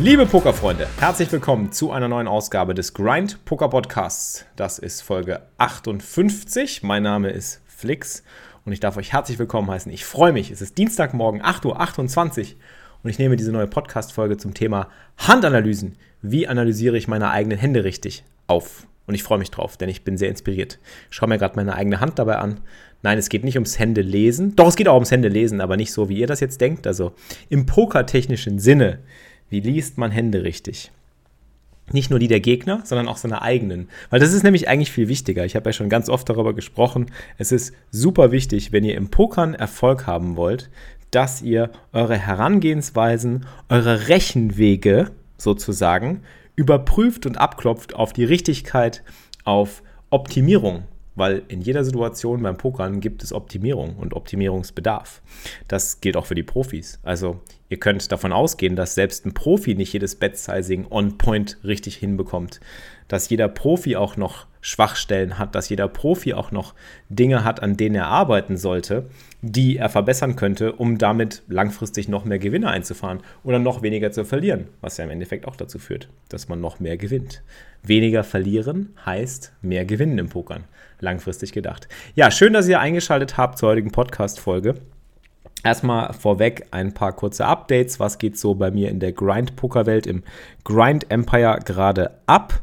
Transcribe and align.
Liebe 0.00 0.26
Pokerfreunde, 0.26 0.86
herzlich 1.00 1.32
willkommen 1.32 1.72
zu 1.72 1.90
einer 1.90 2.06
neuen 2.06 2.28
Ausgabe 2.28 2.72
des 2.72 2.94
Grind 2.94 3.44
Poker 3.44 3.68
Podcasts. 3.68 4.46
Das 4.54 4.78
ist 4.78 5.00
Folge 5.00 5.42
58. 5.58 6.84
Mein 6.84 7.02
Name 7.02 7.30
ist 7.30 7.60
Flix 7.66 8.22
und 8.64 8.70
ich 8.70 8.78
darf 8.78 8.96
euch 8.96 9.12
herzlich 9.12 9.40
willkommen 9.40 9.68
heißen. 9.68 9.90
Ich 9.90 10.04
freue 10.04 10.32
mich. 10.32 10.52
Es 10.52 10.62
ist 10.62 10.78
Dienstagmorgen 10.78 11.42
8.28 11.42 12.38
Uhr 12.38 12.46
und 13.02 13.10
ich 13.10 13.18
nehme 13.18 13.34
diese 13.34 13.50
neue 13.50 13.66
Podcast-Folge 13.66 14.36
zum 14.36 14.54
Thema 14.54 14.88
Handanalysen. 15.16 15.96
Wie 16.22 16.46
analysiere 16.46 16.96
ich 16.96 17.08
meine 17.08 17.30
eigenen 17.30 17.58
Hände 17.58 17.82
richtig 17.82 18.22
auf? 18.46 18.86
Und 19.08 19.14
ich 19.14 19.24
freue 19.24 19.38
mich 19.38 19.50
drauf, 19.50 19.76
denn 19.76 19.88
ich 19.88 20.04
bin 20.04 20.16
sehr 20.16 20.28
inspiriert. 20.28 20.78
Ich 21.10 21.16
schaue 21.16 21.28
mir 21.28 21.38
gerade 21.38 21.56
meine 21.56 21.74
eigene 21.74 21.98
Hand 21.98 22.20
dabei 22.20 22.36
an. 22.36 22.60
Nein, 23.02 23.18
es 23.18 23.30
geht 23.30 23.42
nicht 23.42 23.56
ums 23.56 23.80
Hände 23.80 24.02
lesen. 24.02 24.54
Doch, 24.54 24.68
es 24.68 24.76
geht 24.76 24.86
auch 24.86 24.94
ums 24.94 25.10
Hände 25.10 25.28
lesen, 25.28 25.60
aber 25.60 25.76
nicht 25.76 25.92
so, 25.92 26.08
wie 26.08 26.18
ihr 26.18 26.26
das 26.28 26.38
jetzt 26.38 26.60
denkt. 26.60 26.86
Also 26.86 27.14
im 27.48 27.66
pokertechnischen 27.66 28.60
Sinne 28.60 29.00
wie 29.50 29.60
liest 29.60 29.98
man 29.98 30.10
Hände 30.10 30.42
richtig? 30.42 30.90
Nicht 31.90 32.10
nur 32.10 32.18
die 32.18 32.28
der 32.28 32.40
Gegner, 32.40 32.82
sondern 32.84 33.08
auch 33.08 33.16
seine 33.16 33.40
eigenen. 33.40 33.88
Weil 34.10 34.20
das 34.20 34.34
ist 34.34 34.42
nämlich 34.42 34.68
eigentlich 34.68 34.92
viel 34.92 35.08
wichtiger. 35.08 35.44
Ich 35.44 35.56
habe 35.56 35.70
ja 35.70 35.72
schon 35.72 35.88
ganz 35.88 36.10
oft 36.10 36.28
darüber 36.28 36.52
gesprochen. 36.52 37.06
Es 37.38 37.50
ist 37.50 37.72
super 37.90 38.30
wichtig, 38.30 38.72
wenn 38.72 38.84
ihr 38.84 38.94
im 38.94 39.08
Pokern 39.08 39.54
Erfolg 39.54 40.06
haben 40.06 40.36
wollt, 40.36 40.68
dass 41.10 41.40
ihr 41.40 41.70
eure 41.92 42.18
Herangehensweisen, 42.18 43.46
eure 43.70 44.08
Rechenwege 44.08 45.10
sozusagen 45.38 46.22
überprüft 46.56 47.24
und 47.24 47.38
abklopft 47.38 47.94
auf 47.94 48.12
die 48.12 48.24
Richtigkeit, 48.24 49.02
auf 49.44 49.82
Optimierung 50.10 50.84
weil 51.18 51.42
in 51.48 51.60
jeder 51.60 51.84
Situation 51.84 52.42
beim 52.42 52.56
Pokern 52.56 53.00
gibt 53.00 53.22
es 53.22 53.32
Optimierung 53.32 53.96
und 53.96 54.14
Optimierungsbedarf. 54.14 55.20
Das 55.66 56.00
gilt 56.00 56.16
auch 56.16 56.26
für 56.26 56.36
die 56.36 56.44
Profis. 56.44 57.00
Also 57.02 57.40
ihr 57.68 57.78
könnt 57.78 58.10
davon 58.12 58.32
ausgehen, 58.32 58.76
dass 58.76 58.94
selbst 58.94 59.26
ein 59.26 59.34
Profi 59.34 59.74
nicht 59.74 59.92
jedes 59.92 60.14
Bet-Sizing 60.16 60.86
on 60.90 61.18
point 61.18 61.58
richtig 61.64 61.96
hinbekommt. 61.96 62.60
Dass 63.08 63.28
jeder 63.30 63.48
Profi 63.48 63.96
auch 63.96 64.16
noch 64.16 64.46
Schwachstellen 64.60 65.38
hat, 65.38 65.54
dass 65.54 65.68
jeder 65.68 65.88
Profi 65.88 66.34
auch 66.34 66.50
noch 66.50 66.74
Dinge 67.08 67.44
hat, 67.44 67.62
an 67.62 67.76
denen 67.76 67.94
er 67.94 68.06
arbeiten 68.06 68.56
sollte, 68.56 69.08
die 69.40 69.76
er 69.76 69.88
verbessern 69.88 70.36
könnte, 70.36 70.72
um 70.72 70.98
damit 70.98 71.42
langfristig 71.48 72.08
noch 72.08 72.24
mehr 72.24 72.38
Gewinne 72.38 72.68
einzufahren 72.68 73.20
oder 73.44 73.58
noch 73.58 73.82
weniger 73.82 74.10
zu 74.10 74.24
verlieren, 74.24 74.66
was 74.80 74.96
ja 74.96 75.04
im 75.04 75.10
Endeffekt 75.10 75.46
auch 75.46 75.56
dazu 75.56 75.78
führt, 75.78 76.08
dass 76.28 76.48
man 76.48 76.60
noch 76.60 76.80
mehr 76.80 76.96
gewinnt. 76.96 77.42
Weniger 77.82 78.24
verlieren 78.24 78.94
heißt 79.06 79.52
mehr 79.62 79.84
gewinnen 79.84 80.18
im 80.18 80.28
Pokern, 80.28 80.64
langfristig 81.00 81.52
gedacht. 81.52 81.88
Ja, 82.14 82.30
schön, 82.30 82.52
dass 82.52 82.68
ihr 82.68 82.80
eingeschaltet 82.80 83.36
habt 83.36 83.58
zur 83.58 83.70
heutigen 83.70 83.92
Podcast-Folge. 83.92 84.74
Erstmal 85.64 86.12
vorweg 86.12 86.68
ein 86.70 86.94
paar 86.94 87.12
kurze 87.12 87.46
Updates. 87.46 87.98
Was 87.98 88.18
geht 88.18 88.38
so 88.38 88.54
bei 88.54 88.70
mir 88.70 88.90
in 88.90 89.00
der 89.00 89.12
Grind-Poker-Welt, 89.12 90.06
im 90.06 90.22
Grind 90.64 91.10
Empire 91.10 91.58
gerade 91.64 92.18
ab? 92.26 92.62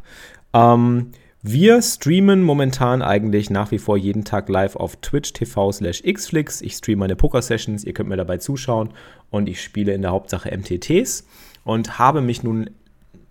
Ähm, 0.54 1.12
wir 1.48 1.82
streamen 1.84 2.42
momentan 2.42 3.04
eigentlich 3.04 3.52
nach 3.52 3.70
wie 3.70 3.78
vor 3.78 3.98
jeden 3.98 4.24
Tag 4.24 4.50
live 4.50 4.76
auf 4.76 4.96
Twitch 4.96 5.34
TV 5.34 5.72
slash 5.72 6.02
xflix. 6.02 6.62
Ich 6.62 6.74
streame 6.74 7.02
meine 7.02 7.16
Poker-Sessions, 7.16 7.84
ihr 7.84 7.94
könnt 7.94 8.10
mir 8.10 8.18
dabei 8.18 8.38
zuschauen 8.38 8.90
und 9.30 9.48
ich 9.48 9.62
spiele 9.62 9.94
in 9.94 10.02
der 10.02 10.10
Hauptsache 10.10 10.50
MTTs 10.50 11.28
und 11.64 12.00
habe 12.00 12.22
mich 12.22 12.42
nun 12.42 12.72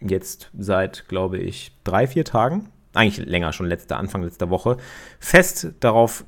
jetzt 0.00 0.50
seit, 0.56 1.08
glaube 1.08 1.38
ich, 1.38 1.72
drei, 1.82 2.06
vier 2.06 2.25
Tagen, 2.25 2.69
eigentlich 2.92 3.26
länger 3.26 3.52
schon, 3.52 3.66
letzter 3.66 3.96
Anfang 3.96 4.22
letzter 4.22 4.50
Woche, 4.50 4.76
fest 5.19 5.72
darauf 5.81 6.25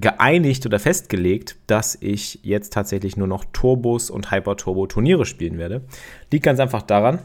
geeinigt 0.00 0.66
oder 0.66 0.78
festgelegt, 0.78 1.56
dass 1.66 1.96
ich 2.00 2.40
jetzt 2.42 2.72
tatsächlich 2.72 3.16
nur 3.16 3.26
noch 3.26 3.44
Turbos 3.52 4.10
und 4.10 4.30
Hyper-Turbo-Turniere 4.30 5.24
spielen 5.26 5.58
werde. 5.58 5.82
Liegt 6.30 6.44
ganz 6.44 6.60
einfach 6.60 6.82
daran, 6.82 7.20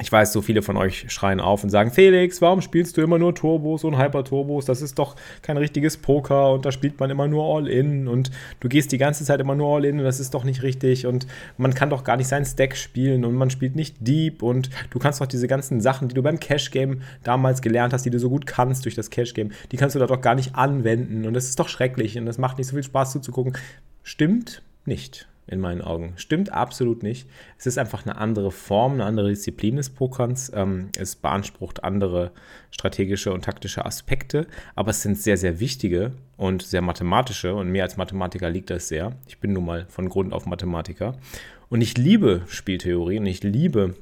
ich 0.00 0.10
weiß, 0.10 0.32
so 0.32 0.42
viele 0.42 0.62
von 0.62 0.76
euch 0.76 1.06
schreien 1.12 1.38
auf 1.38 1.62
und 1.62 1.70
sagen, 1.70 1.92
Felix, 1.92 2.42
warum 2.42 2.60
spielst 2.62 2.96
du 2.96 3.00
immer 3.00 3.16
nur 3.16 3.32
Turbos 3.32 3.84
und 3.84 3.96
Hyper-Turbos? 3.96 4.64
Das 4.64 4.82
ist 4.82 4.98
doch 4.98 5.14
kein 5.40 5.56
richtiges 5.56 5.96
Poker 5.98 6.52
und 6.52 6.66
da 6.66 6.72
spielt 6.72 6.98
man 6.98 7.10
immer 7.10 7.28
nur 7.28 7.44
All-In 7.44 8.08
und 8.08 8.32
du 8.58 8.68
gehst 8.68 8.90
die 8.90 8.98
ganze 8.98 9.24
Zeit 9.24 9.38
immer 9.38 9.54
nur 9.54 9.76
All-In 9.76 10.00
und 10.00 10.04
das 10.04 10.18
ist 10.18 10.34
doch 10.34 10.42
nicht 10.42 10.64
richtig 10.64 11.06
und 11.06 11.28
man 11.58 11.74
kann 11.74 11.90
doch 11.90 12.02
gar 12.02 12.16
nicht 12.16 12.26
seinen 12.26 12.44
Stack 12.44 12.76
spielen 12.76 13.24
und 13.24 13.36
man 13.36 13.50
spielt 13.50 13.76
nicht 13.76 13.96
Deep 14.00 14.42
und 14.42 14.68
du 14.90 14.98
kannst 14.98 15.20
doch 15.20 15.26
diese 15.26 15.46
ganzen 15.46 15.80
Sachen, 15.80 16.08
die 16.08 16.14
du 16.16 16.24
beim 16.24 16.40
Cash-Game 16.40 17.02
damals 17.22 17.62
gelernt 17.62 17.92
hast, 17.92 18.04
die 18.04 18.10
du 18.10 18.18
so 18.18 18.30
gut 18.30 18.46
kannst 18.48 18.86
durch 18.86 18.96
das 18.96 19.10
Cash-Game, 19.10 19.52
die 19.70 19.76
kannst 19.76 19.94
du 19.94 20.00
da 20.00 20.08
doch 20.08 20.20
gar 20.20 20.34
nicht 20.34 20.56
anwenden 20.56 21.24
und 21.24 21.34
das 21.34 21.44
ist 21.44 21.60
doch 21.60 21.68
schrecklich 21.68 22.18
und 22.18 22.26
das 22.26 22.38
macht 22.38 22.58
nicht 22.58 22.66
so 22.66 22.74
viel 22.74 22.82
Spaß 22.82 23.12
zuzugucken. 23.12 23.56
Stimmt 24.02 24.60
nicht 24.86 25.28
in 25.46 25.60
meinen 25.60 25.82
Augen. 25.82 26.14
Stimmt 26.16 26.52
absolut 26.52 27.02
nicht. 27.02 27.28
Es 27.58 27.66
ist 27.66 27.78
einfach 27.78 28.06
eine 28.06 28.16
andere 28.16 28.50
Form, 28.50 28.94
eine 28.94 29.04
andere 29.04 29.28
Disziplin 29.28 29.76
des 29.76 29.90
Pokerns. 29.90 30.50
Ähm, 30.54 30.88
es 30.98 31.16
beansprucht 31.16 31.84
andere 31.84 32.32
strategische 32.70 33.32
und 33.32 33.44
taktische 33.44 33.84
Aspekte, 33.84 34.46
aber 34.74 34.90
es 34.90 35.02
sind 35.02 35.18
sehr, 35.18 35.36
sehr 35.36 35.60
wichtige 35.60 36.12
und 36.36 36.62
sehr 36.62 36.82
mathematische 36.82 37.54
und 37.54 37.70
mir 37.70 37.82
als 37.82 37.96
Mathematiker 37.96 38.50
liegt 38.50 38.70
das 38.70 38.88
sehr. 38.88 39.12
Ich 39.28 39.38
bin 39.38 39.52
nun 39.52 39.66
mal 39.66 39.86
von 39.88 40.08
Grund 40.08 40.32
auf 40.32 40.46
Mathematiker 40.46 41.16
und 41.68 41.80
ich 41.80 41.98
liebe 41.98 42.42
Spieltheorie 42.48 43.18
und 43.18 43.26
ich 43.26 43.42
liebe 43.42 43.94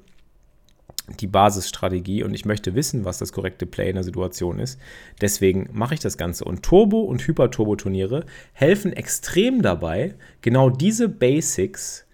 die 1.21 1.27
Basisstrategie 1.27 2.23
und 2.23 2.35
ich 2.35 2.45
möchte 2.45 2.75
wissen, 2.75 3.05
was 3.05 3.19
das 3.19 3.33
korrekte 3.33 3.67
Play 3.67 3.89
in 3.89 3.95
der 3.95 4.05
Situation 4.05 4.59
ist. 4.59 4.79
Deswegen 5.21 5.69
mache 5.73 5.95
ich 5.95 6.01
das 6.01 6.17
Ganze. 6.17 6.45
Und 6.45 6.63
Turbo- 6.63 7.03
und 7.03 7.27
Hyper-Turbo-Turniere 7.27 8.25
helfen 8.53 8.93
extrem 8.93 9.63
dabei, 9.63 10.15
genau 10.41 10.71
diese 10.71 11.09
Basics 11.09 12.07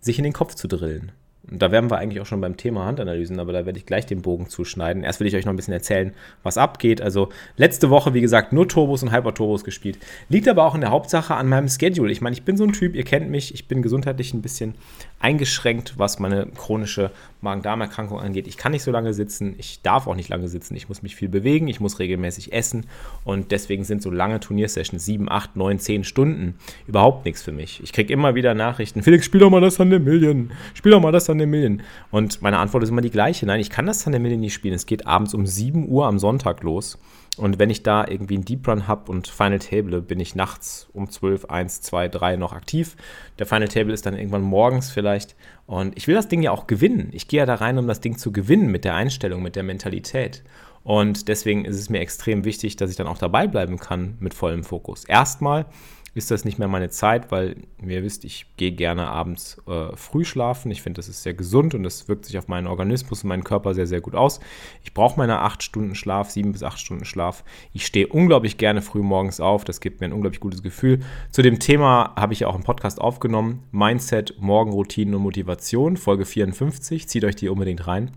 sich 0.00 0.18
in 0.18 0.24
den 0.24 0.32
Kopf 0.32 0.54
zu 0.54 0.68
drillen. 0.68 1.12
Und 1.50 1.60
da 1.60 1.70
wären 1.70 1.90
wir 1.90 1.98
eigentlich 1.98 2.20
auch 2.20 2.26
schon 2.26 2.40
beim 2.40 2.56
Thema 2.56 2.86
Handanalysen, 2.86 3.38
aber 3.38 3.52
da 3.52 3.66
werde 3.66 3.78
ich 3.78 3.86
gleich 3.86 4.06
den 4.06 4.22
Bogen 4.22 4.48
zuschneiden. 4.48 5.04
Erst 5.04 5.20
will 5.20 5.26
ich 5.26 5.36
euch 5.36 5.44
noch 5.44 5.52
ein 5.52 5.56
bisschen 5.56 5.74
erzählen, 5.74 6.14
was 6.42 6.56
abgeht. 6.56 7.02
Also 7.02 7.28
letzte 7.56 7.90
Woche, 7.90 8.14
wie 8.14 8.20
gesagt, 8.20 8.52
nur 8.52 8.66
Turbos 8.66 9.02
und 9.02 9.12
Hyper-Turbos 9.12 9.64
gespielt. 9.64 9.98
Liegt 10.28 10.48
aber 10.48 10.64
auch 10.64 10.74
in 10.74 10.80
der 10.80 10.90
Hauptsache 10.90 11.34
an 11.34 11.48
meinem 11.48 11.68
Schedule. 11.68 12.10
Ich 12.12 12.20
meine, 12.20 12.34
ich 12.34 12.44
bin 12.44 12.56
so 12.56 12.64
ein 12.64 12.72
Typ, 12.72 12.94
ihr 12.94 13.04
kennt 13.04 13.30
mich, 13.30 13.52
ich 13.52 13.68
bin 13.68 13.82
gesundheitlich 13.82 14.32
ein 14.32 14.42
bisschen 14.42 14.74
eingeschränkt, 15.20 15.94
was 15.96 16.18
meine 16.18 16.46
chronische 16.54 17.10
Magen-Darm-Erkrankung 17.40 18.18
angeht. 18.18 18.46
Ich 18.46 18.56
kann 18.56 18.72
nicht 18.72 18.82
so 18.82 18.90
lange 18.90 19.14
sitzen, 19.14 19.54
ich 19.58 19.80
darf 19.82 20.06
auch 20.06 20.16
nicht 20.16 20.28
lange 20.28 20.48
sitzen, 20.48 20.74
ich 20.74 20.88
muss 20.88 21.02
mich 21.02 21.16
viel 21.16 21.28
bewegen, 21.28 21.68
ich 21.68 21.80
muss 21.80 21.98
regelmäßig 21.98 22.52
essen 22.52 22.86
und 23.24 23.50
deswegen 23.52 23.84
sind 23.84 24.02
so 24.02 24.10
lange 24.10 24.40
Turniersessions, 24.40 25.04
sieben, 25.04 25.30
acht, 25.30 25.56
neun, 25.56 25.78
zehn 25.78 26.04
Stunden, 26.04 26.56
überhaupt 26.86 27.24
nichts 27.24 27.42
für 27.42 27.52
mich. 27.52 27.82
Ich 27.82 27.92
kriege 27.92 28.12
immer 28.12 28.34
wieder 28.34 28.54
Nachrichten, 28.54 29.02
Felix, 29.02 29.24
spiel 29.24 29.40
doch 29.40 29.50
mal 29.50 29.60
das 29.60 29.76
der 29.76 29.86
Million, 29.86 30.50
spiel 30.74 30.92
doch 30.92 31.00
mal 31.00 31.12
das 31.12 31.30
an 31.30 31.33
der 31.38 31.46
Million. 31.46 31.82
Und 32.10 32.42
meine 32.42 32.58
Antwort 32.58 32.82
ist 32.82 32.90
immer 32.90 33.00
die 33.00 33.10
gleiche, 33.10 33.46
nein, 33.46 33.60
ich 33.60 33.70
kann 33.70 33.86
das 33.86 34.06
an 34.06 34.12
der 34.12 34.20
Million 34.20 34.40
nicht 34.40 34.54
spielen, 34.54 34.74
es 34.74 34.86
geht 34.86 35.06
abends 35.06 35.34
um 35.34 35.46
7 35.46 35.88
Uhr 35.88 36.06
am 36.06 36.18
Sonntag 36.18 36.62
los 36.62 36.98
und 37.36 37.58
wenn 37.58 37.70
ich 37.70 37.82
da 37.82 38.06
irgendwie 38.06 38.34
einen 38.34 38.44
Deep 38.44 38.68
Run 38.68 38.86
habe 38.86 39.10
und 39.10 39.26
Final 39.26 39.58
Table, 39.58 40.00
bin 40.00 40.20
ich 40.20 40.36
nachts 40.36 40.88
um 40.92 41.10
12, 41.10 41.46
1, 41.46 41.80
2, 41.80 42.08
3 42.08 42.36
noch 42.36 42.52
aktiv. 42.52 42.96
Der 43.38 43.46
Final 43.46 43.68
Table 43.68 43.92
ist 43.92 44.06
dann 44.06 44.16
irgendwann 44.16 44.42
morgens 44.42 44.90
vielleicht. 44.90 45.34
Und 45.66 45.96
ich 45.96 46.06
will 46.06 46.14
das 46.14 46.28
Ding 46.28 46.42
ja 46.42 46.52
auch 46.52 46.66
gewinnen. 46.66 47.08
Ich 47.12 47.26
gehe 47.26 47.38
ja 47.38 47.46
da 47.46 47.56
rein, 47.56 47.78
um 47.78 47.88
das 47.88 48.00
Ding 48.00 48.18
zu 48.18 48.30
gewinnen 48.30 48.68
mit 48.68 48.84
der 48.84 48.94
Einstellung, 48.94 49.42
mit 49.42 49.56
der 49.56 49.64
Mentalität. 49.64 50.44
Und 50.84 51.28
deswegen 51.28 51.64
ist 51.64 51.78
es 51.78 51.90
mir 51.90 52.00
extrem 52.00 52.44
wichtig, 52.44 52.76
dass 52.76 52.90
ich 52.90 52.96
dann 52.96 53.06
auch 53.06 53.18
dabei 53.18 53.48
bleiben 53.48 53.78
kann 53.78 54.16
mit 54.20 54.34
vollem 54.34 54.62
Fokus. 54.62 55.04
Erstmal 55.04 55.66
ist 56.14 56.30
das 56.30 56.44
nicht 56.44 56.58
mehr 56.58 56.68
meine 56.68 56.90
Zeit, 56.90 57.32
weil, 57.32 57.56
wie 57.78 57.94
ihr 57.94 58.04
wisst, 58.04 58.24
ich 58.24 58.46
gehe 58.56 58.72
gerne 58.72 59.08
abends 59.08 59.60
äh, 59.66 59.96
früh 59.96 60.24
schlafen. 60.24 60.70
Ich 60.70 60.80
finde, 60.80 60.98
das 60.98 61.08
ist 61.08 61.24
sehr 61.24 61.34
gesund 61.34 61.74
und 61.74 61.82
das 61.82 62.08
wirkt 62.08 62.24
sich 62.24 62.38
auf 62.38 62.46
meinen 62.46 62.68
Organismus 62.68 63.24
und 63.24 63.28
meinen 63.28 63.42
Körper 63.42 63.74
sehr, 63.74 63.86
sehr 63.86 64.00
gut 64.00 64.14
aus. 64.14 64.38
Ich 64.84 64.94
brauche 64.94 65.18
meine 65.18 65.40
acht 65.40 65.62
Stunden 65.62 65.94
Schlaf, 65.94 66.30
sieben 66.30 66.52
bis 66.52 66.62
acht 66.62 66.78
Stunden 66.78 67.04
Schlaf. 67.04 67.44
Ich 67.72 67.84
stehe 67.84 68.06
unglaublich 68.06 68.58
gerne 68.58 68.80
früh 68.80 69.02
morgens 69.02 69.40
auf. 69.40 69.64
Das 69.64 69.80
gibt 69.80 70.00
mir 70.00 70.06
ein 70.06 70.12
unglaublich 70.12 70.40
gutes 70.40 70.62
Gefühl. 70.62 71.00
Zu 71.30 71.42
dem 71.42 71.58
Thema 71.58 72.14
habe 72.16 72.32
ich 72.32 72.40
ja 72.40 72.46
auch 72.46 72.54
einen 72.54 72.64
Podcast 72.64 73.00
aufgenommen. 73.00 73.64
Mindset, 73.72 74.36
Morgenroutinen 74.38 75.16
und 75.16 75.22
Motivation, 75.22 75.96
Folge 75.96 76.24
54. 76.24 77.08
Zieht 77.08 77.24
euch 77.24 77.36
die 77.36 77.48
unbedingt 77.48 77.86
rein. 77.88 78.12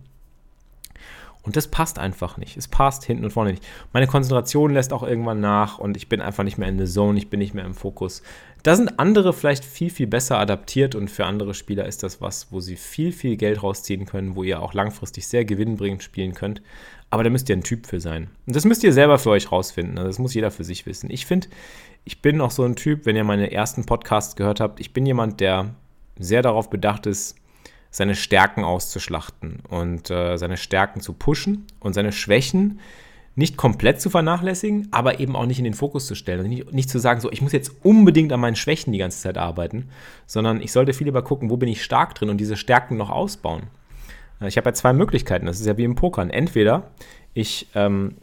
Und 1.47 1.55
das 1.55 1.69
passt 1.69 1.97
einfach 1.97 2.35
nicht. 2.35 2.57
Es 2.57 2.67
passt 2.67 3.05
hinten 3.05 3.23
und 3.23 3.31
vorne 3.31 3.51
nicht. 3.51 3.65
Meine 3.94 4.05
Konzentration 4.05 4.73
lässt 4.73 4.91
auch 4.91 5.01
irgendwann 5.01 5.39
nach 5.39 5.79
und 5.79 5.95
ich 5.95 6.09
bin 6.09 6.19
einfach 6.19 6.44
nicht 6.44 6.57
mehr 6.57 6.67
in 6.67 6.77
der 6.77 6.88
Zone, 6.88 7.17
ich 7.17 7.29
bin 7.29 7.39
nicht 7.39 7.53
mehr 7.53 7.63
im 7.63 7.73
Fokus. 7.73 8.21
Da 8.63 8.75
sind 8.75 8.99
andere 8.99 9.31
vielleicht 9.31 9.63
viel, 9.63 9.89
viel 9.89 10.07
besser 10.07 10.39
adaptiert 10.39 10.94
und 10.94 11.09
für 11.09 11.25
andere 11.25 11.53
Spieler 11.53 11.85
ist 11.85 12.03
das 12.03 12.19
was, 12.19 12.51
wo 12.51 12.59
sie 12.59 12.75
viel, 12.75 13.13
viel 13.13 13.38
Geld 13.38 13.63
rausziehen 13.63 14.05
können, 14.05 14.35
wo 14.35 14.44
ihr 14.44 14.61
auch 14.61 14.73
langfristig 14.73 15.25
sehr 15.25 15.45
gewinnbringend 15.45 16.03
spielen 16.03 16.33
könnt. 16.33 16.61
Aber 17.11 17.23
da 17.23 17.29
müsst 17.29 17.47
ihr 17.47 17.55
ein 17.55 17.63
Typ 17.63 17.88
für 17.88 18.01
sein. 18.01 18.29
Und 18.45 18.53
das 18.53 18.65
müsst 18.65 18.83
ihr 18.83 18.91
selber 18.91 19.17
für 19.17 19.29
euch 19.29 19.49
rausfinden. 19.49 19.97
Also 19.97 20.09
das 20.09 20.19
muss 20.19 20.33
jeder 20.33 20.51
für 20.51 20.65
sich 20.65 20.85
wissen. 20.85 21.09
Ich 21.09 21.25
finde, 21.25 21.47
ich 22.03 22.21
bin 22.21 22.41
auch 22.41 22.51
so 22.51 22.65
ein 22.65 22.75
Typ, 22.75 23.05
wenn 23.05 23.15
ihr 23.15 23.23
meine 23.23 23.53
ersten 23.53 23.85
Podcasts 23.85 24.35
gehört 24.35 24.59
habt, 24.59 24.81
ich 24.81 24.91
bin 24.91 25.05
jemand, 25.05 25.39
der 25.39 25.75
sehr 26.19 26.41
darauf 26.41 26.69
bedacht 26.69 27.05
ist, 27.05 27.38
seine 27.97 28.15
Stärken 28.15 28.63
auszuschlachten 28.63 29.63
und 29.69 30.11
äh, 30.11 30.38
seine 30.38 30.57
Stärken 30.57 31.01
zu 31.01 31.13
pushen 31.13 31.65
und 31.79 31.94
seine 31.94 32.11
Schwächen 32.11 32.79
nicht 33.33 33.57
komplett 33.57 33.99
zu 33.99 34.11
vernachlässigen, 34.11 34.88
aber 34.91 35.19
eben 35.19 35.35
auch 35.35 35.47
nicht 35.47 35.57
in 35.57 35.63
den 35.63 35.73
Fokus 35.73 36.05
zu 36.05 36.13
stellen. 36.13 36.39
Also 36.39 36.49
nicht, 36.49 36.71
nicht, 36.73 36.89
zu 36.91 36.99
sagen, 36.99 37.21
so, 37.21 37.31
ich 37.31 37.41
muss 37.41 37.53
jetzt 37.53 37.71
unbedingt 37.81 38.31
an 38.31 38.39
meinen 38.39 38.55
Schwächen 38.55 38.94
die 38.94 38.99
ganze 38.99 39.19
Zeit 39.19 39.39
arbeiten, 39.39 39.89
sondern 40.27 40.61
ich 40.61 40.71
sollte 40.71 40.94
viel 40.94 41.05
lieber 41.07 41.23
gucken, 41.23 41.49
wo 41.49 41.57
bin 41.57 41.69
ich 41.69 41.83
stark 41.83 42.13
drin 42.13 42.29
und 42.29 42.38
diese 42.38 42.55
Stärken 42.55 42.97
noch 42.97 43.09
ausbauen. 43.09 43.63
Äh, 44.41 44.47
ich 44.47 44.57
habe 44.57 44.69
ja 44.69 44.73
zwei 44.75 44.94
Möglichkeiten, 44.94 45.47
das 45.47 45.59
ist 45.59 45.65
ja 45.65 45.77
wie 45.77 45.83
im 45.83 45.95
Pokern. 45.95 46.29
Entweder 46.29 46.91
ich 47.33 47.67
ähm, 47.73 48.13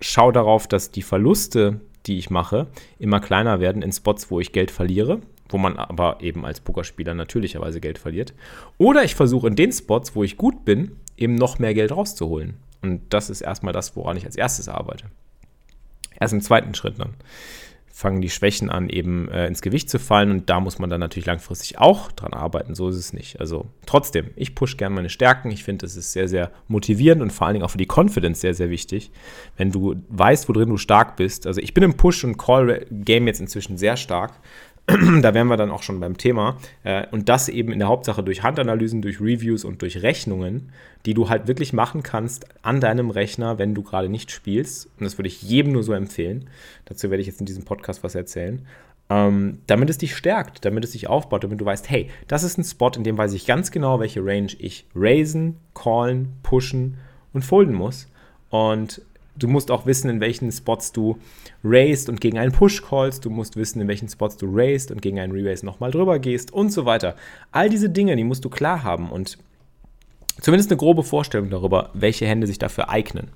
schaue 0.00 0.32
darauf, 0.32 0.66
dass 0.66 0.90
die 0.90 1.02
Verluste, 1.02 1.82
die 2.06 2.18
ich 2.18 2.30
mache, 2.30 2.66
immer 2.98 3.20
kleiner 3.20 3.60
werden 3.60 3.82
in 3.82 3.92
Spots, 3.92 4.30
wo 4.30 4.40
ich 4.40 4.52
Geld 4.52 4.70
verliere 4.70 5.20
wo 5.48 5.58
man 5.58 5.76
aber 5.76 6.18
eben 6.20 6.44
als 6.44 6.60
Pokerspieler 6.60 7.14
natürlicherweise 7.14 7.80
Geld 7.80 7.98
verliert. 7.98 8.34
Oder 8.76 9.04
ich 9.04 9.14
versuche 9.14 9.48
in 9.48 9.56
den 9.56 9.72
Spots, 9.72 10.14
wo 10.14 10.22
ich 10.22 10.36
gut 10.36 10.64
bin, 10.64 10.96
eben 11.16 11.34
noch 11.34 11.58
mehr 11.58 11.74
Geld 11.74 11.92
rauszuholen. 11.92 12.56
Und 12.82 13.02
das 13.10 13.30
ist 13.30 13.40
erstmal 13.40 13.72
das, 13.72 13.96
woran 13.96 14.16
ich 14.16 14.24
als 14.24 14.36
erstes 14.36 14.68
arbeite. 14.68 15.06
Erst 16.20 16.34
im 16.34 16.40
zweiten 16.40 16.74
Schritt 16.74 16.98
dann 16.98 17.14
fangen 17.92 18.20
die 18.20 18.30
Schwächen 18.30 18.70
an, 18.70 18.88
eben 18.88 19.28
äh, 19.28 19.46
ins 19.46 19.60
Gewicht 19.60 19.90
zu 19.90 19.98
fallen 19.98 20.30
und 20.30 20.50
da 20.50 20.60
muss 20.60 20.78
man 20.78 20.88
dann 20.88 21.00
natürlich 21.00 21.26
langfristig 21.26 21.78
auch 21.78 22.12
dran 22.12 22.32
arbeiten. 22.32 22.74
So 22.74 22.88
ist 22.88 22.96
es 22.96 23.12
nicht. 23.12 23.40
Also 23.40 23.66
trotzdem, 23.86 24.30
ich 24.36 24.54
pushe 24.54 24.76
gerne 24.76 24.94
meine 24.94 25.10
Stärken. 25.10 25.50
Ich 25.50 25.64
finde, 25.64 25.86
es 25.86 25.96
ist 25.96 26.12
sehr, 26.12 26.28
sehr 26.28 26.52
motivierend 26.68 27.22
und 27.22 27.32
vor 27.32 27.46
allen 27.46 27.54
Dingen 27.54 27.64
auch 27.64 27.70
für 27.70 27.78
die 27.78 27.88
Confidence 27.88 28.40
sehr, 28.40 28.54
sehr 28.54 28.70
wichtig, 28.70 29.10
wenn 29.56 29.72
du 29.72 29.96
weißt, 30.08 30.48
worin 30.48 30.68
du 30.68 30.76
stark 30.76 31.16
bist. 31.16 31.46
Also 31.46 31.60
ich 31.60 31.74
bin 31.74 31.82
im 31.82 31.96
Push- 31.96 32.24
und 32.24 32.36
Call-Game 32.38 33.26
jetzt 33.26 33.40
inzwischen 33.40 33.76
sehr 33.76 33.96
stark 33.96 34.32
da 35.20 35.34
wären 35.34 35.48
wir 35.48 35.58
dann 35.58 35.70
auch 35.70 35.82
schon 35.82 36.00
beim 36.00 36.16
Thema. 36.16 36.56
Äh, 36.82 37.06
und 37.10 37.28
das 37.28 37.50
eben 37.50 37.72
in 37.72 37.78
der 37.78 37.88
Hauptsache 37.88 38.22
durch 38.22 38.42
Handanalysen, 38.42 39.02
durch 39.02 39.20
Reviews 39.20 39.64
und 39.64 39.82
durch 39.82 40.02
Rechnungen, 40.02 40.72
die 41.04 41.12
du 41.12 41.28
halt 41.28 41.46
wirklich 41.46 41.74
machen 41.74 42.02
kannst 42.02 42.46
an 42.62 42.80
deinem 42.80 43.10
Rechner, 43.10 43.58
wenn 43.58 43.74
du 43.74 43.82
gerade 43.82 44.08
nicht 44.08 44.30
spielst. 44.30 44.86
Und 44.98 45.04
das 45.04 45.18
würde 45.18 45.28
ich 45.28 45.42
jedem 45.42 45.72
nur 45.72 45.82
so 45.82 45.92
empfehlen. 45.92 46.48
Dazu 46.86 47.10
werde 47.10 47.20
ich 47.20 47.26
jetzt 47.26 47.40
in 47.40 47.46
diesem 47.46 47.64
Podcast 47.64 48.02
was 48.02 48.14
erzählen. 48.14 48.66
Ähm, 49.10 49.58
damit 49.66 49.90
es 49.90 49.98
dich 49.98 50.16
stärkt, 50.16 50.64
damit 50.64 50.84
es 50.84 50.92
dich 50.92 51.06
aufbaut, 51.06 51.44
damit 51.44 51.60
du 51.60 51.64
weißt, 51.66 51.88
hey, 51.90 52.08
das 52.26 52.42
ist 52.42 52.58
ein 52.58 52.64
Spot, 52.64 52.90
in 52.94 53.04
dem 53.04 53.18
weiß 53.18 53.34
ich 53.34 53.46
ganz 53.46 53.70
genau, 53.70 54.00
welche 54.00 54.24
Range 54.24 54.52
ich 54.58 54.86
raisen, 54.94 55.56
callen, 55.74 56.32
pushen 56.42 56.96
und 57.34 57.44
folden 57.44 57.74
muss. 57.74 58.08
Und 58.50 59.02
du 59.38 59.48
musst 59.48 59.70
auch 59.70 59.86
wissen, 59.86 60.10
in 60.10 60.20
welchen 60.20 60.50
Spots 60.52 60.92
du 60.92 61.18
raised 61.64 62.08
und 62.08 62.20
gegen 62.20 62.38
einen 62.38 62.52
Push 62.52 62.82
callst. 62.82 63.24
Du 63.24 63.30
musst 63.30 63.56
wissen, 63.56 63.80
in 63.80 63.88
welchen 63.88 64.08
Spots 64.08 64.36
du 64.36 64.46
raised 64.50 64.90
und 64.90 65.02
gegen 65.02 65.18
einen 65.18 65.32
Re-Raise 65.32 65.64
nochmal 65.64 65.90
drüber 65.90 66.18
gehst 66.18 66.52
und 66.52 66.70
so 66.70 66.84
weiter. 66.84 67.14
All 67.52 67.68
diese 67.68 67.90
Dinge, 67.90 68.16
die 68.16 68.24
musst 68.24 68.44
du 68.44 68.50
klar 68.50 68.82
haben 68.82 69.10
und 69.10 69.38
zumindest 70.40 70.70
eine 70.70 70.78
grobe 70.78 71.02
Vorstellung 71.02 71.50
darüber, 71.50 71.90
welche 71.94 72.26
Hände 72.26 72.46
sich 72.46 72.58
dafür 72.58 72.88
eignen. 72.88 73.28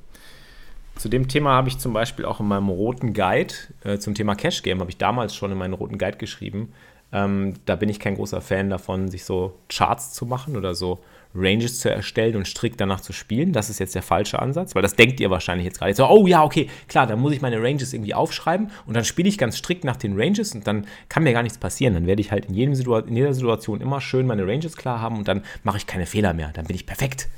Zu 0.96 1.08
dem 1.08 1.26
Thema 1.26 1.52
habe 1.52 1.68
ich 1.68 1.78
zum 1.78 1.92
Beispiel 1.92 2.24
auch 2.24 2.40
in 2.40 2.46
meinem 2.46 2.68
roten 2.68 3.14
Guide 3.14 3.54
äh, 3.82 3.98
zum 3.98 4.14
Thema 4.14 4.34
Cash 4.34 4.62
Game, 4.62 4.80
habe 4.80 4.90
ich 4.90 4.98
damals 4.98 5.34
schon 5.34 5.50
in 5.50 5.58
meinen 5.58 5.74
roten 5.74 5.98
Guide 5.98 6.18
geschrieben. 6.18 6.72
Ähm, 7.12 7.54
da 7.64 7.76
bin 7.76 7.88
ich 7.88 7.98
kein 7.98 8.14
großer 8.14 8.40
Fan 8.40 8.70
davon, 8.70 9.08
sich 9.08 9.24
so 9.24 9.58
Charts 9.68 10.12
zu 10.12 10.26
machen 10.26 10.56
oder 10.56 10.74
so 10.74 11.00
Ranges 11.34 11.80
zu 11.80 11.90
erstellen 11.90 12.36
und 12.36 12.46
strikt 12.46 12.80
danach 12.80 13.00
zu 13.00 13.12
spielen. 13.12 13.52
Das 13.52 13.70
ist 13.70 13.80
jetzt 13.80 13.94
der 13.94 14.02
falsche 14.02 14.38
Ansatz, 14.38 14.74
weil 14.74 14.82
das 14.82 14.94
denkt 14.94 15.20
ihr 15.20 15.30
wahrscheinlich 15.30 15.64
jetzt 15.64 15.78
gerade. 15.78 15.94
So, 15.94 16.06
oh 16.08 16.26
ja, 16.26 16.42
okay, 16.42 16.68
klar, 16.88 17.06
dann 17.06 17.20
muss 17.20 17.32
ich 17.32 17.40
meine 17.40 17.62
Ranges 17.62 17.92
irgendwie 17.92 18.14
aufschreiben 18.14 18.70
und 18.86 18.94
dann 18.94 19.04
spiele 19.04 19.28
ich 19.28 19.38
ganz 19.38 19.56
strikt 19.56 19.84
nach 19.84 19.96
den 19.96 20.18
Ranges 20.20 20.54
und 20.54 20.66
dann 20.66 20.86
kann 21.08 21.22
mir 21.22 21.32
gar 21.32 21.42
nichts 21.42 21.58
passieren. 21.58 21.94
Dann 21.94 22.06
werde 22.06 22.20
ich 22.20 22.32
halt 22.32 22.46
in, 22.46 22.54
jedem 22.54 22.74
Situa 22.74 23.00
in 23.00 23.16
jeder 23.16 23.34
Situation 23.34 23.80
immer 23.80 24.00
schön 24.00 24.26
meine 24.26 24.46
Ranges 24.46 24.76
klar 24.76 25.00
haben 25.00 25.18
und 25.18 25.28
dann 25.28 25.42
mache 25.62 25.78
ich 25.78 25.86
keine 25.86 26.06
Fehler 26.06 26.34
mehr. 26.34 26.50
Dann 26.52 26.66
bin 26.66 26.76
ich 26.76 26.86
perfekt. 26.86 27.28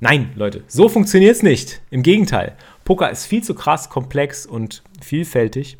Nein, 0.00 0.30
Leute, 0.34 0.64
so 0.66 0.88
funktioniert 0.88 1.36
es 1.36 1.42
nicht. 1.42 1.82
Im 1.90 2.02
Gegenteil. 2.02 2.56
Poker 2.84 3.10
ist 3.10 3.26
viel 3.26 3.44
zu 3.44 3.54
krass, 3.54 3.90
komplex 3.90 4.46
und 4.46 4.82
vielfältig 5.02 5.76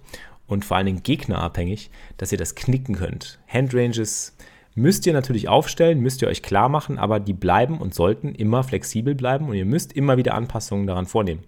und 0.47 0.65
vor 0.65 0.77
allen 0.77 0.87
Dingen 0.87 1.03
gegnerabhängig, 1.03 1.91
dass 2.19 2.33
ihr 2.33 2.39
das 2.39 2.55
knicken 2.55 2.97
könnt. 2.97 3.39
Handranges 3.49 4.37
müsst 4.75 5.07
ihr 5.07 5.13
natürlich 5.13 5.49
aufstellen, 5.49 6.01
müsst 6.01 6.23
ihr 6.23 6.29
euch 6.29 6.43
klar 6.43 6.69
machen, 6.69 6.99
aber 6.99 7.21
die 7.21 7.33
bleiben 7.33 7.79
und 7.79 7.95
sollten 7.95 8.35
immer 8.35 8.63
flexibel 8.63 9.15
bleiben 9.15 9.49
und 9.49 9.55
ihr 9.55 9.65
müsst 9.65 9.93
immer 9.93 10.17
wieder 10.17 10.35
Anpassungen 10.35 10.87
daran 10.87 11.07
vornehmen. 11.07 11.43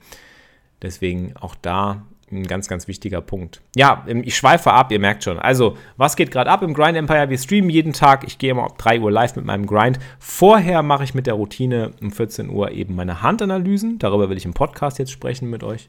Deswegen 0.82 1.34
auch 1.36 1.54
da 1.54 2.02
ein 2.32 2.46
ganz, 2.46 2.69
ganz 2.69 2.88
wichtiger 2.88 3.20
Punkt. 3.20 3.60
Ja, 3.76 4.04
ähm, 4.08 4.22
ich 4.24 4.36
schweife 4.36 4.72
ab, 4.72 4.90
ihr 4.90 4.98
merkt 4.98 5.24
schon. 5.24 5.38
Also, 5.38 5.76
was 5.96 6.16
geht 6.16 6.30
gerade 6.30 6.50
ab 6.50 6.62
im 6.62 6.74
Grind 6.74 6.96
Empire? 6.96 7.28
Wir 7.28 7.38
streamen 7.38 7.70
jeden 7.70 7.92
Tag. 7.92 8.24
Ich 8.24 8.38
gehe 8.38 8.50
immer 8.50 8.64
ab 8.64 8.78
3 8.78 9.00
Uhr 9.00 9.10
live 9.10 9.36
mit 9.36 9.44
meinem 9.44 9.66
Grind. 9.66 9.98
Vorher 10.19 10.82
mache 10.82 11.04
ich 11.04 11.14
mit 11.14 11.26
der 11.26 11.34
Routine 11.34 11.92
um 12.00 12.10
14 12.10 12.48
Uhr 12.48 12.72
eben 12.72 12.94
meine 12.94 13.22
Handanalysen. 13.22 13.98
Darüber 13.98 14.28
will 14.30 14.36
ich 14.36 14.44
im 14.44 14.54
Podcast 14.54 14.98
jetzt 14.98 15.12
sprechen 15.12 15.50
mit 15.50 15.62
euch. 15.62 15.88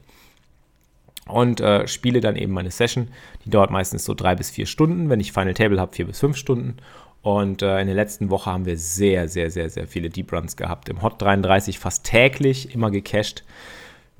Und 1.26 1.62
äh, 1.62 1.88
spiele 1.88 2.20
dann 2.20 2.36
eben 2.36 2.52
meine 2.52 2.70
Session. 2.70 3.08
Die 3.46 3.50
dauert 3.50 3.70
meistens 3.70 4.04
so 4.04 4.12
drei 4.12 4.34
bis 4.34 4.50
vier 4.50 4.66
Stunden. 4.66 5.08
Wenn 5.08 5.20
ich 5.20 5.32
Final 5.32 5.54
Table 5.54 5.80
habe, 5.80 5.94
vier 5.94 6.06
bis 6.06 6.20
fünf 6.20 6.36
Stunden. 6.36 6.76
Und 7.24 7.62
äh, 7.62 7.80
in 7.80 7.86
der 7.86 7.96
letzten 7.96 8.28
Woche 8.28 8.52
haben 8.52 8.66
wir 8.66 8.76
sehr, 8.76 9.28
sehr, 9.28 9.50
sehr, 9.50 9.70
sehr 9.70 9.88
viele 9.88 10.10
Deep 10.10 10.30
Runs 10.30 10.58
gehabt. 10.58 10.90
Im 10.90 11.00
Hot 11.00 11.22
33 11.22 11.78
fast 11.78 12.04
täglich, 12.04 12.74
immer 12.74 12.90
gecached. 12.90 13.44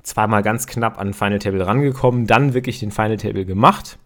Zweimal 0.01 0.41
ganz 0.41 0.65
knapp 0.65 0.99
an 0.99 1.13
Final 1.13 1.37
Table 1.37 1.67
rangekommen, 1.67 2.25
dann 2.25 2.55
wirklich 2.55 2.79
den 2.79 2.89
Final 2.89 3.17
Table 3.17 3.45
gemacht. 3.45 3.99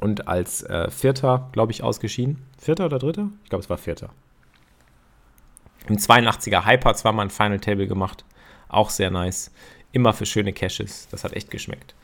Und 0.00 0.26
als 0.26 0.64
äh, 0.64 0.90
Vierter, 0.90 1.48
glaube 1.52 1.70
ich, 1.70 1.84
ausgeschieden. 1.84 2.44
Vierter 2.58 2.86
oder 2.86 2.98
Dritter? 2.98 3.28
Ich 3.44 3.50
glaube, 3.50 3.62
es 3.62 3.70
war 3.70 3.78
Vierter. 3.78 4.10
Im 5.86 5.96
82er 5.96 6.66
Hyper 6.66 6.94
zweimal 6.94 7.26
ein 7.26 7.30
Final 7.30 7.60
Table 7.60 7.86
gemacht. 7.86 8.24
Auch 8.68 8.90
sehr 8.90 9.12
nice. 9.12 9.52
Immer 9.92 10.12
für 10.12 10.26
schöne 10.26 10.52
Caches. 10.52 11.06
Das 11.12 11.22
hat 11.22 11.34
echt 11.34 11.52
geschmeckt. 11.52 11.94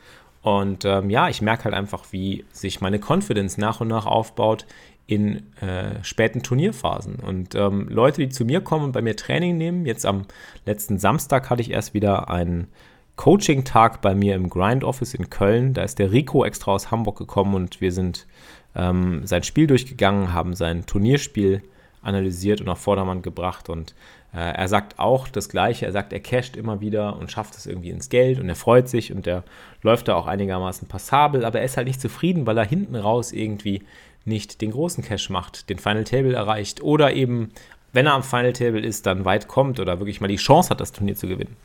Und 0.43 0.85
ähm, 0.85 1.09
ja, 1.09 1.27
ich 1.27 1.41
merke 1.41 1.65
halt 1.65 1.75
einfach, 1.75 2.05
wie 2.11 2.45
sich 2.53 2.79
meine 2.79 3.01
Confidence 3.05 3.57
nach 3.57 3.81
und 3.81 3.89
nach 3.89 4.05
aufbaut 4.05 4.65
in 5.07 5.53
äh, 5.61 6.03
späten 6.03 6.43
Turnierphasen. 6.43 7.15
Und 7.15 7.55
ähm, 7.55 7.87
Leute, 7.89 8.21
die 8.21 8.29
zu 8.29 8.45
mir 8.45 8.61
kommen 8.61 8.85
und 8.85 8.91
bei 8.91 9.01
mir 9.01 9.15
Training 9.15 9.57
nehmen, 9.57 9.85
jetzt 9.85 10.05
am 10.05 10.25
letzten 10.65 10.99
Samstag 10.99 11.49
hatte 11.49 11.61
ich 11.61 11.71
erst 11.71 11.93
wieder 11.93 12.29
einen 12.29 12.67
Coaching-Tag 13.15 14.01
bei 14.01 14.13
mir 14.13 14.35
im 14.35 14.49
Grind 14.49 14.83
Office 14.83 15.13
in 15.13 15.29
Köln. 15.29 15.73
Da 15.73 15.83
ist 15.83 15.97
der 15.97 16.11
Rico 16.11 16.43
extra 16.45 16.71
aus 16.71 16.91
Hamburg 16.91 17.17
gekommen 17.17 17.55
und 17.55 17.79
wir 17.79 17.91
sind 17.93 18.27
ähm, 18.75 19.25
sein 19.25 19.43
Spiel 19.43 19.65
durchgegangen, 19.65 20.33
haben 20.33 20.53
sein 20.53 20.85
Turnierspiel 20.85 21.63
analysiert 22.01 22.61
und 22.61 22.69
auf 22.69 22.79
Vordermann 22.79 23.21
gebracht. 23.21 23.69
Und 23.69 23.95
äh, 24.33 24.39
er 24.39 24.67
sagt 24.67 24.99
auch 24.99 25.29
das 25.29 25.49
Gleiche. 25.49 25.85
Er 25.85 25.93
sagt, 25.93 26.11
er 26.11 26.19
casht 26.19 26.57
immer 26.57 26.81
wieder 26.81 27.17
und 27.17 27.31
schafft 27.31 27.55
es 27.55 27.65
irgendwie 27.65 27.89
ins 27.89 28.09
Geld 28.09 28.39
und 28.39 28.49
er 28.49 28.55
freut 28.55 28.89
sich 28.89 29.13
und 29.13 29.25
er 29.25 29.43
läuft 29.81 30.09
da 30.09 30.15
auch 30.15 30.27
einigermaßen 30.27 30.87
passabel, 30.87 31.45
aber 31.45 31.59
er 31.59 31.65
ist 31.65 31.77
halt 31.77 31.87
nicht 31.87 32.01
zufrieden, 32.01 32.45
weil 32.45 32.57
er 32.57 32.65
hinten 32.65 32.95
raus 32.95 33.31
irgendwie 33.31 33.83
nicht 34.27 34.61
den 34.61 34.71
großen 34.71 35.03
Cash 35.03 35.29
macht, 35.29 35.69
den 35.69 35.79
Final 35.79 36.03
Table 36.03 36.33
erreicht 36.33 36.81
oder 36.81 37.13
eben, 37.13 37.49
wenn 37.93 38.05
er 38.05 38.13
am 38.13 38.23
Final 38.23 38.53
Table 38.53 38.81
ist, 38.81 39.05
dann 39.05 39.25
weit 39.25 39.47
kommt 39.47 39.79
oder 39.79 39.99
wirklich 39.99 40.21
mal 40.21 40.27
die 40.27 40.35
Chance 40.35 40.69
hat, 40.69 40.81
das 40.81 40.91
Turnier 40.91 41.15
zu 41.15 41.27
gewinnen. 41.27 41.55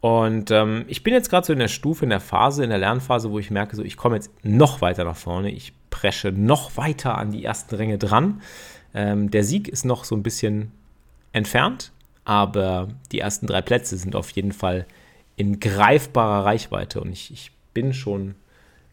Und 0.00 0.50
ähm, 0.50 0.84
ich 0.88 1.02
bin 1.02 1.14
jetzt 1.14 1.30
gerade 1.30 1.46
so 1.46 1.52
in 1.52 1.58
der 1.58 1.68
Stufe, 1.68 2.04
in 2.04 2.10
der 2.10 2.20
Phase, 2.20 2.62
in 2.62 2.70
der 2.70 2.78
Lernphase, 2.78 3.30
wo 3.30 3.38
ich 3.38 3.50
merke, 3.50 3.76
so 3.76 3.82
ich 3.82 3.96
komme 3.96 4.16
jetzt 4.16 4.30
noch 4.42 4.80
weiter 4.80 5.04
nach 5.04 5.16
vorne, 5.16 5.50
ich 5.50 5.72
presche 5.90 6.32
noch 6.32 6.76
weiter 6.76 7.18
an 7.18 7.32
die 7.32 7.44
ersten 7.44 7.74
Ränge 7.74 7.98
dran. 7.98 8.42
Ähm, 8.94 9.30
der 9.30 9.44
Sieg 9.44 9.68
ist 9.68 9.84
noch 9.84 10.04
so 10.04 10.14
ein 10.14 10.22
bisschen 10.22 10.72
entfernt, 11.32 11.92
aber 12.24 12.88
die 13.12 13.20
ersten 13.20 13.46
drei 13.46 13.62
Plätze 13.62 13.96
sind 13.96 14.16
auf 14.16 14.30
jeden 14.30 14.52
Fall 14.52 14.86
in 15.36 15.60
greifbarer 15.60 16.44
Reichweite 16.44 17.00
und 17.00 17.12
ich, 17.12 17.32
ich 17.32 17.52
bin 17.74 17.92
schon 17.92 18.34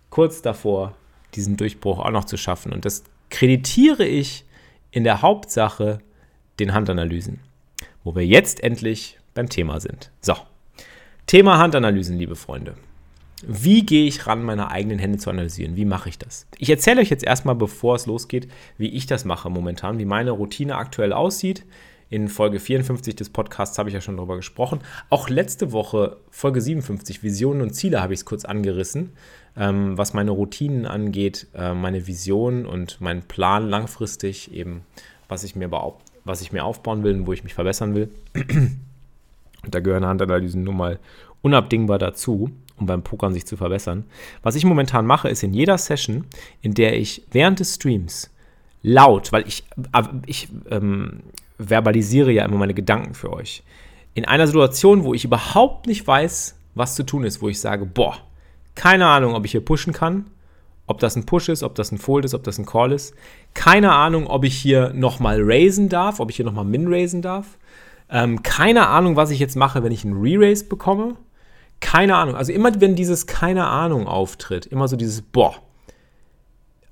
kurz 0.09 0.41
davor, 0.41 0.93
diesen 1.35 1.57
Durchbruch 1.57 1.99
auch 1.99 2.11
noch 2.11 2.25
zu 2.25 2.37
schaffen. 2.37 2.71
Und 2.73 2.85
das 2.85 3.03
kreditiere 3.29 4.05
ich 4.05 4.45
in 4.91 5.03
der 5.03 5.21
Hauptsache 5.21 5.99
den 6.59 6.73
Handanalysen, 6.73 7.39
wo 8.03 8.15
wir 8.15 8.25
jetzt 8.25 8.63
endlich 8.63 9.19
beim 9.33 9.49
Thema 9.49 9.79
sind. 9.79 10.11
So, 10.21 10.35
Thema 11.25 11.57
Handanalysen, 11.57 12.17
liebe 12.17 12.35
Freunde. 12.35 12.75
Wie 13.45 13.85
gehe 13.85 14.07
ich 14.07 14.25
ran, 14.25 14.43
meine 14.43 14.71
eigenen 14.71 14.99
Hände 14.99 15.17
zu 15.17 15.29
analysieren? 15.29 15.75
Wie 15.75 15.83
mache 15.83 16.07
ich 16.07 16.17
das? 16.17 16.47
Ich 16.59 16.69
erzähle 16.69 17.01
euch 17.01 17.09
jetzt 17.09 17.25
erstmal, 17.25 17.55
bevor 17.55 17.95
es 17.95 18.05
losgeht, 18.05 18.47
wie 18.77 18.87
ich 18.87 19.05
das 19.05 19.25
mache 19.25 19.49
momentan, 19.49 19.99
wie 19.99 20.05
meine 20.05 20.31
Routine 20.31 20.77
aktuell 20.77 21.11
aussieht, 21.11 21.65
In 22.13 22.27
Folge 22.27 22.59
54 22.59 23.15
des 23.15 23.31
Podcasts 23.31 23.79
habe 23.79 23.89
ich 23.89 23.95
ja 23.95 23.99
schon 23.99 24.17
darüber 24.17 24.35
gesprochen. 24.35 24.81
Auch 25.09 25.29
letzte 25.29 25.71
Woche, 25.71 26.17
Folge 26.29 26.61
57, 26.61 27.23
Visionen 27.23 27.63
und 27.63 27.73
Ziele, 27.73 28.03
habe 28.03 28.13
ich 28.13 28.19
es 28.19 28.25
kurz 28.25 28.45
angerissen. 28.45 29.13
Ähm, 29.57 29.97
was 29.97 30.13
meine 30.13 30.29
Routinen 30.29 30.85
angeht, 30.85 31.47
äh, 31.55 31.73
meine 31.73 32.05
Vision 32.05 32.67
und 32.67 33.01
mein 33.01 33.23
Plan 33.23 33.67
langfristig, 33.67 34.53
eben 34.53 34.83
was 35.27 35.43
ich 35.43 35.55
mir, 35.55 35.71
was 36.23 36.41
ich 36.43 36.51
mir 36.51 36.63
aufbauen 36.65 37.03
will 37.03 37.15
und 37.15 37.25
wo 37.25 37.33
ich 37.33 37.43
mich 37.43 37.55
verbessern 37.55 37.95
will. 37.95 38.11
und 38.35 39.73
da 39.73 39.79
gehören 39.79 40.05
Handanalysen 40.05 40.63
nun 40.63 40.77
mal 40.77 40.99
unabdingbar 41.41 41.97
dazu 41.97 42.51
um 42.79 42.87
beim 42.87 43.03
Pokern 43.03 43.33
sich 43.33 43.45
zu 43.45 43.55
verbessern. 43.55 44.05
Was 44.41 44.55
ich 44.55 44.65
momentan 44.65 45.05
mache, 45.05 45.29
ist 45.29 45.43
in 45.43 45.53
jeder 45.53 45.77
Session, 45.77 46.25
in 46.61 46.73
der 46.73 46.97
ich 46.97 47.23
während 47.31 47.59
des 47.59 47.75
Streams 47.75 48.32
laut, 48.83 49.31
weil 49.31 49.47
ich, 49.47 49.63
äh, 49.93 50.03
ich 50.25 50.49
ähm, 50.69 51.21
verbalisiere 51.57 52.31
ja 52.31 52.45
immer 52.45 52.57
meine 52.57 52.75
Gedanken 52.75 53.15
für 53.15 53.33
euch, 53.33 53.63
in 54.13 54.25
einer 54.25 54.45
Situation, 54.45 55.03
wo 55.03 55.13
ich 55.13 55.25
überhaupt 55.25 55.87
nicht 55.87 56.05
weiß, 56.05 56.55
was 56.75 56.95
zu 56.95 57.03
tun 57.03 57.23
ist, 57.23 57.41
wo 57.41 57.49
ich 57.49 57.59
sage, 57.59 57.85
boah, 57.85 58.17
keine 58.75 59.07
Ahnung, 59.07 59.33
ob 59.33 59.45
ich 59.45 59.51
hier 59.51 59.65
pushen 59.65 59.93
kann, 59.93 60.27
ob 60.85 60.99
das 60.99 61.15
ein 61.15 61.25
Push 61.25 61.49
ist, 61.49 61.63
ob 61.63 61.75
das 61.75 61.91
ein 61.91 61.97
Fold 61.97 62.25
ist, 62.25 62.33
ob 62.33 62.43
das 62.43 62.59
ein 62.59 62.65
Call 62.65 62.91
ist. 62.91 63.15
Keine 63.53 63.93
Ahnung, 63.93 64.27
ob 64.27 64.43
ich 64.43 64.55
hier 64.55 64.91
nochmal 64.93 65.39
raisen 65.41 65.89
darf, 65.89 66.19
ob 66.19 66.29
ich 66.29 66.35
hier 66.35 66.45
nochmal 66.45 66.65
min 66.65 66.91
raisen 66.91 67.21
darf. 67.21 67.57
Ähm, 68.09 68.43
keine 68.43 68.87
Ahnung, 68.87 69.15
was 69.15 69.31
ich 69.31 69.39
jetzt 69.39 69.55
mache, 69.55 69.83
wenn 69.83 69.91
ich 69.91 70.03
einen 70.03 70.21
Re-Raise 70.21 70.65
bekomme 70.65 71.15
keine 71.83 72.15
Ahnung. 72.15 72.35
Also 72.35 72.53
immer, 72.53 72.71
wenn 72.79 72.95
dieses 72.95 73.27
keine 73.27 73.67
Ahnung 73.67 74.07
auftritt, 74.07 74.65
immer 74.65 74.87
so 74.87 74.95
dieses 74.95 75.21
Boah. 75.21 75.55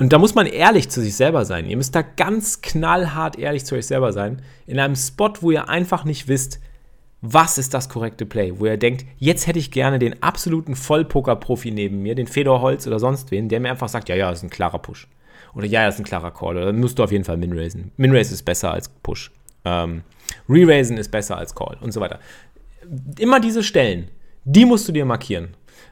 Und 0.02 0.12
da 0.12 0.18
muss 0.18 0.34
man 0.34 0.48
ehrlich 0.48 0.90
zu 0.90 1.00
sich 1.00 1.16
selber 1.16 1.46
sein. 1.46 1.68
Ihr 1.68 1.78
müsst 1.78 1.94
da 1.94 2.02
ganz 2.02 2.64
knallhart 2.64 3.38
ehrlich 3.38 3.66
zu 3.66 3.76
euch 3.76 3.86
selber 3.86 4.14
sein. 4.14 4.42
In 4.66 4.80
einem 4.80 4.96
Spot, 4.96 5.32
wo 5.42 5.52
ihr 5.52 5.70
einfach 5.70 6.06
nicht 6.06 6.28
wisst, 6.28 6.60
was 7.22 7.60
ist 7.60 7.76
das 7.76 7.88
korrekte 7.88 8.26
Play, 8.26 8.54
wo 8.58 8.66
ihr 8.66 8.78
denkt, 8.78 9.06
jetzt 9.20 9.46
hätte 9.46 9.60
ich 9.60 9.70
gerne 9.70 10.00
den 10.00 10.24
absoluten 10.24 10.76
Vollpoker-Profi 10.76 11.70
neben 11.70 12.02
mir, 12.02 12.16
den 12.16 12.26
Fedor 12.26 12.62
Holz 12.62 12.88
oder 12.88 12.98
sonst 12.98 13.30
wen, 13.30 13.48
der 13.48 13.60
mir 13.60 13.70
einfach 13.70 13.90
sagt, 13.90 14.10
ja, 14.10 14.16
ja, 14.16 14.32
das 14.32 14.40
ist 14.40 14.46
ein 14.46 14.50
klarer 14.50 14.80
Push. 14.80 15.08
Oder 15.54 15.68
ja, 15.68 15.86
das 15.86 15.94
ist 15.94 16.02
ein 16.02 16.06
klarer 16.06 16.32
Call. 16.32 16.58
Oder 16.58 16.66
dann 16.66 16.80
musst 16.80 16.98
du 16.98 17.04
auf 17.04 17.12
jeden 17.12 17.24
Fall 17.24 17.38
Min-Raisen. 17.38 17.92
Min-Raise 17.98 18.34
ist 18.34 18.42
besser 18.42 18.72
als 18.72 18.90
Push. 18.90 19.30
Ähm, 19.66 20.02
Re-Raisen 20.50 20.98
ist 20.98 21.12
besser 21.12 21.38
als 21.38 21.54
Call 21.54 21.78
und 21.80 21.92
so 21.92 22.02
weiter. 22.02 22.18
Immer 23.20 23.40
diese 23.40 23.62
Stellen, 23.62 24.08
die 24.46 24.66
musst 24.66 24.88
du 24.88 24.94
dir 24.94 25.06
markieren. 25.06 25.50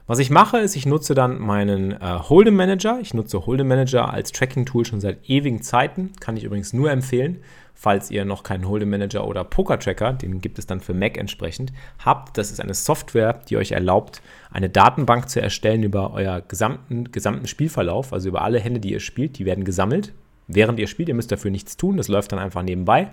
Was 0.09 0.17
ich 0.17 0.31
mache, 0.31 0.57
ist, 0.57 0.75
ich 0.75 0.87
nutze 0.87 1.13
dann 1.13 1.37
meinen 1.37 1.91
äh, 1.91 1.97
Hold'em 1.99 2.55
Manager. 2.55 2.97
Ich 2.99 3.13
nutze 3.13 3.37
Hold'em 3.37 3.65
Manager 3.65 4.11
als 4.11 4.31
Tracking-Tool 4.31 4.83
schon 4.83 4.99
seit 4.99 5.29
ewigen 5.29 5.61
Zeiten. 5.61 6.13
Kann 6.19 6.35
ich 6.35 6.45
übrigens 6.45 6.73
nur 6.73 6.89
empfehlen, 6.89 7.43
falls 7.75 8.09
ihr 8.09 8.25
noch 8.25 8.41
keinen 8.41 8.65
Hold'em 8.65 8.87
Manager 8.87 9.27
oder 9.27 9.43
Poker-Tracker, 9.43 10.13
den 10.13 10.41
gibt 10.41 10.57
es 10.57 10.65
dann 10.65 10.79
für 10.79 10.95
Mac 10.95 11.15
entsprechend, 11.15 11.73
habt. 12.03 12.39
Das 12.39 12.49
ist 12.49 12.59
eine 12.59 12.73
Software, 12.73 13.39
die 13.49 13.57
euch 13.57 13.71
erlaubt, 13.71 14.23
eine 14.49 14.67
Datenbank 14.67 15.29
zu 15.29 15.43
erstellen 15.43 15.83
über 15.83 16.11
euer 16.11 16.41
gesamten, 16.41 17.11
gesamten 17.11 17.45
Spielverlauf, 17.45 18.11
also 18.11 18.29
über 18.29 18.41
alle 18.41 18.59
Hände, 18.59 18.79
die 18.79 18.93
ihr 18.93 19.01
spielt. 19.01 19.37
Die 19.37 19.45
werden 19.45 19.63
gesammelt, 19.63 20.11
während 20.47 20.79
ihr 20.79 20.87
spielt. 20.87 21.09
Ihr 21.09 21.15
müsst 21.15 21.31
dafür 21.31 21.51
nichts 21.51 21.77
tun, 21.77 21.97
das 21.97 22.07
läuft 22.07 22.31
dann 22.31 22.39
einfach 22.39 22.63
nebenbei. 22.63 23.11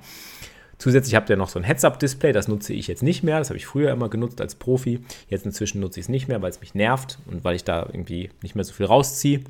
Zusätzlich 0.78 1.14
habt 1.14 1.30
ihr 1.30 1.36
noch 1.36 1.48
so 1.48 1.58
ein 1.58 1.64
Heads-Up-Display, 1.64 2.32
das 2.32 2.48
nutze 2.48 2.74
ich 2.74 2.86
jetzt 2.86 3.02
nicht 3.02 3.22
mehr. 3.22 3.38
Das 3.38 3.48
habe 3.48 3.56
ich 3.56 3.66
früher 3.66 3.92
immer 3.92 4.08
genutzt 4.08 4.40
als 4.40 4.54
Profi. 4.54 5.00
Jetzt 5.28 5.46
inzwischen 5.46 5.80
nutze 5.80 6.00
ich 6.00 6.04
es 6.04 6.08
nicht 6.10 6.28
mehr, 6.28 6.42
weil 6.42 6.50
es 6.50 6.60
mich 6.60 6.74
nervt 6.74 7.18
und 7.26 7.44
weil 7.44 7.56
ich 7.56 7.64
da 7.64 7.86
irgendwie 7.86 8.30
nicht 8.42 8.54
mehr 8.54 8.64
so 8.64 8.74
viel 8.74 8.86
rausziehe. 8.86 9.40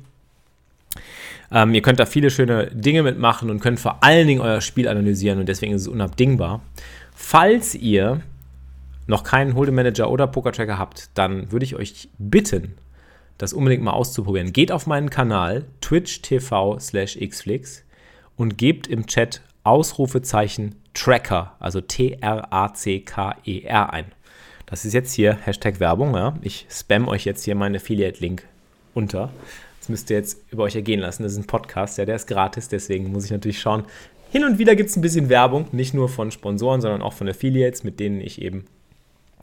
Ähm, 1.51 1.73
ihr 1.73 1.81
könnt 1.81 1.99
da 1.99 2.05
viele 2.05 2.29
schöne 2.29 2.67
Dinge 2.67 3.03
mitmachen 3.03 3.49
und 3.49 3.59
könnt 3.59 3.79
vor 3.79 4.03
allen 4.03 4.27
Dingen 4.27 4.41
euer 4.41 4.61
Spiel 4.61 4.87
analysieren 4.87 5.39
und 5.39 5.49
deswegen 5.49 5.73
ist 5.73 5.81
es 5.81 5.87
unabdingbar. 5.87 6.61
Falls 7.13 7.75
ihr 7.75 8.21
noch 9.05 9.23
keinen 9.23 9.53
Hold'em 9.53 9.71
Manager 9.71 10.09
oder 10.09 10.27
Poker 10.27 10.51
Tracker 10.51 10.77
habt, 10.77 11.09
dann 11.13 11.51
würde 11.51 11.65
ich 11.65 11.75
euch 11.75 12.09
bitten, 12.17 12.75
das 13.37 13.53
unbedingt 13.53 13.83
mal 13.83 13.91
auszuprobieren. 13.91 14.51
Geht 14.51 14.71
auf 14.71 14.87
meinen 14.87 15.09
Kanal 15.09 15.65
twitch 15.81 16.21
TV 16.21 16.79
slash 16.79 17.17
xflix 17.17 17.83
und 18.35 18.57
gebt 18.57 18.87
im 18.87 19.07
Chat 19.07 19.41
Ausrufezeichen 19.67 20.75
Tracker, 20.93 21.55
also 21.59 21.81
T-R-A-C-K-E-R 21.81 23.35
e 23.45 23.69
ein. 23.69 24.05
Das 24.65 24.85
ist 24.85 24.93
jetzt 24.93 25.13
hier 25.13 25.35
Hashtag 25.35 25.79
Werbung. 25.79 26.15
Ja? 26.15 26.35
Ich 26.41 26.65
spam 26.69 27.07
euch 27.07 27.25
jetzt 27.25 27.43
hier 27.43 27.55
meinen 27.55 27.75
Affiliate-Link 27.75 28.43
unter. 28.93 29.29
Das 29.79 29.89
müsst 29.89 30.09
ihr 30.09 30.17
jetzt 30.17 30.39
über 30.51 30.63
euch 30.63 30.75
ergehen 30.75 31.01
lassen. 31.01 31.23
Das 31.23 31.33
ist 31.33 31.37
ein 31.37 31.47
Podcast, 31.47 31.97
ja, 31.97 32.05
der 32.05 32.15
ist 32.15 32.27
gratis, 32.27 32.69
deswegen 32.69 33.11
muss 33.11 33.25
ich 33.25 33.31
natürlich 33.31 33.59
schauen. 33.59 33.83
Hin 34.31 34.43
und 34.43 34.57
wieder 34.57 34.75
gibt 34.75 34.89
es 34.89 34.95
ein 34.95 35.01
bisschen 35.01 35.29
Werbung, 35.29 35.67
nicht 35.71 35.93
nur 35.93 36.09
von 36.09 36.31
Sponsoren, 36.31 36.81
sondern 36.81 37.01
auch 37.01 37.13
von 37.13 37.27
Affiliates, 37.29 37.83
mit 37.83 37.99
denen 37.99 38.19
ich 38.21 38.41
eben 38.41 38.65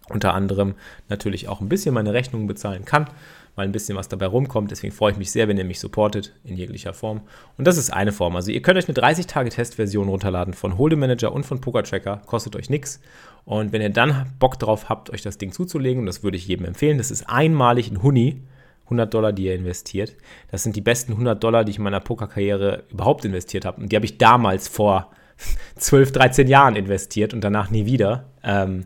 unter 0.08 0.34
anderem 0.34 0.74
natürlich 1.08 1.48
auch 1.48 1.60
ein 1.60 1.68
bisschen 1.68 1.94
meine 1.94 2.12
Rechnungen 2.12 2.46
bezahlen 2.46 2.84
kann 2.84 3.08
mal 3.56 3.64
ein 3.64 3.72
bisschen 3.72 3.96
was 3.96 4.08
dabei 4.08 4.26
rumkommt. 4.26 4.70
Deswegen 4.70 4.92
freue 4.92 5.12
ich 5.12 5.18
mich 5.18 5.30
sehr, 5.30 5.48
wenn 5.48 5.58
ihr 5.58 5.64
mich 5.64 5.80
supportet 5.80 6.32
in 6.44 6.56
jeglicher 6.56 6.92
Form. 6.92 7.22
Und 7.56 7.66
das 7.66 7.76
ist 7.76 7.92
eine 7.92 8.12
Form. 8.12 8.36
Also 8.36 8.50
ihr 8.50 8.62
könnt 8.62 8.78
euch 8.78 8.88
eine 8.88 8.96
30-Tage-Testversion 8.96 10.08
runterladen 10.08 10.54
von 10.54 10.76
Hold'em 10.76 10.96
Manager 10.96 11.32
und 11.32 11.44
von 11.44 11.60
Poker 11.60 11.82
Tracker. 11.82 12.22
Kostet 12.26 12.56
euch 12.56 12.70
nichts. 12.70 13.00
Und 13.44 13.72
wenn 13.72 13.82
ihr 13.82 13.90
dann 13.90 14.32
Bock 14.38 14.58
drauf 14.58 14.88
habt, 14.88 15.10
euch 15.10 15.22
das 15.22 15.38
Ding 15.38 15.52
zuzulegen, 15.52 16.00
und 16.00 16.06
das 16.06 16.22
würde 16.22 16.36
ich 16.36 16.48
jedem 16.48 16.66
empfehlen, 16.66 16.98
das 16.98 17.10
ist 17.10 17.28
einmalig 17.28 17.90
ein 17.90 18.02
Huni. 18.02 18.42
100 18.84 19.12
Dollar, 19.14 19.32
die 19.32 19.44
ihr 19.44 19.54
investiert. 19.54 20.14
Das 20.50 20.62
sind 20.62 20.76
die 20.76 20.82
besten 20.82 21.12
100 21.12 21.42
Dollar, 21.42 21.64
die 21.64 21.70
ich 21.70 21.78
in 21.78 21.84
meiner 21.84 22.00
Pokerkarriere 22.00 22.84
überhaupt 22.90 23.24
investiert 23.24 23.64
habe. 23.64 23.80
Und 23.80 23.90
die 23.90 23.96
habe 23.96 24.04
ich 24.04 24.18
damals 24.18 24.68
vor 24.68 25.10
12, 25.76 26.12
13 26.12 26.48
Jahren 26.48 26.76
investiert 26.76 27.32
und 27.32 27.42
danach 27.42 27.70
nie 27.70 27.86
wieder. 27.86 28.26
Ähm, 28.42 28.84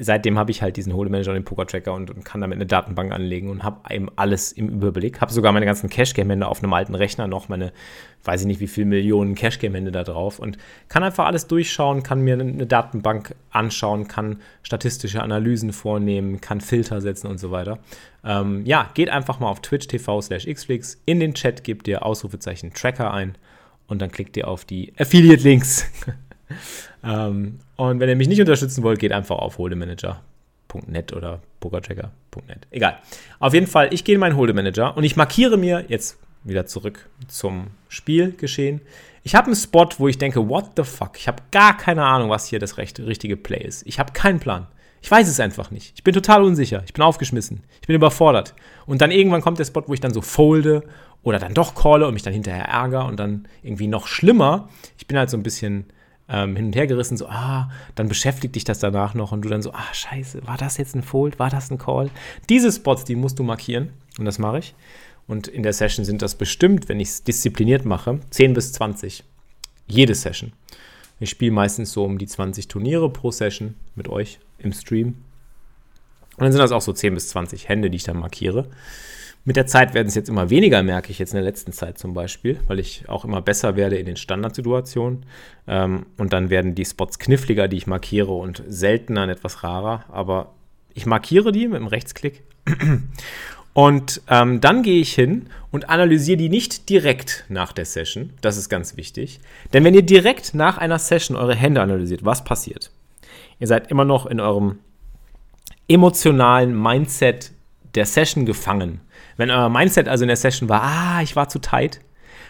seitdem 0.00 0.38
habe 0.38 0.50
ich 0.50 0.62
halt 0.62 0.76
diesen 0.76 0.94
Hold'em 0.94 1.10
Manager 1.10 1.30
und 1.30 1.34
den 1.34 1.44
Poker 1.44 1.66
Tracker 1.66 1.92
und, 1.92 2.10
und, 2.10 2.24
kann 2.24 2.40
damit 2.40 2.56
eine 2.56 2.66
Datenbank 2.66 3.12
anlegen 3.12 3.50
und 3.50 3.62
habe 3.62 3.94
eben 3.94 4.08
alles 4.16 4.52
im 4.52 4.68
Überblick. 4.70 5.20
Habe 5.20 5.32
sogar 5.32 5.52
meine 5.52 5.66
ganzen 5.66 5.90
Cash-Game-Hände 5.90 6.48
auf 6.48 6.62
einem 6.62 6.72
alten 6.72 6.94
Rechner 6.94 7.26
noch, 7.26 7.50
meine, 7.50 7.72
weiß 8.24 8.40
ich 8.40 8.46
nicht, 8.46 8.60
wie 8.60 8.68
viele 8.68 8.86
Millionen 8.86 9.34
Cash-Game-Hände 9.34 9.92
da 9.92 10.02
drauf 10.02 10.38
und 10.38 10.56
kann 10.88 11.02
einfach 11.02 11.26
alles 11.26 11.46
durchschauen, 11.46 12.02
kann 12.02 12.22
mir 12.22 12.34
eine 12.34 12.66
Datenbank 12.66 13.34
anschauen, 13.50 14.08
kann 14.08 14.40
statistische 14.62 15.22
Analysen 15.22 15.72
vornehmen, 15.72 16.40
kann 16.40 16.62
Filter 16.62 17.02
setzen 17.02 17.26
und 17.26 17.38
so 17.38 17.50
weiter. 17.50 17.78
Ähm, 18.24 18.64
ja, 18.64 18.90
geht 18.94 19.10
einfach 19.10 19.40
mal 19.40 19.50
auf 19.50 19.60
Twitch 19.60 19.88
TV 19.88 20.22
slash 20.22 20.46
xflix. 20.46 21.02
In 21.04 21.20
den 21.20 21.34
Chat 21.34 21.64
gebt 21.64 21.86
ihr 21.86 22.04
Ausrufezeichen 22.04 22.72
Tracker 22.72 23.12
ein 23.12 23.36
und 23.88 24.00
dann 24.00 24.10
klickt 24.10 24.36
ihr 24.38 24.48
auf 24.48 24.64
die 24.64 24.94
Affiliate-Links. 24.98 25.84
ähm, 27.06 27.60
und 27.76 28.00
wenn 28.00 28.08
ihr 28.08 28.16
mich 28.16 28.28
nicht 28.28 28.40
unterstützen 28.40 28.82
wollt, 28.82 28.98
geht 28.98 29.12
einfach 29.12 29.36
auf 29.36 29.58
holdemanager.net 29.58 31.12
oder 31.12 31.40
pokerchecker.net. 31.60 32.66
Egal. 32.70 32.98
Auf 33.38 33.54
jeden 33.54 33.66
Fall, 33.66 33.92
ich 33.92 34.04
gehe 34.04 34.14
in 34.14 34.20
meinen 34.20 34.36
Holdemanager 34.36 34.96
und 34.96 35.04
ich 35.04 35.16
markiere 35.16 35.56
mir 35.56 35.84
jetzt 35.88 36.18
wieder 36.44 36.66
zurück 36.66 37.08
zum 37.28 37.68
Spielgeschehen. 37.88 38.80
Ich 39.22 39.34
habe 39.34 39.46
einen 39.46 39.56
Spot, 39.56 39.88
wo 39.98 40.06
ich 40.08 40.18
denke, 40.18 40.48
what 40.48 40.72
the 40.76 40.84
fuck? 40.84 41.18
Ich 41.18 41.26
habe 41.26 41.42
gar 41.50 41.76
keine 41.76 42.04
Ahnung, 42.04 42.30
was 42.30 42.46
hier 42.46 42.60
das 42.60 42.78
recht, 42.78 43.00
richtige 43.00 43.36
Play 43.36 43.62
ist. 43.62 43.84
Ich 43.86 43.98
habe 43.98 44.12
keinen 44.12 44.38
Plan. 44.38 44.68
Ich 45.02 45.10
weiß 45.10 45.28
es 45.28 45.40
einfach 45.40 45.70
nicht. 45.70 45.92
Ich 45.96 46.04
bin 46.04 46.14
total 46.14 46.42
unsicher. 46.42 46.82
Ich 46.86 46.92
bin 46.92 47.02
aufgeschmissen. 47.02 47.62
Ich 47.80 47.86
bin 47.86 47.96
überfordert. 47.96 48.54
Und 48.86 49.00
dann 49.00 49.10
irgendwann 49.10 49.42
kommt 49.42 49.58
der 49.58 49.64
Spot, 49.64 49.82
wo 49.86 49.94
ich 49.94 50.00
dann 50.00 50.14
so 50.14 50.20
folde 50.20 50.84
oder 51.22 51.38
dann 51.38 51.54
doch 51.54 51.74
calle 51.74 52.06
und 52.06 52.14
mich 52.14 52.22
dann 52.22 52.32
hinterher 52.32 52.66
ärgere 52.66 53.04
und 53.04 53.18
dann 53.18 53.48
irgendwie 53.62 53.88
noch 53.88 54.06
schlimmer. 54.06 54.68
Ich 54.96 55.06
bin 55.06 55.18
halt 55.18 55.28
so 55.28 55.36
ein 55.36 55.42
bisschen 55.42 55.86
ähm, 56.28 56.56
hin 56.56 56.66
und 56.66 56.76
her 56.76 56.86
gerissen, 56.86 57.16
so, 57.16 57.28
ah, 57.28 57.70
dann 57.94 58.08
beschäftigt 58.08 58.54
dich 58.54 58.64
das 58.64 58.78
danach 58.78 59.14
noch 59.14 59.32
und 59.32 59.42
du 59.42 59.48
dann 59.48 59.62
so, 59.62 59.72
ah, 59.72 59.92
scheiße, 59.92 60.46
war 60.46 60.56
das 60.56 60.76
jetzt 60.76 60.94
ein 60.94 61.02
Fold, 61.02 61.38
war 61.38 61.50
das 61.50 61.70
ein 61.70 61.78
Call? 61.78 62.10
Diese 62.48 62.72
Spots, 62.72 63.04
die 63.04 63.16
musst 63.16 63.38
du 63.38 63.42
markieren 63.42 63.90
und 64.18 64.24
das 64.24 64.38
mache 64.38 64.58
ich. 64.58 64.74
Und 65.26 65.48
in 65.48 65.62
der 65.62 65.72
Session 65.72 66.04
sind 66.04 66.22
das 66.22 66.36
bestimmt, 66.36 66.88
wenn 66.88 67.00
ich 67.00 67.08
es 67.08 67.24
diszipliniert 67.24 67.84
mache, 67.84 68.20
10 68.30 68.54
bis 68.54 68.72
20. 68.72 69.24
Jede 69.88 70.14
Session. 70.14 70.52
Ich 71.18 71.30
spiele 71.30 71.52
meistens 71.52 71.92
so 71.92 72.04
um 72.04 72.18
die 72.18 72.26
20 72.26 72.68
Turniere 72.68 73.10
pro 73.10 73.30
Session 73.30 73.74
mit 73.94 74.08
euch 74.08 74.38
im 74.58 74.72
Stream. 74.72 75.08
Und 76.36 76.42
dann 76.42 76.52
sind 76.52 76.60
das 76.60 76.72
auch 76.72 76.82
so 76.82 76.92
10 76.92 77.14
bis 77.14 77.30
20 77.30 77.68
Hände, 77.68 77.88
die 77.88 77.96
ich 77.96 78.04
dann 78.04 78.18
markiere. 78.18 78.68
Mit 79.46 79.54
der 79.54 79.68
Zeit 79.68 79.94
werden 79.94 80.08
es 80.08 80.16
jetzt 80.16 80.28
immer 80.28 80.50
weniger, 80.50 80.82
merke 80.82 81.12
ich 81.12 81.20
jetzt 81.20 81.32
in 81.32 81.36
der 81.36 81.44
letzten 81.44 81.70
Zeit 81.70 81.98
zum 81.98 82.14
Beispiel, 82.14 82.58
weil 82.66 82.80
ich 82.80 83.08
auch 83.08 83.24
immer 83.24 83.40
besser 83.40 83.76
werde 83.76 83.96
in 83.96 84.04
den 84.04 84.16
Standardsituationen. 84.16 85.24
Ähm, 85.68 86.06
und 86.18 86.32
dann 86.32 86.50
werden 86.50 86.74
die 86.74 86.84
Spots 86.84 87.20
kniffliger, 87.20 87.68
die 87.68 87.76
ich 87.76 87.86
markiere 87.86 88.32
und 88.32 88.64
seltener 88.66 89.22
und 89.22 89.28
etwas 89.28 89.62
rarer. 89.62 90.04
Aber 90.08 90.52
ich 90.94 91.06
markiere 91.06 91.52
die 91.52 91.68
mit 91.68 91.78
dem 91.78 91.86
Rechtsklick. 91.86 92.42
Und 93.72 94.22
ähm, 94.30 94.62
dann 94.62 94.82
gehe 94.82 95.02
ich 95.02 95.14
hin 95.14 95.50
und 95.70 95.90
analysiere 95.90 96.38
die 96.38 96.48
nicht 96.48 96.88
direkt 96.88 97.44
nach 97.50 97.74
der 97.74 97.84
Session. 97.84 98.30
Das 98.40 98.56
ist 98.56 98.70
ganz 98.70 98.96
wichtig. 98.96 99.38
Denn 99.74 99.84
wenn 99.84 99.92
ihr 99.92 100.00
direkt 100.00 100.54
nach 100.54 100.78
einer 100.78 100.98
Session 100.98 101.36
eure 101.36 101.54
Hände 101.54 101.82
analysiert, 101.82 102.24
was 102.24 102.42
passiert? 102.42 102.90
Ihr 103.60 103.66
seid 103.66 103.90
immer 103.90 104.06
noch 104.06 104.24
in 104.24 104.40
eurem 104.40 104.78
emotionalen 105.88 106.74
Mindset 106.74 107.52
der 107.94 108.06
Session 108.06 108.46
gefangen. 108.46 109.02
Wenn 109.36 109.50
euer 109.50 109.68
Mindset 109.68 110.08
also 110.08 110.24
in 110.24 110.28
der 110.28 110.36
Session 110.36 110.68
war, 110.68 110.82
ah, 110.82 111.22
ich 111.22 111.36
war 111.36 111.48
zu 111.48 111.58
tight, 111.58 112.00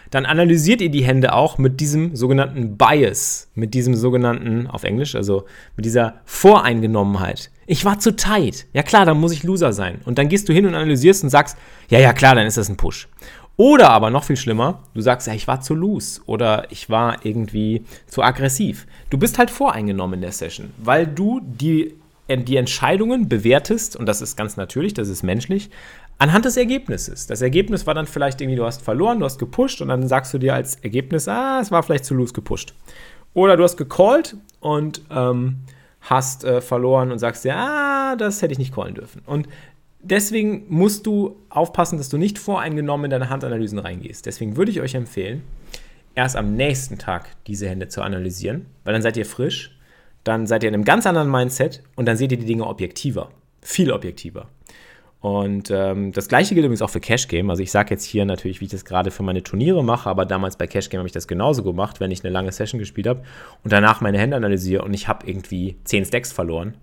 dann 0.09 0.25
analysiert 0.25 0.81
ihr 0.81 0.89
die 0.89 1.03
Hände 1.03 1.33
auch 1.33 1.57
mit 1.57 1.79
diesem 1.79 2.15
sogenannten 2.15 2.77
Bias, 2.77 3.49
mit 3.55 3.73
diesem 3.73 3.95
sogenannten, 3.95 4.67
auf 4.67 4.83
Englisch, 4.83 5.15
also 5.15 5.45
mit 5.75 5.85
dieser 5.85 6.21
Voreingenommenheit. 6.25 7.51
Ich 7.65 7.83
war 7.83 7.99
zu 7.99 8.15
tight. 8.15 8.67
Ja 8.73 8.83
klar, 8.83 9.05
dann 9.05 9.19
muss 9.19 9.33
ich 9.33 9.43
Loser 9.43 9.73
sein. 9.73 9.99
Und 10.05 10.17
dann 10.17 10.29
gehst 10.29 10.47
du 10.47 10.53
hin 10.53 10.65
und 10.65 10.75
analysierst 10.75 11.23
und 11.23 11.29
sagst, 11.29 11.57
ja, 11.89 11.99
ja 11.99 12.13
klar, 12.13 12.35
dann 12.35 12.47
ist 12.47 12.57
das 12.57 12.69
ein 12.69 12.77
Push. 12.77 13.09
Oder 13.57 13.89
aber 13.89 14.11
noch 14.11 14.23
viel 14.23 14.37
schlimmer, 14.37 14.83
du 14.93 15.01
sagst, 15.01 15.27
ja, 15.27 15.33
ich 15.33 15.47
war 15.47 15.61
zu 15.61 15.73
loose 15.73 16.21
oder 16.27 16.67
ich 16.69 16.91
war 16.91 17.25
irgendwie 17.25 17.83
zu 18.05 18.21
aggressiv. 18.21 18.85
Du 19.09 19.17
bist 19.17 19.39
halt 19.39 19.49
voreingenommen 19.49 20.15
in 20.15 20.21
der 20.21 20.31
Session, 20.31 20.69
weil 20.77 21.07
du 21.07 21.41
die, 21.43 21.95
die 22.29 22.55
Entscheidungen 22.55 23.27
bewertest, 23.27 23.95
und 23.95 24.05
das 24.05 24.21
ist 24.21 24.35
ganz 24.35 24.57
natürlich, 24.57 24.93
das 24.93 25.09
ist 25.09 25.23
menschlich, 25.23 25.71
anhand 26.19 26.45
des 26.45 26.57
Ergebnisses. 26.57 27.27
Das 27.27 27.41
Ergebnis 27.41 27.85
war 27.85 27.93
dann 27.93 28.07
vielleicht 28.07 28.41
irgendwie, 28.41 28.57
du 28.57 28.65
hast 28.65 28.81
verloren, 28.81 29.19
du 29.19 29.25
hast 29.25 29.39
gepusht 29.39 29.81
und 29.81 29.89
dann 29.89 30.07
sagst 30.07 30.33
du 30.33 30.37
dir 30.37 30.53
als 30.53 30.75
Ergebnis, 30.75 31.27
ah, 31.27 31.59
es 31.61 31.71
war 31.71 31.83
vielleicht 31.83 32.05
zu 32.05 32.15
loose 32.15 32.33
gepusht. 32.33 32.73
Oder 33.33 33.57
du 33.57 33.63
hast 33.63 33.77
gecallt 33.77 34.35
und 34.59 35.01
ähm, 35.11 35.57
hast 36.01 36.43
äh, 36.43 36.61
verloren 36.61 37.11
und 37.11 37.19
sagst 37.19 37.45
dir, 37.45 37.55
ah, 37.55 38.15
das 38.15 38.41
hätte 38.41 38.53
ich 38.53 38.59
nicht 38.59 38.73
callen 38.73 38.95
dürfen. 38.95 39.21
Und 39.25 39.47
deswegen 40.01 40.65
musst 40.69 41.05
du 41.05 41.37
aufpassen, 41.49 41.97
dass 41.97 42.09
du 42.09 42.17
nicht 42.17 42.39
voreingenommen 42.39 43.05
in 43.05 43.11
deine 43.11 43.29
Handanalysen 43.29 43.79
reingehst. 43.79 44.25
Deswegen 44.25 44.57
würde 44.57 44.71
ich 44.71 44.81
euch 44.81 44.95
empfehlen, 44.95 45.43
erst 46.15 46.35
am 46.35 46.55
nächsten 46.55 46.97
Tag 46.97 47.29
diese 47.45 47.69
Hände 47.69 47.89
zu 47.89 48.01
analysieren, 48.01 48.65
weil 48.83 48.93
dann 48.93 49.03
seid 49.03 49.17
ihr 49.17 49.25
frisch, 49.25 49.77
dann 50.23 50.47
seid 50.47 50.63
ihr 50.63 50.69
in 50.69 50.73
einem 50.73 50.83
ganz 50.83 51.05
anderen 51.05 51.29
Mindset 51.29 51.83
und 51.95 52.07
dann 52.07 52.17
seht 52.17 52.31
ihr 52.31 52.39
die 52.39 52.45
Dinge 52.45 52.65
objektiver, 52.65 53.29
viel 53.61 53.91
objektiver. 53.91 54.47
Und 55.19 55.71
ähm, 55.71 56.11
das 56.11 56.27
gleiche 56.27 56.53
gilt 56.53 56.65
übrigens 56.65 56.81
auch 56.81 56.91
für 56.91 56.99
Cash 56.99 57.27
Game. 57.27 57.49
Also 57.49 57.63
ich 57.63 57.71
sage 57.71 57.89
jetzt 57.89 58.03
hier 58.03 58.23
natürlich, 58.25 58.61
wie 58.61 58.65
ich 58.65 58.71
das 58.71 58.85
gerade 58.85 59.09
für 59.09 59.23
meine 59.23 59.41
Turniere 59.41 59.83
mache, 59.83 60.09
aber 60.09 60.25
damals 60.25 60.57
bei 60.57 60.67
Cash 60.67 60.89
Game 60.89 60.99
habe 60.99 61.07
ich 61.07 61.13
das 61.13 61.27
genauso 61.27 61.63
gemacht, 61.63 61.99
wenn 61.99 62.11
ich 62.11 62.23
eine 62.23 62.31
lange 62.31 62.51
Session 62.51 62.77
gespielt 62.77 63.07
habe 63.07 63.23
und 63.63 63.73
danach 63.73 63.99
meine 63.99 64.19
Hände 64.19 64.37
analysiere 64.37 64.83
und 64.83 64.93
ich 64.93 65.07
habe 65.07 65.27
irgendwie 65.27 65.77
10 65.85 66.05
Stacks 66.05 66.31
verloren 66.31 66.75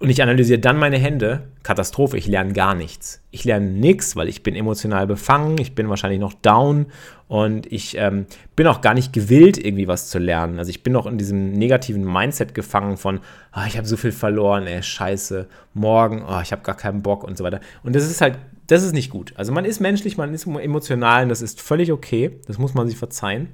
und 0.00 0.10
ich 0.10 0.22
analysiere 0.22 0.58
dann 0.58 0.76
meine 0.76 0.98
Hände. 0.98 1.44
Katastrophe, 1.62 2.16
ich 2.16 2.26
lerne 2.26 2.52
gar 2.52 2.74
nichts. 2.74 3.22
Ich 3.30 3.44
lerne 3.44 3.70
nichts, 3.70 4.16
weil 4.16 4.28
ich 4.28 4.42
bin 4.42 4.56
emotional 4.56 5.06
befangen, 5.06 5.56
ich 5.58 5.74
bin 5.74 5.88
wahrscheinlich 5.88 6.18
noch 6.18 6.34
down 6.34 6.86
und 7.28 7.70
ich 7.72 7.96
ähm, 7.96 8.26
bin 8.56 8.66
auch 8.66 8.80
gar 8.80 8.94
nicht 8.94 9.12
gewillt, 9.12 9.56
irgendwie 9.56 9.86
was 9.86 10.10
zu 10.10 10.18
lernen. 10.18 10.58
Also 10.58 10.70
ich 10.70 10.82
bin 10.82 10.92
noch 10.92 11.06
in 11.06 11.16
diesem 11.16 11.52
negativen 11.52 12.04
Mindset 12.04 12.54
gefangen 12.54 12.96
von, 12.96 13.20
oh, 13.56 13.62
ich 13.68 13.76
habe 13.76 13.86
so 13.86 13.96
viel 13.96 14.12
verloren, 14.12 14.66
ey, 14.66 14.82
scheiße, 14.82 15.46
morgen, 15.74 16.24
oh, 16.28 16.40
ich 16.42 16.50
habe 16.50 16.62
gar 16.62 16.76
keinen 16.76 17.02
Bock 17.02 17.22
und 17.22 17.38
so 17.38 17.44
weiter. 17.44 17.60
Und 17.84 17.94
das 17.94 18.04
ist 18.04 18.20
halt, 18.20 18.36
das 18.66 18.82
ist 18.82 18.94
nicht 18.94 19.10
gut. 19.10 19.32
Also 19.36 19.52
man 19.52 19.64
ist 19.64 19.78
menschlich, 19.78 20.16
man 20.16 20.34
ist 20.34 20.46
emotional 20.46 21.22
und 21.22 21.28
das 21.28 21.40
ist 21.40 21.60
völlig 21.60 21.92
okay. 21.92 22.32
Das 22.48 22.58
muss 22.58 22.74
man 22.74 22.88
sich 22.88 22.98
verzeihen 22.98 23.48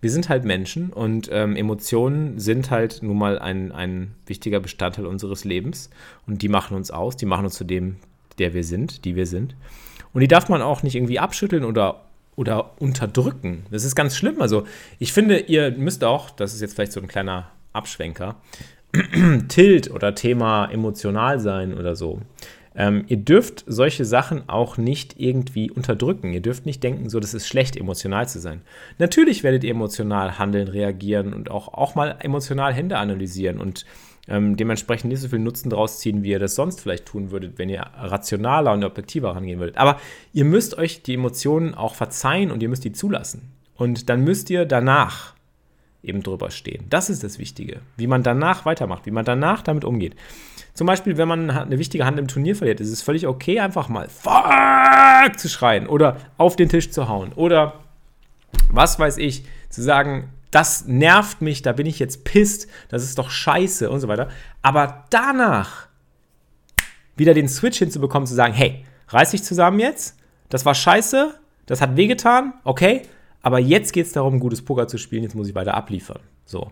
wir 0.00 0.10
sind 0.10 0.28
halt 0.28 0.44
Menschen 0.44 0.90
und 0.92 1.28
ähm, 1.30 1.56
Emotionen 1.56 2.38
sind 2.38 2.70
halt 2.70 3.02
nun 3.02 3.18
mal 3.18 3.38
ein, 3.38 3.72
ein 3.72 4.14
wichtiger 4.26 4.60
Bestandteil 4.60 5.06
unseres 5.06 5.44
Lebens 5.44 5.90
und 6.26 6.42
die 6.42 6.48
machen 6.48 6.76
uns 6.76 6.90
aus, 6.90 7.16
die 7.16 7.26
machen 7.26 7.44
uns 7.44 7.54
zu 7.54 7.64
dem, 7.64 7.96
der 8.38 8.54
wir 8.54 8.64
sind, 8.64 9.04
die 9.04 9.16
wir 9.16 9.26
sind. 9.26 9.54
Und 10.12 10.22
die 10.22 10.28
darf 10.28 10.48
man 10.48 10.62
auch 10.62 10.82
nicht 10.82 10.96
irgendwie 10.96 11.18
abschütteln 11.18 11.64
oder, 11.64 12.02
oder 12.34 12.80
unterdrücken. 12.80 13.64
Das 13.70 13.84
ist 13.84 13.94
ganz 13.94 14.16
schlimm. 14.16 14.40
Also 14.40 14.64
ich 14.98 15.12
finde, 15.12 15.38
ihr 15.38 15.70
müsst 15.72 16.02
auch, 16.02 16.30
das 16.30 16.54
ist 16.54 16.60
jetzt 16.60 16.74
vielleicht 16.74 16.92
so 16.92 17.00
ein 17.00 17.08
kleiner 17.08 17.50
Abschwenker, 17.72 18.36
Tilt 19.48 19.90
oder 19.90 20.14
Thema 20.14 20.66
emotional 20.66 21.38
sein 21.38 21.74
oder 21.74 21.94
so. 21.94 22.20
Ähm, 22.74 23.04
ihr 23.08 23.16
dürft 23.16 23.64
solche 23.66 24.04
Sachen 24.04 24.48
auch 24.48 24.76
nicht 24.76 25.18
irgendwie 25.18 25.70
unterdrücken. 25.70 26.32
Ihr 26.32 26.40
dürft 26.40 26.66
nicht 26.66 26.82
denken, 26.82 27.08
so, 27.08 27.18
das 27.18 27.34
ist 27.34 27.48
schlecht, 27.48 27.76
emotional 27.76 28.28
zu 28.28 28.38
sein. 28.38 28.62
Natürlich 28.98 29.42
werdet 29.42 29.64
ihr 29.64 29.72
emotional 29.72 30.38
handeln, 30.38 30.68
reagieren 30.68 31.34
und 31.34 31.50
auch, 31.50 31.68
auch 31.74 31.94
mal 31.94 32.16
emotional 32.20 32.72
Hände 32.72 32.98
analysieren 32.98 33.58
und 33.58 33.84
ähm, 34.28 34.56
dementsprechend 34.56 35.10
nicht 35.10 35.20
so 35.20 35.28
viel 35.28 35.40
Nutzen 35.40 35.70
daraus 35.70 35.98
ziehen, 35.98 36.22
wie 36.22 36.30
ihr 36.30 36.38
das 36.38 36.54
sonst 36.54 36.80
vielleicht 36.80 37.06
tun 37.06 37.32
würdet, 37.32 37.58
wenn 37.58 37.68
ihr 37.68 37.80
rationaler 37.80 38.72
und 38.72 38.84
objektiver 38.84 39.34
rangehen 39.34 39.58
würdet. 39.58 39.76
Aber 39.76 39.98
ihr 40.32 40.44
müsst 40.44 40.78
euch 40.78 41.02
die 41.02 41.14
Emotionen 41.14 41.74
auch 41.74 41.94
verzeihen 41.94 42.52
und 42.52 42.62
ihr 42.62 42.68
müsst 42.68 42.84
die 42.84 42.92
zulassen. 42.92 43.50
Und 43.74 44.08
dann 44.08 44.22
müsst 44.22 44.48
ihr 44.50 44.66
danach 44.66 45.34
eben 46.02 46.22
drüber 46.22 46.50
stehen. 46.50 46.84
Das 46.90 47.10
ist 47.10 47.24
das 47.24 47.38
Wichtige. 47.38 47.80
Wie 47.96 48.06
man 48.06 48.22
danach 48.22 48.64
weitermacht, 48.64 49.06
wie 49.06 49.10
man 49.10 49.24
danach 49.24 49.62
damit 49.62 49.84
umgeht. 49.84 50.14
Zum 50.74 50.86
Beispiel, 50.86 51.16
wenn 51.16 51.28
man 51.28 51.50
eine 51.50 51.78
wichtige 51.78 52.06
Hand 52.06 52.18
im 52.18 52.28
Turnier 52.28 52.56
verliert, 52.56 52.80
ist 52.80 52.90
es 52.90 53.02
völlig 53.02 53.26
okay, 53.26 53.60
einfach 53.60 53.88
mal 53.88 54.08
Fuck 54.08 55.38
zu 55.38 55.48
schreien 55.48 55.86
oder 55.86 56.16
auf 56.38 56.56
den 56.56 56.68
Tisch 56.68 56.90
zu 56.90 57.08
hauen 57.08 57.32
oder 57.34 57.74
was 58.70 58.98
weiß 58.98 59.18
ich, 59.18 59.44
zu 59.68 59.82
sagen, 59.82 60.30
das 60.50 60.86
nervt 60.86 61.42
mich, 61.42 61.62
da 61.62 61.72
bin 61.72 61.86
ich 61.86 61.98
jetzt 61.98 62.24
pisst, 62.24 62.68
das 62.88 63.04
ist 63.04 63.18
doch 63.18 63.30
scheiße 63.30 63.90
und 63.90 64.00
so 64.00 64.08
weiter. 64.08 64.28
Aber 64.62 65.04
danach 65.10 65.86
wieder 67.16 67.34
den 67.34 67.48
Switch 67.48 67.78
hinzubekommen, 67.78 68.26
zu 68.26 68.34
sagen, 68.34 68.54
hey, 68.54 68.84
reiß 69.08 69.32
dich 69.32 69.44
zusammen 69.44 69.78
jetzt, 69.78 70.16
das 70.48 70.64
war 70.64 70.74
scheiße, 70.74 71.34
das 71.66 71.80
hat 71.80 71.96
wehgetan, 71.96 72.54
okay, 72.64 73.02
aber 73.42 73.58
jetzt 73.58 73.92
geht 73.92 74.06
es 74.06 74.12
darum, 74.12 74.40
gutes 74.40 74.62
Poker 74.62 74.88
zu 74.88 74.98
spielen, 74.98 75.22
jetzt 75.22 75.34
muss 75.34 75.48
ich 75.48 75.54
weiter 75.54 75.74
abliefern. 75.74 76.20
So. 76.44 76.70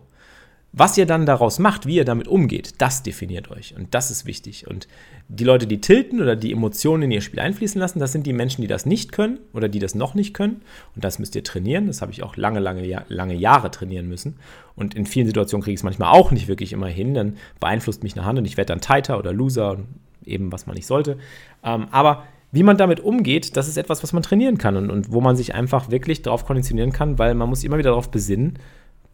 Was 0.72 0.98
ihr 0.98 1.07
dann 1.07 1.24
daraus 1.24 1.59
macht, 1.59 1.87
wie 1.87 1.96
ihr 1.96 2.04
damit 2.04 2.28
umgeht, 2.28 2.74
das 2.78 3.02
definiert 3.02 3.50
euch. 3.50 3.74
Und 3.74 3.94
das 3.94 4.11
ist 4.11 4.26
wichtig. 4.26 4.66
Und 4.66 4.87
die 5.28 5.44
Leute, 5.44 5.66
die 5.66 5.81
tilten 5.81 6.20
oder 6.20 6.37
die 6.37 6.52
Emotionen 6.52 7.04
in 7.04 7.11
ihr 7.11 7.20
Spiel 7.22 7.40
einfließen 7.40 7.81
lassen, 7.81 7.98
das 8.00 8.12
sind 8.12 8.26
die 8.26 8.35
Menschen, 8.35 8.61
die 8.61 8.68
das 8.68 8.85
nicht 8.85 9.11
können 9.11 9.38
oder 9.54 9.68
die 9.68 9.78
das 9.78 9.94
noch 9.94 10.14
nicht 10.14 10.35
können. 10.35 10.61
Und 10.94 11.04
das 11.04 11.18
müsst 11.18 11.35
ihr 11.35 11.42
trainieren. 11.42 11.87
Das 11.87 12.02
habe 12.02 12.12
ich 12.12 12.22
auch 12.22 12.37
lange, 12.37 12.61
lange, 12.61 13.04
lange 13.09 13.35
Jahre 13.35 13.70
trainieren 13.70 14.09
müssen. 14.09 14.37
Und 14.76 14.94
in 14.94 15.07
vielen 15.07 15.26
Situationen 15.26 15.64
kriege 15.64 15.74
ich 15.74 15.81
es 15.81 15.85
manchmal 15.85 16.12
auch 16.12 16.33
nicht 16.33 16.48
wirklich 16.48 16.74
immer 16.74 16.88
hin. 16.88 17.14
Dann 17.14 17.38
beeinflusst 17.61 18.02
mich 18.02 18.14
eine 18.14 18.26
Hand 18.26 18.38
und 18.38 18.44
ich 18.44 18.59
werde 18.59 18.72
dann 18.72 18.83
Tighter 18.83 19.18
oder 19.18 19.33
Loser, 19.33 19.78
eben 20.24 20.52
was 20.52 20.66
man 20.66 20.76
nicht 20.76 20.87
sollte. 20.87 21.16
Ähm, 21.64 21.87
aber 21.90 22.24
wie 22.52 22.62
man 22.62 22.76
damit 22.76 23.00
umgeht, 23.00 23.57
das 23.57 23.68
ist 23.68 23.76
etwas, 23.76 24.02
was 24.02 24.12
man 24.12 24.22
trainieren 24.22 24.59
kann 24.59 24.76
und, 24.76 24.90
und 24.90 25.12
wo 25.12 25.20
man 25.20 25.37
sich 25.37 25.54
einfach 25.54 25.90
wirklich 25.90 26.22
darauf 26.22 26.44
konditionieren 26.46 26.92
kann, 26.92 27.18
weil 27.18 27.35
man 27.35 27.48
muss 27.48 27.64
immer 27.64 27.78
wieder 27.78 27.90
darauf 27.90 28.11
besinnen, 28.11 28.59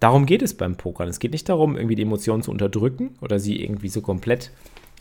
darum 0.00 0.26
geht 0.26 0.42
es 0.42 0.54
beim 0.54 0.76
Pokern. 0.76 1.08
Es 1.08 1.18
geht 1.18 1.32
nicht 1.32 1.48
darum, 1.48 1.76
irgendwie 1.76 1.94
die 1.94 2.02
Emotionen 2.02 2.42
zu 2.42 2.50
unterdrücken 2.50 3.16
oder 3.20 3.38
sie 3.38 3.62
irgendwie 3.62 3.88
so 3.88 4.00
komplett 4.00 4.50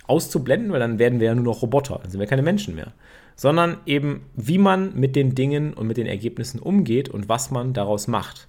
auszublenden, 0.08 0.72
weil 0.72 0.80
dann 0.80 1.00
werden 1.00 1.20
wir 1.20 1.28
ja 1.28 1.36
nur 1.36 1.46
noch 1.46 1.62
Roboter, 1.62 2.00
dann 2.02 2.12
sind 2.12 2.20
wir 2.20 2.28
keine 2.28 2.42
Menschen 2.42 2.76
mehr. 2.76 2.94
Sondern 3.36 3.78
eben, 3.86 4.26
wie 4.36 4.58
man 4.58 4.94
mit 4.96 5.16
den 5.16 5.34
Dingen 5.34 5.74
und 5.74 5.88
mit 5.88 5.98
den 5.98 6.06
Ergebnissen 6.06 6.60
umgeht 6.60 7.10
und 7.10 7.30
was 7.30 7.52
man 7.52 7.74
daraus 7.74 8.08
macht. 8.08 8.48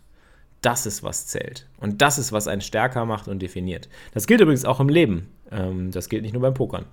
Das 0.61 0.87
ist, 0.87 1.03
was 1.03 1.27
zählt. 1.27 1.67
Und 1.79 2.03
das 2.03 2.19
ist, 2.19 2.33
was 2.33 2.49
einen 2.49 2.61
stärker 2.61 3.05
macht 3.05 3.29
und 3.29 3.41
definiert. 3.41 3.89
Das 4.13 4.27
gilt 4.27 4.41
übrigens 4.41 4.65
auch 4.65 4.81
im 4.81 4.89
Leben. 4.89 5.29
Ähm, 5.51 5.91
das 5.91 6.09
gilt 6.09 6.23
nicht 6.23 6.33
nur 6.33 6.43
beim 6.43 6.55
Pokern. 6.55 6.87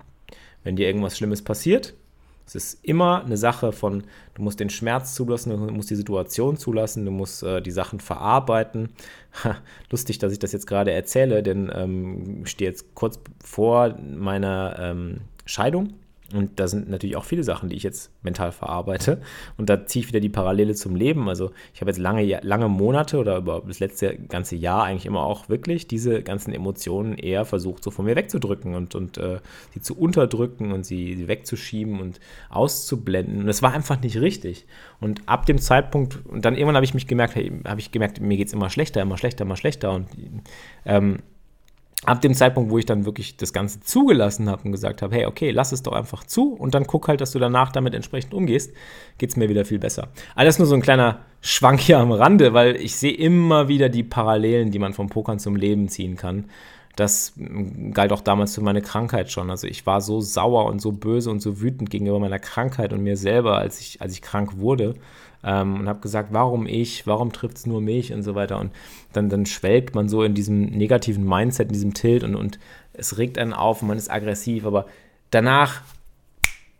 Wenn 0.63 0.75
dir 0.75 0.87
irgendwas 0.87 1.17
Schlimmes 1.17 1.41
passiert, 1.41 1.93
es 2.55 2.73
ist 2.73 2.85
immer 2.85 3.23
eine 3.23 3.37
Sache 3.37 3.71
von, 3.71 4.03
du 4.35 4.41
musst 4.41 4.59
den 4.59 4.69
Schmerz 4.69 5.15
zulassen, 5.15 5.51
du 5.51 5.73
musst 5.73 5.89
die 5.89 5.95
Situation 5.95 6.57
zulassen, 6.57 7.05
du 7.05 7.11
musst 7.11 7.43
äh, 7.43 7.61
die 7.61 7.71
Sachen 7.71 7.99
verarbeiten. 7.99 8.89
lustig, 9.89 10.19
dass 10.19 10.33
ich 10.33 10.39
das 10.39 10.51
jetzt 10.51 10.67
gerade 10.67 10.91
erzähle, 10.91 11.43
denn 11.43 11.71
ähm, 11.73 12.41
ich 12.43 12.51
stehe 12.51 12.69
jetzt 12.69 12.93
kurz 12.95 13.19
vor 13.43 13.95
meiner 13.99 14.75
ähm, 14.79 15.21
Scheidung 15.45 15.93
und 16.33 16.59
da 16.59 16.67
sind 16.67 16.89
natürlich 16.89 17.15
auch 17.15 17.23
viele 17.23 17.43
Sachen, 17.43 17.69
die 17.69 17.75
ich 17.75 17.83
jetzt 17.83 18.11
mental 18.23 18.51
verarbeite. 18.51 19.21
Und 19.57 19.69
da 19.69 19.85
ziehe 19.85 20.03
ich 20.03 20.07
wieder 20.07 20.19
die 20.19 20.29
Parallele 20.29 20.75
zum 20.75 20.95
Leben. 20.95 21.29
Also 21.29 21.51
ich 21.73 21.81
habe 21.81 21.91
jetzt 21.91 21.97
lange, 21.97 22.39
lange 22.41 22.67
Monate 22.67 23.17
oder 23.17 23.37
über 23.37 23.63
das 23.65 23.79
letzte 23.79 24.17
ganze 24.17 24.55
Jahr 24.55 24.83
eigentlich 24.83 25.05
immer 25.05 25.23
auch 25.23 25.49
wirklich 25.49 25.87
diese 25.87 26.21
ganzen 26.23 26.53
Emotionen 26.53 27.17
eher 27.17 27.45
versucht, 27.45 27.83
so 27.83 27.91
von 27.91 28.05
mir 28.05 28.15
wegzudrücken 28.15 28.75
und, 28.75 28.95
und 28.95 29.17
äh, 29.17 29.39
sie 29.73 29.81
zu 29.81 29.97
unterdrücken 29.97 30.71
und 30.71 30.85
sie, 30.85 31.15
sie 31.15 31.27
wegzuschieben 31.27 31.99
und 31.99 32.19
auszublenden. 32.49 33.41
Und 33.41 33.47
das 33.47 33.61
war 33.61 33.73
einfach 33.73 34.01
nicht 34.01 34.17
richtig. 34.17 34.65
Und 34.99 35.21
ab 35.27 35.45
dem 35.45 35.59
Zeitpunkt, 35.59 36.19
und 36.25 36.45
dann 36.45 36.55
irgendwann 36.55 36.75
habe 36.75 36.85
ich 36.85 36.93
mich 36.93 37.07
gemerkt, 37.07 37.35
habe 37.35 37.79
ich 37.79 37.91
gemerkt, 37.91 38.21
mir 38.21 38.37
geht 38.37 38.47
es 38.47 38.53
immer 38.53 38.69
schlechter, 38.69 39.01
immer 39.01 39.17
schlechter, 39.17 39.43
immer 39.43 39.57
schlechter. 39.57 39.91
Und 39.91 40.07
ähm, 40.85 41.19
ab 42.05 42.21
dem 42.21 42.33
Zeitpunkt, 42.33 42.71
wo 42.71 42.77
ich 42.77 42.85
dann 42.85 43.05
wirklich 43.05 43.37
das 43.37 43.53
Ganze 43.53 43.79
zugelassen 43.79 44.49
habe 44.49 44.63
und 44.63 44.71
gesagt 44.71 45.01
habe, 45.01 45.15
hey, 45.15 45.25
okay, 45.25 45.51
lass 45.51 45.71
es 45.71 45.83
doch 45.83 45.93
einfach 45.93 46.23
zu 46.23 46.53
und 46.53 46.73
dann 46.73 46.85
guck 46.87 47.07
halt, 47.07 47.21
dass 47.21 47.31
du 47.31 47.39
danach 47.39 47.71
damit 47.71 47.93
entsprechend 47.93 48.33
umgehst, 48.33 48.73
geht 49.19 49.29
es 49.29 49.35
mir 49.35 49.49
wieder 49.49 49.65
viel 49.65 49.79
besser. 49.79 50.07
Alles 50.35 50.57
nur 50.57 50.67
so 50.67 50.73
ein 50.73 50.81
kleiner 50.81 51.19
Schwank 51.41 51.79
hier 51.79 51.99
am 51.99 52.11
Rande, 52.11 52.53
weil 52.53 52.75
ich 52.75 52.95
sehe 52.95 53.13
immer 53.13 53.67
wieder 53.67 53.89
die 53.89 54.03
Parallelen, 54.03 54.71
die 54.71 54.79
man 54.79 54.93
vom 54.93 55.09
Pokern 55.09 55.37
zum 55.37 55.55
Leben 55.55 55.89
ziehen 55.89 56.15
kann. 56.15 56.45
Das 56.95 57.33
galt 57.93 58.11
auch 58.11 58.21
damals 58.21 58.55
für 58.55 58.61
meine 58.61 58.81
Krankheit 58.81 59.31
schon. 59.31 59.49
Also 59.49 59.67
ich 59.67 59.85
war 59.85 60.01
so 60.01 60.21
sauer 60.21 60.65
und 60.65 60.81
so 60.81 60.91
böse 60.91 61.29
und 61.29 61.39
so 61.39 61.61
wütend 61.61 61.89
gegenüber 61.89 62.19
meiner 62.19 62.39
Krankheit 62.39 62.93
und 62.93 63.01
mir 63.01 63.15
selber, 63.15 63.57
als 63.57 63.79
ich, 63.79 64.01
als 64.01 64.13
ich 64.13 64.21
krank 64.21 64.57
wurde, 64.57 64.95
ähm, 65.43 65.81
und 65.81 65.89
habe 65.89 65.99
gesagt, 65.99 66.29
warum 66.31 66.67
ich, 66.67 67.07
warum 67.07 67.31
trifft 67.31 67.57
es 67.57 67.65
nur 67.65 67.81
mich? 67.81 68.13
Und 68.13 68.23
so 68.23 68.35
weiter. 68.35 68.59
Und 68.59 68.71
dann, 69.13 69.29
dann 69.29 69.45
schwelgt 69.45 69.95
man 69.95 70.09
so 70.09 70.23
in 70.23 70.33
diesem 70.33 70.65
negativen 70.65 71.25
Mindset, 71.25 71.67
in 71.67 71.73
diesem 71.73 71.93
Tilt 71.93 72.23
und, 72.23 72.35
und 72.35 72.59
es 72.93 73.17
regt 73.17 73.37
einen 73.37 73.53
auf 73.53 73.81
und 73.81 73.87
man 73.87 73.97
ist 73.97 74.11
aggressiv, 74.11 74.65
aber 74.65 74.85
danach 75.29 75.81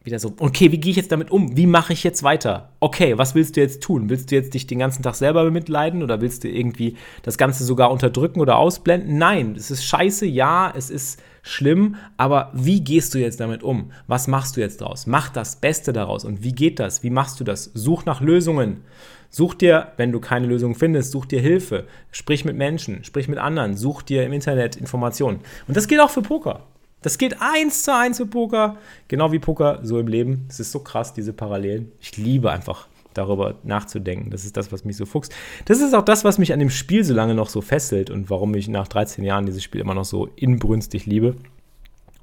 wieder 0.03 0.17
so, 0.17 0.33
okay, 0.39 0.71
wie 0.71 0.79
gehe 0.79 0.91
ich 0.91 0.97
jetzt 0.97 1.11
damit 1.11 1.29
um? 1.29 1.55
Wie 1.55 1.67
mache 1.67 1.93
ich 1.93 2.03
jetzt 2.03 2.23
weiter? 2.23 2.69
Okay, 2.79 3.17
was 3.17 3.35
willst 3.35 3.55
du 3.55 3.61
jetzt 3.61 3.83
tun? 3.83 4.09
Willst 4.09 4.31
du 4.31 4.35
jetzt 4.35 4.53
dich 4.53 4.65
den 4.65 4.79
ganzen 4.79 5.03
Tag 5.03 5.13
selber 5.13 5.43
bemitleiden 5.43 6.01
oder 6.01 6.21
willst 6.21 6.43
du 6.43 6.49
irgendwie 6.49 6.97
das 7.21 7.37
Ganze 7.37 7.63
sogar 7.63 7.91
unterdrücken 7.91 8.39
oder 8.41 8.57
ausblenden? 8.57 9.17
Nein, 9.19 9.53
es 9.55 9.69
ist 9.69 9.85
scheiße, 9.85 10.25
ja, 10.25 10.73
es 10.75 10.89
ist 10.89 11.21
schlimm, 11.43 11.95
aber 12.17 12.51
wie 12.53 12.83
gehst 12.83 13.13
du 13.13 13.19
jetzt 13.19 13.39
damit 13.39 13.61
um? 13.61 13.91
Was 14.07 14.27
machst 14.27 14.57
du 14.57 14.61
jetzt 14.61 14.81
draus? 14.81 15.05
Mach 15.05 15.29
das 15.29 15.57
Beste 15.57 15.93
daraus. 15.93 16.25
Und 16.25 16.43
wie 16.43 16.53
geht 16.53 16.79
das? 16.79 17.03
Wie 17.03 17.09
machst 17.11 17.39
du 17.39 17.43
das? 17.43 17.65
Such 17.73 18.05
nach 18.05 18.21
Lösungen. 18.21 18.81
Such 19.29 19.53
dir, 19.53 19.93
wenn 19.97 20.11
du 20.11 20.19
keine 20.19 20.47
Lösung 20.47 20.75
findest, 20.75 21.11
such 21.11 21.25
dir 21.25 21.39
Hilfe. 21.39 21.85
Sprich 22.11 22.43
mit 22.43 22.57
Menschen, 22.57 23.03
sprich 23.03 23.27
mit 23.27 23.37
anderen, 23.37 23.77
such 23.77 24.01
dir 24.01 24.25
im 24.25 24.33
Internet 24.33 24.75
Informationen. 24.75 25.39
Und 25.67 25.77
das 25.77 25.87
gilt 25.87 26.01
auch 26.01 26.09
für 26.09 26.21
Poker. 26.21 26.63
Das 27.01 27.17
geht 27.17 27.37
eins 27.41 27.83
zu 27.83 27.95
eins 27.95 28.17
für 28.17 28.27
Poker, 28.27 28.77
genau 29.07 29.31
wie 29.31 29.39
Poker 29.39 29.79
so 29.83 29.99
im 29.99 30.07
Leben. 30.07 30.45
Es 30.49 30.59
ist 30.59 30.71
so 30.71 30.79
krass, 30.79 31.13
diese 31.13 31.33
Parallelen. 31.33 31.91
Ich 31.99 32.17
liebe 32.17 32.51
einfach 32.51 32.87
darüber 33.13 33.55
nachzudenken. 33.63 34.29
Das 34.29 34.45
ist 34.45 34.55
das, 34.55 34.71
was 34.71 34.85
mich 34.85 34.97
so 34.97 35.05
fuchst. 35.05 35.33
Das 35.65 35.81
ist 35.81 35.93
auch 35.93 36.03
das, 36.03 36.23
was 36.23 36.37
mich 36.37 36.53
an 36.53 36.59
dem 36.59 36.69
Spiel 36.69 37.03
so 37.03 37.13
lange 37.13 37.33
noch 37.33 37.49
so 37.49 37.61
fesselt 37.61 38.09
und 38.09 38.29
warum 38.29 38.53
ich 38.55 38.67
nach 38.67 38.87
13 38.87 39.23
Jahren 39.23 39.45
dieses 39.45 39.63
Spiel 39.63 39.81
immer 39.81 39.93
noch 39.93 40.05
so 40.05 40.27
inbrünstig 40.35 41.05
liebe 41.05 41.35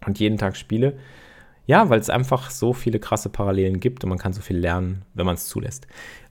und 0.06 0.18
jeden 0.18 0.38
Tag 0.38 0.56
spiele. 0.56 0.94
Ja, 1.66 1.90
weil 1.90 2.00
es 2.00 2.08
einfach 2.08 2.50
so 2.50 2.72
viele 2.72 2.98
krasse 2.98 3.28
Parallelen 3.28 3.80
gibt 3.80 4.02
und 4.02 4.10
man 4.10 4.18
kann 4.18 4.32
so 4.32 4.40
viel 4.40 4.56
lernen, 4.56 5.02
wenn 5.14 5.26
man 5.26 5.34
es 5.34 5.46
zulässt. 5.46 5.86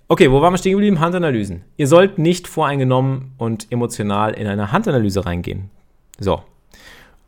Okay, 0.08 0.32
wo 0.32 0.42
waren 0.42 0.54
wir 0.54 0.58
stehen 0.58 0.72
geblieben? 0.72 1.00
Handanalysen. 1.00 1.64
Ihr 1.76 1.88
sollt 1.88 2.18
nicht 2.18 2.48
voreingenommen 2.48 3.34
und 3.38 3.72
emotional 3.72 4.34
in 4.34 4.48
eine 4.48 4.72
Handanalyse 4.72 5.26
reingehen. 5.26 5.70
So, 6.18 6.42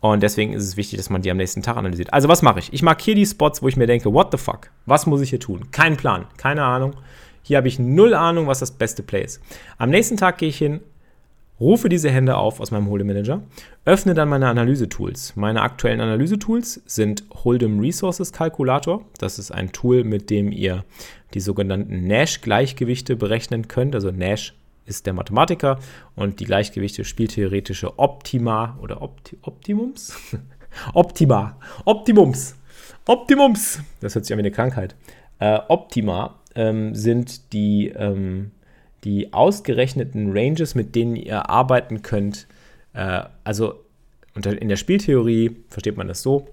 und 0.02 0.24
deswegen 0.24 0.54
ist 0.54 0.64
es 0.64 0.78
wichtig, 0.78 0.98
dass 0.98 1.10
man 1.10 1.22
die 1.22 1.32
am 1.32 1.38
nächsten 1.38 1.62
Tag 1.62 1.78
analysiert. 1.78 2.14
Also 2.14 2.28
was 2.30 2.42
mache 2.42 2.60
ich? 2.60 2.72
Ich 2.72 2.82
markiere 2.82 3.16
die 3.16 3.26
Spots, 3.26 3.62
wo 3.62 3.68
ich 3.68 3.78
mir 3.78 3.88
denke, 3.88 4.14
what 4.14 4.30
the 4.32 4.38
fuck? 4.38 4.72
Was 4.86 5.06
muss 5.06 5.22
ich 5.22 5.30
hier 5.30 5.40
tun? 5.40 5.72
Kein 5.72 5.98
Plan, 5.98 6.26
keine 6.38 6.64
Ahnung. 6.64 6.94
Hier 7.42 7.58
habe 7.58 7.68
ich 7.68 7.80
null 7.80 8.14
Ahnung, 8.14 8.48
was 8.48 8.60
das 8.60 8.72
beste 8.72 9.04
Play 9.04 9.24
ist. 9.24 9.42
Am 9.78 9.90
nächsten 9.90 10.18
Tag 10.18 10.38
gehe 10.38 10.50
ich 10.50 10.58
hin, 10.58 10.82
rufe 11.60 11.90
diese 11.90 12.10
Hände 12.10 12.38
auf 12.38 12.60
aus 12.60 12.72
meinem 12.72 12.88
Hold'em 12.88 13.06
Manager, 13.06 13.42
öffne 13.86 14.14
dann 14.14 14.30
meine 14.30 14.48
Analyse-Tools. 14.48 15.36
Meine 15.36 15.62
aktuellen 15.62 16.00
Analyse-Tools 16.00 16.84
sind 16.86 17.24
Hold'em 17.30 17.82
Resources 17.82 18.32
Calculator. 18.32 19.04
Das 19.18 19.40
ist 19.40 19.52
ein 19.52 19.72
Tool, 19.72 20.04
mit 20.04 20.30
dem 20.30 20.52
ihr 20.52 20.86
die 21.34 21.42
sogenannten 21.42 22.08
Nash-Gleichgewichte 22.08 23.16
berechnen 23.16 23.68
könnt. 23.68 23.96
Also 23.96 24.12
Nash 24.12 24.54
ist 24.90 25.06
der 25.06 25.14
Mathematiker 25.14 25.80
und 26.16 26.40
die 26.40 26.46
Gleichgewichte 26.46 27.06
spieltheoretische 27.06 27.98
Optima 28.00 28.78
oder 28.82 29.02
Opti 29.02 29.38
Optimums? 29.44 30.14
Optima. 30.94 31.58
Optimums. 31.86 32.56
Optimums. 33.06 33.82
Das 34.02 34.16
hört 34.16 34.26
sich 34.26 34.34
an 34.34 34.40
wie 34.40 34.44
eine 34.44 34.52
Krankheit. 34.52 34.96
Äh, 35.40 35.60
Optima 35.68 36.40
ähm, 36.56 36.94
sind 36.96 37.54
die, 37.54 37.88
ähm, 37.88 38.52
die 39.04 39.34
ausgerechneten 39.34 40.32
Ranges, 40.34 40.76
mit 40.76 40.96
denen 40.96 41.16
ihr 41.16 41.50
arbeiten 41.50 42.02
könnt. 42.02 42.48
Äh, 42.94 43.24
also 43.44 43.84
in 44.36 44.70
der 44.70 44.76
Spieltheorie 44.76 45.58
versteht 45.70 45.98
man 45.98 46.08
das 46.08 46.22
so. 46.22 46.48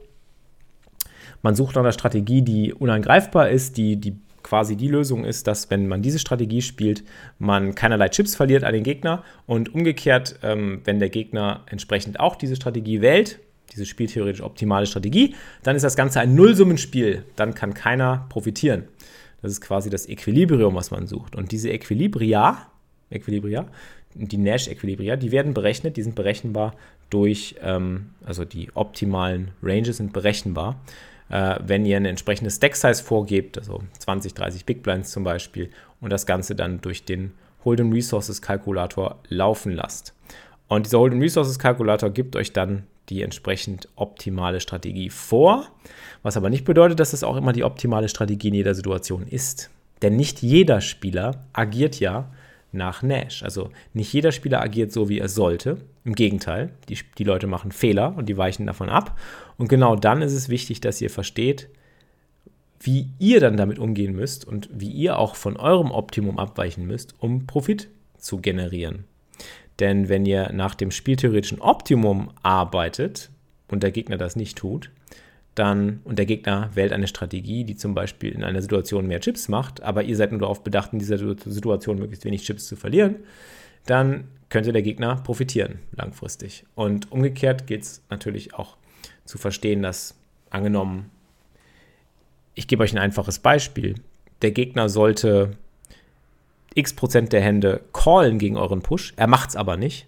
Man 1.43 1.55
sucht 1.55 1.77
nach 1.77 1.83
einer 1.83 1.93
Strategie, 1.93 2.43
die 2.43 2.73
unangreifbar 2.73 3.51
ist, 3.51 3.77
die 3.77 3.97
die 3.97 4.17
quasi 4.47 4.77
die 4.77 4.87
Lösung 4.87 5.25
ist, 5.25 5.49
dass 5.49 5.71
wenn 5.71 5.89
man 5.89 6.03
diese 6.03 6.21
Strategie 6.21 6.63
spielt, 6.63 7.03
man 7.41 7.75
keinerlei 7.75 8.09
Chips 8.09 8.37
verliert 8.37 8.63
an 8.63 8.73
den 8.73 8.85
Gegner 8.85 9.25
und 9.47 9.75
umgekehrt, 9.75 10.39
ähm, 10.45 10.83
wenn 10.85 11.01
der 11.01 11.09
Gegner 11.09 11.65
entsprechend 11.67 12.21
auch 12.21 12.37
diese 12.37 12.55
Strategie 12.55 13.01
wählt, 13.01 13.41
diese 13.73 13.85
spieltheoretisch 13.85 14.43
optimale 14.43 14.87
Strategie, 14.87 15.35
dann 15.65 15.75
ist 15.75 15.83
das 15.83 15.97
Ganze 15.97 16.21
ein 16.21 16.37
Nullsummenspiel. 16.37 17.25
Dann 17.35 17.55
kann 17.55 17.75
keiner 17.75 18.27
profitieren. 18.29 18.85
Das 19.43 19.51
ist 19.51 19.61
quasi 19.61 19.91
das 19.91 20.09
Equilibrium, 20.09 20.77
was 20.77 20.93
man 20.93 21.09
sucht. 21.09 21.35
Und 21.35 21.51
diese 21.51 21.71
Equilibria, 21.71 22.71
Equilibria, 23.11 23.67
die 24.15 24.39
Nash-Equilibria, 24.39 25.17
die 25.17 25.33
werden 25.33 25.55
berechnet, 25.55 25.97
die 25.97 26.03
sind 26.03 26.15
berechenbar 26.15 26.75
durch, 27.11 27.57
ähm, 27.63 28.11
also 28.25 28.45
die 28.45 28.71
optimalen 28.75 29.51
Ranges 29.61 29.97
sind 29.97 30.13
berechenbar 30.13 30.81
äh, 31.29 31.57
wenn 31.65 31.85
ihr 31.85 31.97
ein 31.97 32.05
entsprechendes 32.05 32.61
Deck-Size 32.61 33.03
vorgebt, 33.03 33.59
also 33.59 33.83
20, 33.99 34.35
30 34.35 34.65
Big 34.65 34.83
Blinds 34.83 35.11
zum 35.11 35.25
Beispiel, 35.25 35.71
und 36.01 36.11
das 36.11 36.27
Ganze 36.27 36.55
dann 36.55 36.81
durch 36.81 37.05
den 37.05 37.33
Hold'em 37.65 37.93
Resources 37.93 38.43
Kalkulator 38.43 39.19
laufen 39.29 39.73
lasst. 39.73 40.15
Und 40.69 40.87
dieser 40.87 40.99
Hold'em 40.99 41.21
Resources 41.21 41.59
Kalkulator 41.59 42.11
gibt 42.11 42.37
euch 42.37 42.53
dann 42.53 42.85
die 43.09 43.23
entsprechend 43.23 43.89
optimale 43.97 44.61
Strategie 44.61 45.11
vor, 45.11 45.67
was 46.23 46.37
aber 46.37 46.51
nicht 46.51 46.65
bedeutet, 46.65 46.99
dass 47.01 47.13
es 47.13 47.23
auch 47.23 47.37
immer 47.37 47.53
die 47.53 47.65
optimale 47.65 48.09
Strategie 48.09 48.49
in 48.49 48.55
jeder 48.55 48.75
Situation 48.75 49.27
ist. 49.27 49.71
Denn 50.03 50.17
nicht 50.17 50.43
jeder 50.43 50.81
Spieler 50.81 51.45
agiert 51.53 52.01
ja 52.01 52.31
nach 52.73 53.03
Nash. 53.03 53.43
Also 53.43 53.71
nicht 53.95 54.13
jeder 54.13 54.33
Spieler 54.33 54.61
agiert 54.61 54.93
so, 54.93 55.09
wie 55.09 55.19
er 55.19 55.29
sollte. 55.29 55.79
Im 56.05 56.15
Gegenteil, 56.15 56.71
die, 56.89 56.99
die 57.19 57.25
Leute 57.25 57.47
machen 57.47 57.73
Fehler 57.73 58.15
und 58.17 58.29
die 58.29 58.37
weichen 58.37 58.67
davon 58.67 58.89
ab. 58.89 59.17
Und 59.59 59.69
genau 59.69 59.97
dann 59.97 60.23
ist 60.23 60.33
es 60.33 60.49
wichtig, 60.49 60.81
dass 60.81 61.01
ihr 61.01 61.11
versteht, 61.11 61.69
wie 62.81 63.09
ihr 63.19 63.41
dann 63.41 63.57
damit 63.57 63.79
umgehen 63.79 64.15
müsst 64.15 64.45
und 64.45 64.69
wie 64.73 64.91
ihr 64.91 65.19
auch 65.19 65.35
von 65.35 65.57
eurem 65.57 65.91
Optimum 65.91 66.39
abweichen 66.39 66.87
müsst, 66.87 67.15
um 67.19 67.47
Profit 67.47 67.89
zu 68.19 68.39
generieren. 68.39 69.05
Denn 69.79 70.09
wenn 70.09 70.27
ihr 70.27 70.53
nach 70.53 70.75
dem 70.75 70.91
spieltheoretischen 70.91 71.61
Optimum 71.61 72.31
arbeitet 72.43 73.31
und 73.69 73.83
der 73.83 73.91
Gegner 73.91 74.17
das 74.17 74.37
nicht 74.37 74.57
tut, 74.59 74.91
dann 75.55 76.01
und 76.05 76.19
der 76.19 76.27
Gegner 76.27 76.71
wählt 76.75 76.93
eine 76.93 77.09
Strategie, 77.09 77.65
die 77.65 77.77
zum 77.77 77.95
Beispiel 77.95 78.33
in 78.33 78.45
einer 78.45 78.61
Situation 78.61 79.07
mehr 79.07 79.21
Chips 79.21 79.49
macht, 79.49 79.83
aber 79.83 80.03
ihr 80.03 80.17
seid 80.17 80.31
nur 80.31 80.41
darauf 80.41 80.63
bedacht, 80.63 80.93
in 80.93 80.99
dieser 80.99 81.19
Situation 81.19 81.99
möglichst 81.99 82.25
wenig 82.25 82.45
Chips 82.45 82.67
zu 82.67 82.77
verlieren, 82.77 83.17
dann 83.87 84.25
könnte 84.49 84.73
der 84.73 84.83
Gegner 84.83 85.17
profitieren 85.17 85.79
langfristig. 85.93 86.65
Und 86.75 87.11
umgekehrt 87.11 87.67
geht 87.67 87.83
es 87.83 88.03
natürlich 88.11 88.55
auch 88.55 88.77
zu 89.27 89.39
verstehen, 89.39 89.83
dass 89.83 90.15
angenommen, 90.51 91.11
ich 92.55 92.67
gebe 92.67 92.83
euch 92.83 92.93
ein 92.93 92.99
einfaches 92.99 93.39
Beispiel, 93.39 93.97
der 94.43 94.51
Gegner 94.51 94.89
sollte 94.89 95.57
x 96.75 96.95
Prozent 96.95 97.33
der 97.33 97.41
Hände 97.41 97.81
callen 97.93 98.39
gegen 98.39 98.57
euren 98.57 98.83
Push, 98.83 99.15
er 99.17 99.27
macht 99.27 99.51
es 99.51 99.57
aber 99.57 99.77
nicht. 99.77 100.07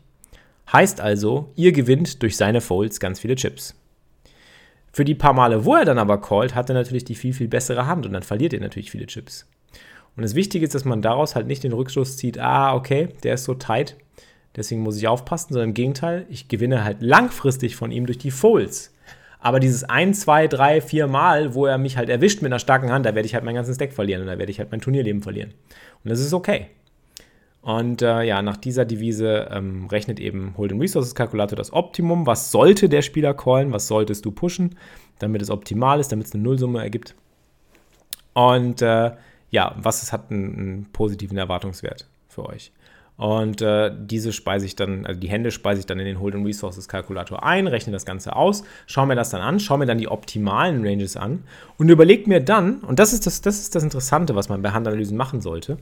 Heißt 0.73 1.01
also, 1.01 1.51
ihr 1.57 1.73
gewinnt 1.73 2.23
durch 2.23 2.37
seine 2.37 2.61
Folds 2.61 3.01
ganz 3.01 3.21
viele 3.21 3.37
Chips. 3.37 3.75
Für 4.93 5.05
die 5.05 5.15
paar 5.15 5.33
Male, 5.33 5.65
wo 5.65 5.75
er 5.75 5.85
dann 5.85 5.99
aber 5.99 6.21
callt, 6.21 6.55
hat 6.55 6.69
er 6.69 6.75
natürlich 6.75 7.05
die 7.05 7.15
viel, 7.15 7.33
viel 7.33 7.49
bessere 7.49 7.87
Hand 7.87 8.05
und 8.05 8.13
dann 8.13 8.23
verliert 8.23 8.53
er 8.53 8.61
natürlich 8.61 8.91
viele 8.91 9.07
Chips. 9.07 9.47
Und 10.17 10.23
das 10.23 10.35
Wichtige 10.35 10.65
ist, 10.65 10.75
dass 10.75 10.85
man 10.85 11.01
daraus 11.01 11.37
halt 11.37 11.47
nicht 11.47 11.63
den 11.63 11.73
Rückschluss 11.73 12.17
zieht, 12.17 12.39
ah, 12.39 12.75
okay, 12.75 13.09
der 13.23 13.35
ist 13.35 13.45
so 13.45 13.55
tight, 13.55 13.97
deswegen 14.57 14.83
muss 14.83 14.97
ich 14.97 15.07
aufpassen, 15.07 15.53
sondern 15.53 15.71
im 15.71 15.75
Gegenteil, 15.75 16.27
ich 16.29 16.49
gewinne 16.49 16.85
halt 16.85 17.01
langfristig 17.01 17.77
von 17.77 17.93
ihm 17.93 18.07
durch 18.07 18.19
die 18.19 18.33
Folds. 18.33 18.93
Aber 19.41 19.61
dieses 19.61 19.85
ein, 19.85 20.15
zwei, 20.15 20.49
drei, 20.49 20.81
vier 20.81 21.07
Mal, 21.07 21.55
wo 21.55 21.67
er 21.67 21.79
mich 21.79 21.97
halt 21.97 22.09
erwischt 22.09 22.43
mit 22.43 22.51
einer 22.51 22.59
starken 22.59 22.91
Hand, 22.91 23.07
da 23.07 23.15
werde 23.15 23.27
ich 23.27 23.35
halt 23.35 23.45
mein 23.45 23.55
ganzes 23.55 23.79
Deck 23.79 23.93
verlieren 23.93 24.23
und 24.23 24.29
da 24.29 24.39
werde 24.39 24.51
ich 24.51 24.59
halt 24.59 24.71
mein 24.71 24.81
Turnierleben 24.81 25.23
verlieren. 25.23 25.55
Und 26.03 26.11
das 26.11 26.21
ist 26.21 26.33
okay. 26.33 26.67
Und 27.61 28.03
äh, 28.03 28.23
ja, 28.23 28.41
nach 28.41 28.57
dieser 28.57 28.85
Devise 28.85 29.49
ähm, 29.51 29.87
rechnet 29.87 30.21
eben 30.21 30.55
Hold'em 30.57 30.81
Resources 30.81 31.15
Calculator 31.15 31.57
das 31.57 31.73
Optimum. 31.73 32.27
Was 32.27 32.51
sollte 32.51 32.89
der 32.89 33.03
Spieler 33.03 33.35
callen? 33.35 33.73
Was 33.73 33.89
solltest 33.89 34.25
du 34.25 34.31
pushen, 34.31 34.77
damit 35.19 35.43
es 35.43 35.51
optimal 35.51 36.01
ist, 36.01 36.11
damit 36.11 36.27
es 36.27 36.35
eine 36.35 36.43
Nullsumme 36.45 36.81
ergibt? 36.81 37.15
Und 38.33 38.83
äh, 38.83 39.13
ja, 39.51 39.75
was 39.77 40.03
es 40.03 40.13
hat 40.13 40.31
einen, 40.31 40.55
einen, 40.55 40.93
positiven 40.93 41.37
Erwartungswert 41.37 42.09
für 42.29 42.47
euch. 42.47 42.73
Und 43.19 43.63
äh, 43.63 43.91
diese 43.99 44.33
speise 44.33 44.65
ich 44.65 44.77
dann, 44.77 45.05
also 45.05 45.19
die 45.19 45.29
Hände 45.29 45.51
speise 45.51 45.81
ich 45.81 45.87
dann 45.87 45.99
in 45.99 46.07
den 46.07 46.19
Hold'em 46.19 46.47
Resources 46.47 46.87
Calculator 46.87 47.43
ein, 47.43 47.67
rechne 47.67 47.93
das 47.93 48.07
Ganze 48.07 48.37
aus, 48.37 48.63
schaue 48.87 49.09
mir 49.09 49.17
das 49.17 49.31
dann 49.31 49.41
an, 49.41 49.59
schaue 49.59 49.79
mir 49.79 49.87
dann 49.87 49.99
die 49.99 50.07
optimalen 50.07 50.87
Ranges 50.87 51.17
an 51.17 51.43
und 51.79 51.89
überlege 51.89 52.29
mir 52.29 52.41
dann, 52.41 52.79
und 52.79 53.01
das 53.01 53.13
ist 53.13 53.27
das, 53.27 53.41
das 53.41 53.59
ist 53.59 53.75
das 53.75 53.83
Interessante, 53.83 54.37
was 54.37 54.49
man 54.49 54.63
bei 54.63 54.71
Handanalysen 54.71 55.17
machen 55.17 55.41
sollte, 55.41 55.79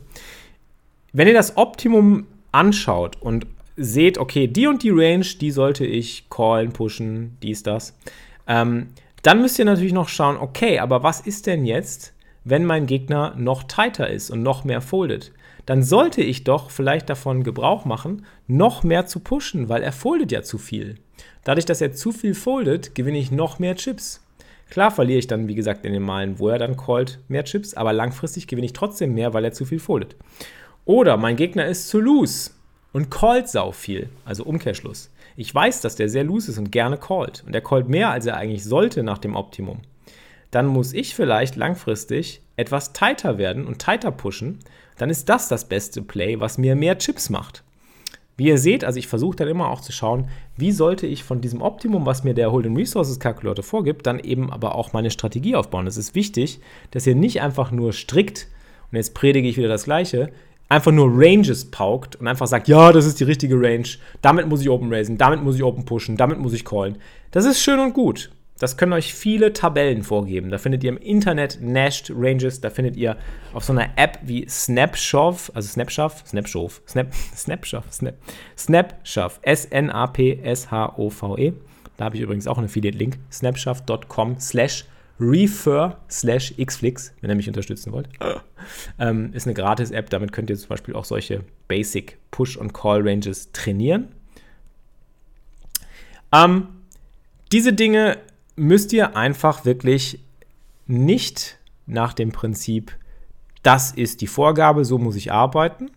wenn 1.13 1.29
ihr 1.29 1.35
das 1.35 1.59
Optimum 1.59 2.27
anschaut 2.53 3.21
und 3.21 3.47
seht, 3.77 4.17
okay, 4.17 4.47
die 4.47 4.67
und 4.67 4.83
die 4.83 4.91
Range, 4.91 5.27
die 5.39 5.51
sollte 5.51 5.85
ich 5.85 6.31
callen, 6.31 6.73
pushen, 6.73 7.37
dies, 7.43 7.63
das, 7.63 7.99
ähm, 8.47 8.89
dann 9.23 9.43
müsst 9.43 9.59
ihr 9.59 9.67
natürlich 9.67 9.93
noch 9.93 10.09
schauen, 10.09 10.39
okay, 10.39 10.79
aber 10.79 11.03
was 11.03 11.21
ist 11.21 11.47
denn 11.47 11.67
jetzt, 11.67 12.15
wenn 12.45 12.65
mein 12.65 12.87
Gegner 12.87 13.35
noch 13.37 13.65
tighter 13.65 14.09
ist 14.09 14.31
und 14.31 14.43
noch 14.43 14.65
mehr 14.65 14.81
foldet? 14.81 15.33
Dann 15.67 15.83
sollte 15.83 16.23
ich 16.23 16.45
doch 16.45 16.71
vielleicht 16.71 17.11
davon 17.11 17.43
Gebrauch 17.45 17.85
machen, 17.85 18.25
noch 18.47 18.83
mehr 18.85 19.07
zu 19.07 19.21
pushen, 19.21 19.69
weil 19.69 19.83
er 19.83 19.93
foldet 19.93 20.33
ja 20.33 20.43
zu 20.43 20.59
viel. 20.59 20.97
Dadurch, 21.45 21.67
dass 21.67 21.81
er 21.81 21.93
zu 21.93 22.13
viel 22.13 22.35
foldet, 22.35 22.95
gewinne 22.95 23.19
ich 23.19 23.31
noch 23.31 23.59
mehr 23.59 23.77
Chips. 23.77 24.23
Klar 24.71 24.91
verliere 24.91 25.19
ich 25.19 25.27
dann, 25.27 25.49
wie 25.49 25.55
gesagt, 25.55 25.85
in 25.85 25.93
den 25.93 26.03
Malen, 26.03 26.39
wo 26.39 26.49
er 26.49 26.59
dann 26.59 26.77
callt, 26.77 27.21
mehr 27.29 27.45
Chips, 27.45 27.75
aber 27.75 27.93
langfristig 27.93 28.47
gewinne 28.47 28.67
ich 28.67 28.73
trotzdem 28.73 29.15
mehr, 29.15 29.35
weil 29.35 29.45
er 29.45 29.53
zu 29.53 29.65
viel 29.65 29.79
foldet. 29.79 30.17
Oder 30.85 31.17
mein 31.17 31.37
Gegner 31.37 31.67
ist 31.67 31.89
zu 31.89 32.01
loose 32.01 32.51
und 32.93 33.11
callt 33.11 33.49
sau 33.49 33.73
viel, 33.73 34.09
also 34.25 34.45
Umkehrschluss. 34.45 35.11
Ich 35.37 35.55
weiß, 35.55 35.83
dass 35.83 35.97
der 35.97 36.09
sehr 36.09 36.25
loose 36.25 36.51
ist 36.51 36.59
und 36.59 36.73
gerne 36.73 36.97
callt. 36.97 37.45
Und 37.47 37.55
er 37.55 37.61
callt 37.61 37.89
mehr, 37.89 38.11
als 38.11 38.27
er 38.27 38.37
eigentlich 38.37 38.65
sollte 38.65 39.03
nach 39.03 39.19
dem 39.19 39.37
Optimum. 39.37 39.83
dann 40.51 40.67
muss 40.67 40.93
ich 40.93 41.15
vielleicht 41.15 41.57
langfristig 41.57 42.41
etwas 42.57 42.93
tighter 42.93 43.37
werden 43.37 43.67
und 43.67 43.79
tighter 43.81 44.11
pushen. 44.11 44.61
Dann 44.99 45.11
ist 45.11 45.29
das 45.29 45.49
das 45.49 45.69
beste 45.69 46.03
Play, 46.03 46.41
was 46.41 46.59
mir 46.59 46.75
mehr 46.75 46.99
Chips 46.99 47.31
macht. 47.31 47.63
Wie 48.37 48.49
ihr 48.49 48.59
seht, 48.59 48.85
also 48.85 48.99
ich 48.99 49.07
versuche 49.07 49.37
dann 49.37 49.49
immer 49.49 49.71
auch 49.71 49.81
zu 49.81 49.93
schauen, 49.93 50.29
wie 50.59 50.71
sollte 50.71 51.07
ich 51.07 51.25
von 51.25 51.41
diesem 51.41 51.63
Optimum, 51.63 52.05
was 52.05 52.23
mir 52.23 52.35
der 52.35 52.51
Hold'em 52.51 52.77
Resources 52.77 53.19
Calculator 53.19 53.65
vorgibt, 53.65 54.07
dann 54.07 54.19
eben 54.19 54.53
aber 54.53 54.75
auch 54.75 54.93
meine 54.93 55.11
Strategie 55.11 55.57
aufbauen. 55.57 55.87
Es 55.87 55.97
ist 55.97 56.15
wichtig, 56.15 56.61
dass 56.91 57.07
ihr 57.07 57.15
nicht 57.15 57.41
einfach 57.41 57.71
nur 57.71 57.93
strikt, 57.93 58.49
und 58.91 58.97
jetzt 58.97 59.15
predige 59.15 59.49
ich 59.49 59.57
wieder 59.57 59.69
das 59.69 59.85
Gleiche, 59.85 60.31
einfach 60.69 60.93
nur 60.93 61.09
Ranges 61.11 61.71
paukt 61.71 62.17
und 62.17 62.29
einfach 62.29 62.47
sagt, 62.47 62.69
ja, 62.69 62.93
das 62.93 63.07
ist 63.07 63.21
die 63.21 63.25
richtige 63.25 63.57
Range, 63.57 63.89
damit 64.21 64.49
muss 64.49 64.61
ich 64.61 64.69
Open 64.69 64.93
raisen, 64.93 65.17
damit 65.17 65.43
muss 65.43 65.57
ich 65.57 65.63
Open 65.63 65.85
pushen, 65.85 66.17
damit 66.17 66.39
muss 66.39 66.53
ich 66.53 66.65
callen. 66.65 66.97
Das 67.31 67.47
ist 67.47 67.61
schön 67.61 67.81
und 67.81 67.95
gut. 67.95 68.31
Das 68.59 68.77
können 68.77 68.93
euch 68.95 69.15
viele 69.15 69.53
Tabellen 69.53 70.03
vorgeben. 70.03 70.49
Da 70.51 70.59
findet 70.59 70.83
ihr 70.83 70.91
im 70.91 70.97
Internet 70.97 71.59
Nashed 71.61 72.11
Ranges, 72.15 72.61
da 72.61 72.71
findet 72.71 72.97
ihr 72.97 73.17
auf 73.53 73.65
so 73.65 73.73
einer 73.73 73.91
App 73.97 74.19
wie 74.23 74.49
Snapshove, 74.49 75.51
also 75.55 75.69
Snapshove, 75.69 76.25
Snapshove, 76.27 76.81
Snap, 76.89 77.13
Snapshove, 77.35 77.85
Snap, 77.93 78.15
Snapshove, 78.57 79.39
S-N-A-P-S-H-O-V-E. 79.43 79.93
Da 81.97 82.05
habe 82.05 82.17
ich 82.17 82.23
übrigens 82.23 82.47
auch 82.47 82.57
einen 82.59 82.67
Affiliate-Link, 82.67 83.19
snapshove.com 83.31 84.39
slash 84.39 84.85
refer 85.19 85.99
slash 86.11 86.55
xflix, 86.63 87.15
wenn 87.21 87.31
ihr 87.31 87.37
mich 87.37 87.49
unterstützen 87.49 87.93
wollt. 87.93 88.09
Ähm, 88.99 89.33
ist 89.33 89.47
eine 89.47 89.55
Gratis-App, 89.55 90.11
damit 90.11 90.33
könnt 90.33 90.51
ihr 90.51 90.57
zum 90.57 90.69
Beispiel 90.69 90.95
auch 90.95 91.05
solche 91.05 91.45
Basic 91.69 92.19
Push- 92.31 92.57
und 92.57 92.75
Call-Ranges 92.75 93.53
trainieren. 93.53 94.09
Ähm, 96.33 96.69
diese 97.53 97.73
Dinge 97.73 98.19
müsst 98.57 98.93
ihr 98.93 99.17
einfach 99.17 99.65
wirklich 99.65 100.21
nicht 100.87 101.59
nach 101.87 102.13
dem 102.15 102.33
Prinzip, 102.33 102.93
das 103.63 103.93
ist 103.93 104.21
die 104.21 104.27
Vorgabe, 104.27 104.85
so 104.85 104.99
muss 104.99 105.17
ich 105.17 105.33
arbeiten, 105.33 105.91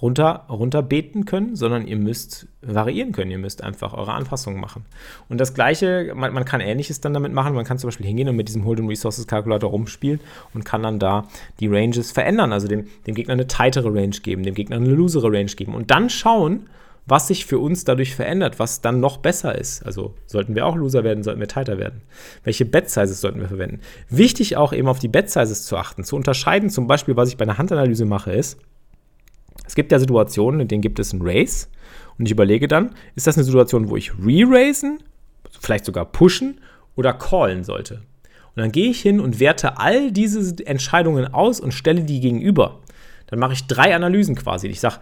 runter, 0.00 0.46
runterbeten 0.48 1.24
können, 1.24 1.56
sondern 1.56 1.86
ihr 1.86 1.96
müsst 1.96 2.46
variieren 2.62 3.12
können. 3.12 3.30
Ihr 3.30 3.38
müsst 3.38 3.62
einfach 3.62 3.92
eure 3.92 4.12
Anpassungen 4.12 4.60
machen. 4.60 4.84
Und 5.28 5.38
das 5.38 5.54
Gleiche, 5.54 6.12
man, 6.14 6.32
man 6.32 6.44
kann 6.44 6.60
Ähnliches 6.60 7.00
dann 7.00 7.14
damit 7.14 7.32
machen. 7.32 7.54
Man 7.54 7.64
kann 7.64 7.78
zum 7.78 7.88
Beispiel 7.88 8.06
hingehen 8.06 8.28
und 8.28 8.36
mit 8.36 8.48
diesem 8.48 8.64
Hold'em 8.64 8.88
Resources 8.88 9.26
Calculator 9.26 9.70
rumspielen 9.70 10.20
und 10.54 10.64
kann 10.64 10.82
dann 10.82 10.98
da 10.98 11.28
die 11.60 11.68
Ranges 11.68 12.12
verändern. 12.12 12.52
Also 12.52 12.68
dem, 12.68 12.86
dem 13.06 13.14
Gegner 13.14 13.34
eine 13.34 13.46
tightere 13.46 13.88
Range 13.88 14.16
geben, 14.22 14.42
dem 14.42 14.54
Gegner 14.54 14.76
eine 14.76 14.88
loosere 14.88 15.30
Range 15.30 15.50
geben 15.50 15.74
und 15.74 15.90
dann 15.90 16.08
schauen, 16.08 16.68
was 17.06 17.28
sich 17.28 17.46
für 17.46 17.58
uns 17.58 17.84
dadurch 17.84 18.14
verändert, 18.14 18.58
was 18.58 18.80
dann 18.80 19.00
noch 19.00 19.16
besser 19.18 19.56
ist. 19.56 19.84
Also 19.84 20.14
sollten 20.26 20.54
wir 20.54 20.66
auch 20.66 20.76
Loser 20.76 21.04
werden, 21.04 21.22
sollten 21.22 21.40
wir 21.40 21.48
tighter 21.48 21.78
werden. 21.78 22.02
Welche 22.44 22.64
Bet-Sizes 22.64 23.20
sollten 23.20 23.40
wir 23.40 23.48
verwenden? 23.48 23.80
Wichtig 24.08 24.56
auch 24.56 24.72
eben 24.72 24.88
auf 24.88 24.98
die 24.98 25.08
Bet-Sizes 25.08 25.64
zu 25.64 25.76
achten, 25.76 26.04
zu 26.04 26.16
unterscheiden. 26.16 26.70
Zum 26.70 26.86
Beispiel, 26.86 27.16
was 27.16 27.28
ich 27.28 27.36
bei 27.36 27.44
einer 27.44 27.58
Handanalyse 27.58 28.04
mache, 28.04 28.32
ist, 28.32 28.58
es 29.66 29.74
gibt 29.74 29.92
ja 29.92 29.98
Situationen, 29.98 30.60
in 30.60 30.68
denen 30.68 30.82
gibt 30.82 30.98
es 30.98 31.12
ein 31.12 31.20
Race 31.22 31.68
und 32.18 32.26
ich 32.26 32.32
überlege 32.32 32.68
dann, 32.68 32.94
ist 33.14 33.26
das 33.26 33.36
eine 33.36 33.44
Situation, 33.44 33.88
wo 33.88 33.96
ich 33.96 34.12
re-raisen, 34.18 35.02
vielleicht 35.60 35.84
sogar 35.84 36.06
pushen 36.06 36.60
oder 36.96 37.12
callen 37.12 37.64
sollte? 37.64 38.02
Und 38.54 38.62
dann 38.62 38.72
gehe 38.72 38.90
ich 38.90 39.00
hin 39.00 39.20
und 39.20 39.38
werte 39.38 39.78
all 39.78 40.10
diese 40.10 40.66
Entscheidungen 40.66 41.32
aus 41.32 41.60
und 41.60 41.72
stelle 41.72 42.02
die 42.02 42.20
gegenüber. 42.20 42.80
Dann 43.28 43.38
mache 43.38 43.52
ich 43.52 43.66
drei 43.68 43.94
Analysen 43.94 44.34
quasi. 44.34 44.66
Ich 44.66 44.80
sage, 44.80 44.96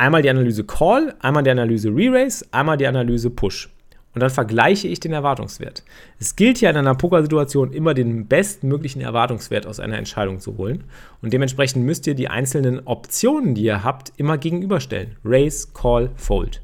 Einmal 0.00 0.22
die 0.22 0.30
Analyse 0.30 0.62
Call, 0.62 1.14
einmal 1.18 1.42
die 1.42 1.50
Analyse 1.50 1.88
Re-Race, 1.88 2.46
einmal 2.52 2.76
die 2.76 2.86
Analyse 2.86 3.30
Push. 3.30 3.68
Und 4.14 4.20
dann 4.20 4.30
vergleiche 4.30 4.86
ich 4.86 5.00
den 5.00 5.12
Erwartungswert. 5.12 5.82
Es 6.20 6.36
gilt 6.36 6.60
ja 6.60 6.70
in 6.70 6.76
einer 6.76 6.94
Pokersituation 6.94 7.72
immer 7.72 7.94
den 7.94 8.26
bestmöglichen 8.26 9.02
Erwartungswert 9.02 9.66
aus 9.66 9.80
einer 9.80 9.98
Entscheidung 9.98 10.38
zu 10.38 10.56
holen. 10.56 10.84
Und 11.20 11.32
dementsprechend 11.32 11.84
müsst 11.84 12.06
ihr 12.06 12.14
die 12.14 12.28
einzelnen 12.28 12.86
Optionen, 12.86 13.54
die 13.54 13.62
ihr 13.62 13.82
habt, 13.82 14.12
immer 14.16 14.38
gegenüberstellen. 14.38 15.16
Race, 15.24 15.72
Call, 15.74 16.10
Fold. 16.14 16.62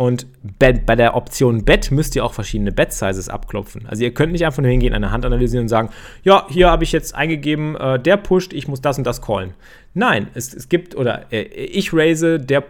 Und 0.00 0.28
bei 0.58 0.72
der 0.72 1.14
Option 1.14 1.66
Bet 1.66 1.90
müsst 1.90 2.16
ihr 2.16 2.24
auch 2.24 2.32
verschiedene 2.32 2.72
Bet-Sizes 2.72 3.28
abklopfen. 3.28 3.86
Also 3.86 4.02
ihr 4.02 4.14
könnt 4.14 4.32
nicht 4.32 4.46
einfach 4.46 4.62
nur 4.62 4.70
hingehen, 4.70 4.94
eine 4.94 5.10
Hand 5.10 5.26
analysieren 5.26 5.64
und 5.64 5.68
sagen, 5.68 5.90
ja, 6.22 6.46
hier 6.48 6.70
habe 6.70 6.84
ich 6.84 6.92
jetzt 6.92 7.14
eingegeben, 7.14 7.76
äh, 7.76 8.00
der 8.00 8.16
pusht, 8.16 8.54
ich 8.54 8.66
muss 8.66 8.80
das 8.80 8.96
und 8.96 9.04
das 9.04 9.20
callen. 9.20 9.52
Nein, 9.92 10.28
es, 10.32 10.54
es 10.54 10.70
gibt, 10.70 10.96
oder 10.96 11.30
äh, 11.30 11.42
ich 11.42 11.92
raise, 11.92 12.40
der, 12.40 12.64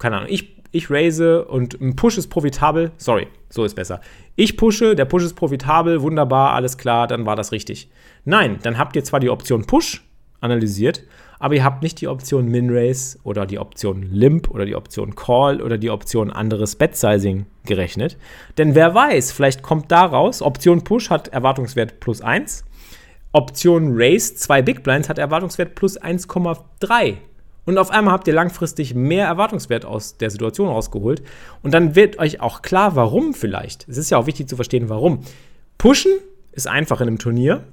keine 0.00 0.16
Ahnung, 0.16 0.28
ich, 0.28 0.56
ich 0.72 0.90
raise 0.90 1.44
und 1.44 1.80
ein 1.80 1.94
Push 1.94 2.18
ist 2.18 2.26
profitabel. 2.26 2.90
Sorry, 2.96 3.28
so 3.50 3.64
ist 3.64 3.76
besser. 3.76 4.00
Ich 4.34 4.56
pushe, 4.56 4.96
der 4.96 5.04
Push 5.04 5.22
ist 5.22 5.34
profitabel, 5.34 6.02
wunderbar, 6.02 6.54
alles 6.54 6.76
klar, 6.76 7.06
dann 7.06 7.24
war 7.24 7.36
das 7.36 7.52
richtig. 7.52 7.88
Nein, 8.24 8.58
dann 8.64 8.78
habt 8.78 8.96
ihr 8.96 9.04
zwar 9.04 9.20
die 9.20 9.30
Option 9.30 9.64
Push 9.64 10.02
analysiert, 10.40 11.04
aber 11.44 11.56
ihr 11.56 11.64
habt 11.64 11.82
nicht 11.82 12.00
die 12.00 12.08
Option 12.08 12.46
Min-Race 12.46 13.18
oder 13.22 13.44
die 13.44 13.58
Option 13.58 14.02
Limp 14.10 14.50
oder 14.50 14.64
die 14.64 14.74
Option 14.74 15.14
Call 15.14 15.60
oder 15.60 15.76
die 15.76 15.90
Option 15.90 16.30
anderes 16.32 16.74
Bet-Sizing 16.76 17.44
gerechnet. 17.66 18.16
Denn 18.56 18.74
wer 18.74 18.94
weiß, 18.94 19.30
vielleicht 19.30 19.60
kommt 19.60 19.92
daraus, 19.92 20.40
Option 20.40 20.84
Push 20.84 21.10
hat 21.10 21.28
Erwartungswert 21.28 22.00
plus 22.00 22.22
1, 22.22 22.64
Option 23.32 23.90
Race 23.92 24.36
2 24.36 24.62
Big 24.62 24.82
Blinds 24.82 25.10
hat 25.10 25.18
Erwartungswert 25.18 25.74
plus 25.74 26.00
1,3. 26.00 27.18
Und 27.66 27.76
auf 27.76 27.90
einmal 27.90 28.14
habt 28.14 28.26
ihr 28.26 28.32
langfristig 28.32 28.94
mehr 28.94 29.26
Erwartungswert 29.26 29.84
aus 29.84 30.16
der 30.16 30.30
Situation 30.30 30.68
rausgeholt. 30.68 31.22
Und 31.62 31.74
dann 31.74 31.94
wird 31.94 32.18
euch 32.18 32.40
auch 32.40 32.62
klar, 32.62 32.96
warum 32.96 33.34
vielleicht. 33.34 33.86
Es 33.86 33.98
ist 33.98 34.08
ja 34.08 34.16
auch 34.16 34.26
wichtig 34.26 34.48
zu 34.48 34.56
verstehen, 34.56 34.88
warum. 34.88 35.20
Pushen 35.76 36.12
ist 36.52 36.68
einfach 36.68 37.02
in 37.02 37.08
einem 37.08 37.18
Turnier 37.18 37.64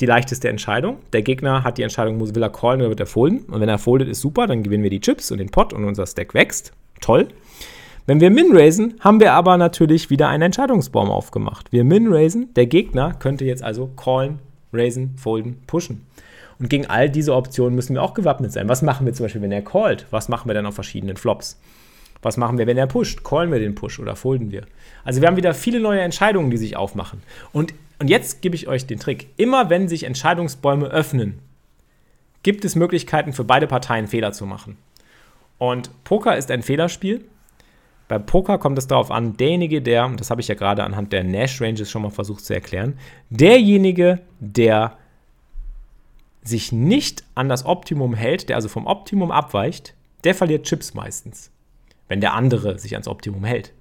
die 0.00 0.06
leichteste 0.06 0.48
Entscheidung. 0.48 0.98
Der 1.12 1.22
Gegner 1.22 1.64
hat 1.64 1.78
die 1.78 1.82
Entscheidung, 1.82 2.18
muss, 2.18 2.34
will 2.34 2.42
er 2.42 2.50
callen 2.50 2.80
oder 2.80 2.90
wird 2.90 3.00
er 3.00 3.06
folden. 3.06 3.40
Und 3.50 3.60
wenn 3.60 3.68
er 3.68 3.78
foldet, 3.78 4.08
ist 4.08 4.20
super, 4.20 4.46
dann 4.46 4.62
gewinnen 4.62 4.82
wir 4.82 4.90
die 4.90 5.00
Chips 5.00 5.30
und 5.30 5.38
den 5.38 5.50
Pot 5.50 5.72
und 5.72 5.84
unser 5.84 6.06
Stack 6.06 6.34
wächst. 6.34 6.72
Toll. 7.00 7.28
Wenn 8.06 8.20
wir 8.20 8.30
min-raisen, 8.30 8.94
haben 9.00 9.20
wir 9.20 9.32
aber 9.32 9.56
natürlich 9.56 10.10
wieder 10.10 10.28
einen 10.28 10.44
Entscheidungsbaum 10.44 11.10
aufgemacht. 11.10 11.70
Wir 11.72 11.84
min-raisen, 11.84 12.52
der 12.54 12.66
Gegner 12.66 13.14
könnte 13.14 13.44
jetzt 13.44 13.62
also 13.62 13.88
callen, 13.88 14.38
raisen, 14.72 15.16
folden, 15.16 15.62
pushen. 15.66 16.06
Und 16.58 16.68
gegen 16.68 16.86
all 16.86 17.08
diese 17.08 17.34
Optionen 17.34 17.74
müssen 17.74 17.94
wir 17.94 18.02
auch 18.02 18.14
gewappnet 18.14 18.52
sein. 18.52 18.68
Was 18.68 18.82
machen 18.82 19.06
wir 19.06 19.12
zum 19.12 19.24
Beispiel, 19.24 19.42
wenn 19.42 19.52
er 19.52 19.62
callt? 19.62 20.06
Was 20.10 20.28
machen 20.28 20.48
wir 20.48 20.54
dann 20.54 20.66
auf 20.66 20.74
verschiedenen 20.74 21.16
Flops? 21.16 21.58
Was 22.22 22.36
machen 22.36 22.58
wir, 22.58 22.66
wenn 22.66 22.76
er 22.76 22.86
pusht? 22.86 23.24
Callen 23.24 23.50
wir 23.50 23.58
den 23.58 23.74
Push 23.74 23.98
oder 23.98 24.14
folden 24.14 24.50
wir? 24.50 24.64
Also 25.04 25.20
wir 25.20 25.28
haben 25.28 25.36
wieder 25.36 25.54
viele 25.54 25.80
neue 25.80 26.00
Entscheidungen, 26.00 26.50
die 26.50 26.58
sich 26.58 26.76
aufmachen. 26.76 27.22
Und 27.52 27.72
und 28.00 28.08
jetzt 28.08 28.40
gebe 28.40 28.56
ich 28.56 28.66
euch 28.66 28.86
den 28.86 28.98
Trick. 28.98 29.28
Immer 29.36 29.70
wenn 29.70 29.86
sich 29.86 30.04
Entscheidungsbäume 30.04 30.86
öffnen, 30.86 31.38
gibt 32.42 32.64
es 32.64 32.74
Möglichkeiten 32.74 33.34
für 33.34 33.44
beide 33.44 33.66
Parteien 33.66 34.08
Fehler 34.08 34.32
zu 34.32 34.46
machen. 34.46 34.78
Und 35.58 35.90
Poker 36.04 36.36
ist 36.36 36.50
ein 36.50 36.62
Fehlerspiel. 36.62 37.26
Bei 38.08 38.18
Poker 38.18 38.58
kommt 38.58 38.78
es 38.78 38.86
darauf 38.86 39.10
an, 39.10 39.36
derjenige, 39.36 39.82
der, 39.82 40.06
und 40.06 40.18
das 40.18 40.30
habe 40.30 40.40
ich 40.40 40.48
ja 40.48 40.54
gerade 40.54 40.82
anhand 40.82 41.12
der 41.12 41.22
Nash 41.22 41.60
Ranges 41.60 41.90
schon 41.90 42.02
mal 42.02 42.10
versucht 42.10 42.44
zu 42.44 42.54
erklären, 42.54 42.98
derjenige, 43.28 44.20
der 44.40 44.96
sich 46.42 46.72
nicht 46.72 47.22
an 47.34 47.50
das 47.50 47.66
Optimum 47.66 48.14
hält, 48.14 48.48
der 48.48 48.56
also 48.56 48.68
vom 48.68 48.86
Optimum 48.86 49.30
abweicht, 49.30 49.94
der 50.24 50.34
verliert 50.34 50.64
Chips 50.64 50.94
meistens, 50.94 51.52
wenn 52.08 52.22
der 52.22 52.32
andere 52.32 52.78
sich 52.78 52.94
ans 52.94 53.06
Optimum 53.06 53.44
hält. 53.44 53.74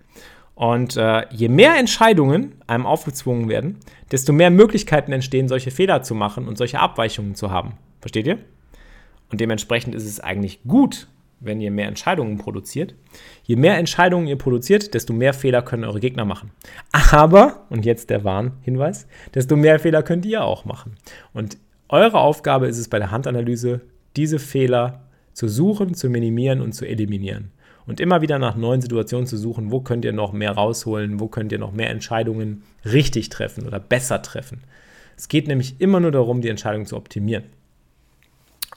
Und 0.60 0.98
äh, 0.98 1.26
je 1.30 1.48
mehr 1.48 1.78
Entscheidungen 1.78 2.56
einem 2.68 2.86
aufgezwungen 2.86 3.48
werden, 3.48 3.78
desto 4.12 4.34
mehr 4.34 4.50
Möglichkeiten 4.50 5.14
entstehen, 5.14 5.48
solche 5.48 5.72
Fehler 5.72 6.04
zu 6.04 6.16
machen 6.16 6.50
und 6.50 6.58
solche 6.58 6.82
Abweichungen 6.82 7.34
zu 7.34 7.50
haben. 7.50 7.78
Versteht 8.02 8.28
ihr? 8.28 8.40
Und 9.32 9.40
dementsprechend 9.40 9.96
ist 9.96 10.06
es 10.06 10.20
eigentlich 10.20 10.60
gut, 10.68 11.08
wenn 11.40 11.62
ihr 11.62 11.72
mehr 11.72 11.88
Entscheidungen 11.88 12.38
produziert. 12.38 12.94
Je 13.44 13.56
mehr 13.56 13.78
Entscheidungen 13.78 14.28
ihr 14.28 14.38
produziert, 14.38 14.94
desto 14.94 15.14
mehr 15.14 15.34
Fehler 15.34 15.62
können 15.62 15.86
eure 15.86 16.02
Gegner 16.02 16.26
machen. 16.26 16.52
Aber, 16.92 17.66
und 17.70 17.86
jetzt 17.86 18.10
der 18.10 18.26
Warnhinweis, 18.26 19.08
desto 19.34 19.56
mehr 19.56 19.80
Fehler 19.80 20.04
könnt 20.04 20.26
ihr 20.26 20.44
auch 20.44 20.66
machen. 20.66 20.98
Und 21.34 21.58
eure 21.88 22.20
Aufgabe 22.20 22.68
ist 22.68 22.80
es 22.80 22.90
bei 22.90 23.00
der 23.00 23.12
Handanalyse, 23.12 23.80
diese 24.18 24.40
Fehler 24.40 25.06
zu 25.32 25.48
suchen, 25.48 25.94
zu 25.94 26.10
minimieren 26.10 26.60
und 26.60 26.74
zu 26.74 26.86
eliminieren 26.86 27.54
und 27.90 28.00
immer 28.00 28.22
wieder 28.22 28.38
nach 28.38 28.56
neuen 28.56 28.82
Situationen 28.82 29.26
zu 29.26 29.36
suchen, 29.36 29.72
wo 29.72 29.82
könnt 29.82 30.06
ihr 30.06 30.14
noch 30.14 30.32
mehr 30.32 30.52
rausholen, 30.52 31.20
wo 31.20 31.28
könnt 31.28 31.52
ihr 31.52 31.58
noch 31.58 31.72
mehr 31.72 31.90
Entscheidungen 31.90 32.62
richtig 32.86 33.30
treffen 33.30 33.66
oder 33.66 33.80
besser 33.80 34.22
treffen. 34.22 34.64
Es 35.18 35.28
geht 35.28 35.48
nämlich 35.48 35.82
immer 35.82 36.00
nur 36.00 36.12
darum, 36.12 36.42
die 36.42 36.50
Entscheidung 36.50 36.86
zu 36.86 36.96
optimieren. 36.96 37.46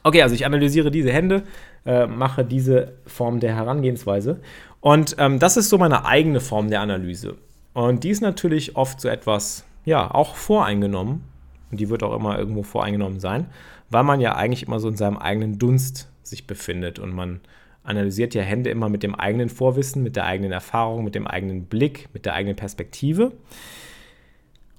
Okay, 0.01 0.23
also 0.23 0.33
ich 0.33 0.47
analysiere 0.47 0.89
diese 0.89 1.11
Hände, 1.11 1.43
äh, 1.85 2.07
mache 2.07 2.43
diese 2.43 2.93
Form 3.05 3.39
der 3.39 3.55
Herangehensweise 3.55 4.41
und 4.81 5.15
ähm, 5.19 5.37
das 5.37 5.57
ist 5.57 5.69
so 5.69 5.77
meine 5.77 6.05
eigene 6.05 6.39
Form 6.39 6.71
der 6.71 6.81
Analyse. 6.81 7.35
Und 7.73 8.03
die 8.03 8.09
ist 8.09 8.21
natürlich 8.21 8.75
oft 8.75 8.99
so 8.99 9.09
etwas, 9.09 9.63
ja, 9.85 10.09
auch 10.11 10.35
voreingenommen 10.35 11.23
und 11.69 11.79
die 11.79 11.89
wird 11.89 12.01
auch 12.01 12.15
immer 12.15 12.39
irgendwo 12.39 12.63
voreingenommen 12.63 13.19
sein, 13.19 13.45
weil 13.91 14.03
man 14.03 14.19
ja 14.19 14.35
eigentlich 14.35 14.63
immer 14.65 14.79
so 14.79 14.87
in 14.87 14.97
seinem 14.97 15.17
eigenen 15.17 15.59
Dunst 15.59 16.09
sich 16.23 16.47
befindet 16.47 16.97
und 16.97 17.13
man 17.13 17.41
analysiert 17.83 18.33
ja 18.33 18.41
Hände 18.41 18.69
immer 18.69 18.89
mit 18.89 19.03
dem 19.03 19.15
eigenen 19.15 19.49
Vorwissen, 19.49 20.03
mit 20.03 20.15
der 20.15 20.25
eigenen 20.25 20.51
Erfahrung, 20.51 21.03
mit 21.03 21.15
dem 21.15 21.27
eigenen 21.27 21.65
Blick, 21.65 22.09
mit 22.13 22.25
der 22.25 22.33
eigenen 22.33 22.55
Perspektive. 22.55 23.33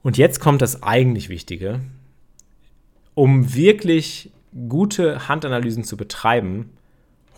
Und 0.02 0.18
jetzt 0.18 0.40
kommt 0.40 0.62
das 0.62 0.82
eigentlich 0.82 1.28
Wichtige. 1.28 1.80
Um 3.14 3.54
wirklich 3.54 4.30
gute 4.68 5.28
Handanalysen 5.28 5.84
zu 5.84 5.96
betreiben, 5.96 6.70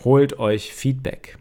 holt 0.03 0.39
euch 0.39 0.73
Feedback. 0.73 1.37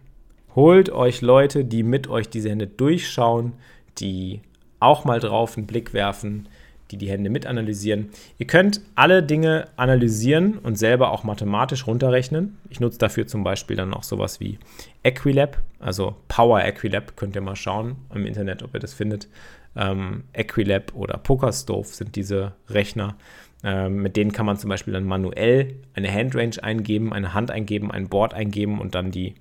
Holt 0.55 0.91
euch 0.91 1.21
Leute, 1.21 1.65
die 1.65 1.83
mit 1.83 2.09
euch 2.09 2.29
diese 2.29 2.51
Hände 2.51 2.67
durchschauen, 2.67 3.53
die 3.99 4.41
auch 4.81 5.05
mal 5.05 5.21
drauf 5.21 5.57
einen 5.57 5.67
Blick 5.67 5.93
werfen, 5.93 6.49
die 6.91 6.97
die 6.97 7.09
Hände 7.11 7.31
mit 7.31 7.47
analysieren. 7.47 8.11
Ihr 8.39 8.47
könnt 8.47 8.81
alle 8.95 9.23
Dinge 9.23 9.69
analysieren 9.77 10.59
und 10.59 10.77
selber 10.77 11.11
auch 11.11 11.25
mathematisch 11.25 11.87
runterrechnen. 11.87 12.59
Ich 12.71 12.81
nutze 12.81 12.99
dafür 12.99 13.27
zum 13.27 13.45
Beispiel 13.45 13.77
dann 13.77 13.95
auch 13.95 14.03
sowas 14.03 14.41
wie 14.41 14.59
Equilab, 15.03 15.61
also 15.81 16.17
Power 16.29 16.65
Equilab. 16.65 17.17
Könnt 17.17 17.37
ihr 17.37 17.43
mal 17.43 17.57
schauen 17.57 17.97
im 18.15 18.27
Internet, 18.27 18.63
ob 18.63 18.75
ihr 18.75 18.81
das 18.81 18.95
findet. 18.95 19.29
Ähm, 19.75 20.25
Equilab 20.33 20.95
oder 20.95 21.19
PokerStove 21.19 21.95
sind 21.95 22.17
diese 22.17 22.53
Rechner. 22.69 23.17
Ähm, 23.65 24.03
mit 24.03 24.17
denen 24.17 24.33
kann 24.33 24.47
man 24.47 24.59
zum 24.59 24.71
Beispiel 24.71 24.93
dann 24.93 25.05
manuell 25.05 25.77
eine 25.95 26.13
Handrange 26.13 26.63
eingeben, 26.63 27.13
eine 27.13 27.35
Hand 27.35 27.51
eingeben, 27.51 27.91
ein 27.91 28.09
Board 28.09 28.33
eingeben 28.33 28.81
und 28.81 28.95
dann 28.95 29.11
die, 29.11 29.35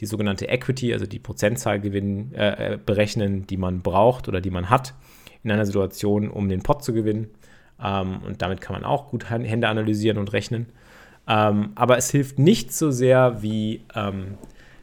die 0.00 0.06
sogenannte 0.06 0.48
Equity, 0.48 0.92
also 0.92 1.06
die 1.06 1.18
Prozentzahl 1.18 1.80
gewinnen, 1.80 2.32
äh, 2.34 2.74
äh 2.74 2.78
berechnen, 2.78 3.46
die 3.46 3.56
man 3.56 3.80
braucht 3.80 4.28
oder 4.28 4.40
die 4.40 4.50
man 4.50 4.70
hat 4.70 4.94
in 5.44 5.50
einer 5.50 5.66
Situation, 5.66 6.30
um 6.30 6.48
den 6.48 6.62
Pot 6.62 6.82
zu 6.82 6.92
gewinnen. 6.92 7.28
Ähm, 7.82 8.18
und 8.26 8.42
damit 8.42 8.60
kann 8.60 8.74
man 8.74 8.84
auch 8.84 9.08
gut 9.08 9.30
Hände 9.30 9.68
analysieren 9.68 10.18
und 10.18 10.32
rechnen. 10.32 10.66
Ähm, 11.28 11.72
aber 11.74 11.96
es 11.96 12.10
hilft 12.10 12.38
nicht 12.38 12.72
so 12.72 12.90
sehr 12.90 13.42
wie 13.42 13.82
ähm, 13.94 14.38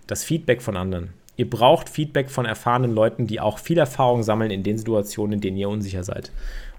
das 0.08 0.24
Feedback 0.24 0.62
von 0.62 0.78
anderen. 0.78 1.10
Ihr 1.38 1.50
braucht 1.50 1.90
Feedback 1.90 2.30
von 2.30 2.46
erfahrenen 2.46 2.94
Leuten, 2.94 3.28
die 3.28 3.40
auch 3.40 3.58
viel 3.58 3.78
Erfahrung 3.78 4.24
sammeln 4.24 4.52
in 4.52 4.64
den 4.64 4.78
Situationen, 4.78 5.34
in 5.34 5.42
denen 5.42 5.58
ihr 5.58 5.70
unsicher 5.70 6.04
seid. 6.04 6.32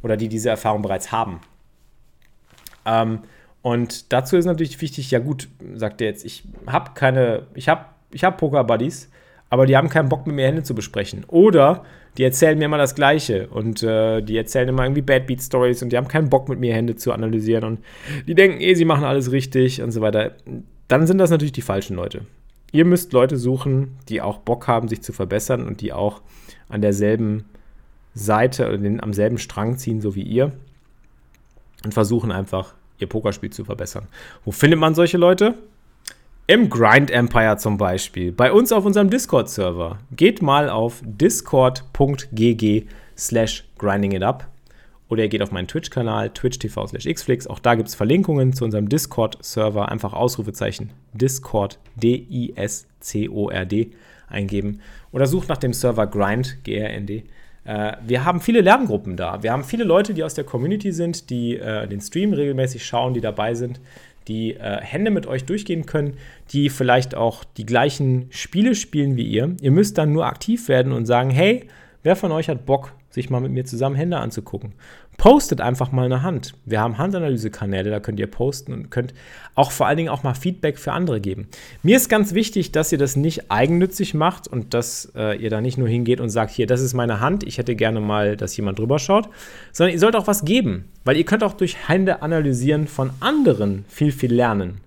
Oder 0.02 0.16
die 0.16 0.28
diese 0.28 0.50
Erfahrung 0.50 0.82
bereits 0.82 1.10
haben. 1.10 1.40
Ähm, 2.84 3.20
und 3.62 4.12
dazu 4.12 4.36
ist 4.36 4.44
natürlich 4.44 4.80
wichtig, 4.80 5.10
ja 5.10 5.20
gut, 5.20 5.48
sagt 5.74 6.00
er 6.00 6.08
jetzt, 6.08 6.24
ich 6.24 6.44
habe 6.66 6.90
keine, 6.94 7.46
ich 7.54 7.68
habe 7.68 7.86
ich 8.10 8.24
hab 8.24 8.36
Poker-Buddies, 8.36 9.08
aber 9.52 9.66
die 9.66 9.76
haben 9.76 9.90
keinen 9.90 10.08
Bock 10.08 10.26
mit 10.26 10.34
mir 10.34 10.46
Hände 10.46 10.62
zu 10.62 10.74
besprechen. 10.74 11.24
Oder 11.28 11.84
die 12.16 12.24
erzählen 12.24 12.56
mir 12.56 12.64
immer 12.64 12.78
das 12.78 12.94
Gleiche 12.94 13.48
und 13.48 13.82
äh, 13.82 14.22
die 14.22 14.38
erzählen 14.38 14.66
immer 14.70 14.84
irgendwie 14.84 15.02
Bad 15.02 15.26
Beat 15.26 15.42
Stories 15.42 15.82
und 15.82 15.92
die 15.92 15.98
haben 15.98 16.08
keinen 16.08 16.30
Bock 16.30 16.48
mit 16.48 16.58
mir 16.58 16.72
Hände 16.72 16.96
zu 16.96 17.12
analysieren 17.12 17.64
und 17.64 17.84
die 18.26 18.34
denken 18.34 18.62
eh, 18.62 18.72
sie 18.72 18.86
machen 18.86 19.04
alles 19.04 19.30
richtig 19.30 19.82
und 19.82 19.90
so 19.90 20.00
weiter. 20.00 20.36
Dann 20.88 21.06
sind 21.06 21.18
das 21.18 21.28
natürlich 21.28 21.52
die 21.52 21.60
falschen 21.60 21.96
Leute. 21.96 22.22
Ihr 22.72 22.86
müsst 22.86 23.12
Leute 23.12 23.36
suchen, 23.36 23.98
die 24.08 24.22
auch 24.22 24.38
Bock 24.38 24.68
haben, 24.68 24.88
sich 24.88 25.02
zu 25.02 25.12
verbessern 25.12 25.66
und 25.66 25.82
die 25.82 25.92
auch 25.92 26.22
an 26.70 26.80
derselben 26.80 27.44
Seite 28.14 28.68
oder 28.68 28.78
den, 28.78 29.02
am 29.02 29.12
selben 29.12 29.36
Strang 29.36 29.76
ziehen, 29.76 30.00
so 30.00 30.14
wie 30.14 30.22
ihr 30.22 30.52
und 31.84 31.92
versuchen 31.92 32.32
einfach 32.32 32.72
ihr 32.98 33.06
Pokerspiel 33.06 33.50
zu 33.50 33.66
verbessern. 33.66 34.06
Wo 34.46 34.50
findet 34.50 34.80
man 34.80 34.94
solche 34.94 35.18
Leute? 35.18 35.56
Im 36.52 36.68
Grind 36.68 37.10
Empire 37.10 37.56
zum 37.56 37.78
Beispiel. 37.78 38.30
Bei 38.30 38.52
uns 38.52 38.72
auf 38.72 38.84
unserem 38.84 39.08
Discord-Server. 39.08 40.00
Geht 40.14 40.42
mal 40.42 40.68
auf 40.68 41.00
discord.gg 41.02 42.84
slash 43.16 43.64
grindingitup 43.78 44.46
oder 45.08 45.22
ihr 45.22 45.28
geht 45.30 45.40
auf 45.40 45.50
meinen 45.50 45.66
Twitch-Kanal, 45.66 46.28
twitch.tv 46.28 46.88
slash 46.88 47.06
xflix. 47.06 47.46
Auch 47.46 47.58
da 47.58 47.74
gibt 47.74 47.88
es 47.88 47.94
Verlinkungen 47.94 48.52
zu 48.52 48.66
unserem 48.66 48.90
Discord-Server. 48.90 49.88
Einfach 49.88 50.12
Ausrufezeichen 50.12 50.90
Discord, 51.14 51.78
D-I-S-C-O-R-D 51.96 53.92
eingeben. 54.28 54.80
Oder 55.10 55.26
sucht 55.26 55.48
nach 55.48 55.56
dem 55.56 55.72
Server 55.72 56.06
Grind, 56.06 56.58
G-R-N-D. 56.64 57.24
Äh, 57.64 57.92
wir 58.06 58.26
haben 58.26 58.42
viele 58.42 58.60
Lerngruppen 58.60 59.16
da. 59.16 59.42
Wir 59.42 59.52
haben 59.52 59.64
viele 59.64 59.84
Leute, 59.84 60.12
die 60.12 60.22
aus 60.22 60.34
der 60.34 60.44
Community 60.44 60.92
sind, 60.92 61.30
die 61.30 61.56
äh, 61.56 61.88
den 61.88 62.02
Stream 62.02 62.34
regelmäßig 62.34 62.84
schauen, 62.84 63.14
die 63.14 63.22
dabei 63.22 63.54
sind 63.54 63.80
die 64.28 64.54
äh, 64.54 64.80
Hände 64.80 65.10
mit 65.10 65.26
euch 65.26 65.44
durchgehen 65.44 65.86
können, 65.86 66.14
die 66.52 66.70
vielleicht 66.70 67.14
auch 67.14 67.44
die 67.44 67.66
gleichen 67.66 68.26
Spiele 68.30 68.74
spielen 68.74 69.16
wie 69.16 69.26
ihr. 69.26 69.56
Ihr 69.60 69.70
müsst 69.70 69.98
dann 69.98 70.12
nur 70.12 70.26
aktiv 70.26 70.68
werden 70.68 70.92
und 70.92 71.06
sagen, 71.06 71.30
hey, 71.30 71.66
wer 72.02 72.16
von 72.16 72.32
euch 72.32 72.48
hat 72.48 72.66
Bock, 72.66 72.94
sich 73.10 73.30
mal 73.30 73.40
mit 73.40 73.52
mir 73.52 73.64
zusammen 73.64 73.96
Hände 73.96 74.18
anzugucken? 74.18 74.72
Postet 75.16 75.60
einfach 75.60 75.92
mal 75.92 76.06
eine 76.06 76.22
Hand. 76.22 76.54
Wir 76.64 76.80
haben 76.80 76.98
Handanalyse-Kanäle, 76.98 77.90
da 77.90 78.00
könnt 78.00 78.18
ihr 78.18 78.26
posten 78.26 78.72
und 78.72 78.90
könnt 78.90 79.14
auch 79.54 79.70
vor 79.70 79.86
allen 79.86 79.96
Dingen 79.96 80.08
auch 80.08 80.22
mal 80.22 80.34
Feedback 80.34 80.78
für 80.78 80.92
andere 80.92 81.20
geben. 81.20 81.46
Mir 81.82 81.96
ist 81.96 82.08
ganz 82.08 82.34
wichtig, 82.34 82.72
dass 82.72 82.90
ihr 82.90 82.98
das 82.98 83.14
nicht 83.14 83.50
eigennützig 83.50 84.14
macht 84.14 84.48
und 84.48 84.74
dass 84.74 85.12
äh, 85.14 85.36
ihr 85.36 85.50
da 85.50 85.60
nicht 85.60 85.78
nur 85.78 85.88
hingeht 85.88 86.20
und 86.20 86.30
sagt, 86.30 86.50
hier, 86.50 86.66
das 86.66 86.80
ist 86.80 86.94
meine 86.94 87.20
Hand, 87.20 87.44
ich 87.44 87.58
hätte 87.58 87.76
gerne 87.76 88.00
mal, 88.00 88.36
dass 88.36 88.56
jemand 88.56 88.78
drüber 88.78 88.98
schaut, 88.98 89.28
sondern 89.70 89.94
ihr 89.94 90.00
sollt 90.00 90.16
auch 90.16 90.26
was 90.26 90.44
geben, 90.44 90.86
weil 91.04 91.16
ihr 91.16 91.24
könnt 91.24 91.44
auch 91.44 91.54
durch 91.54 91.88
Hände 91.88 92.22
analysieren 92.22 92.88
von 92.88 93.10
anderen 93.20 93.84
viel, 93.88 94.10
viel 94.10 94.34
lernen. 94.34 94.80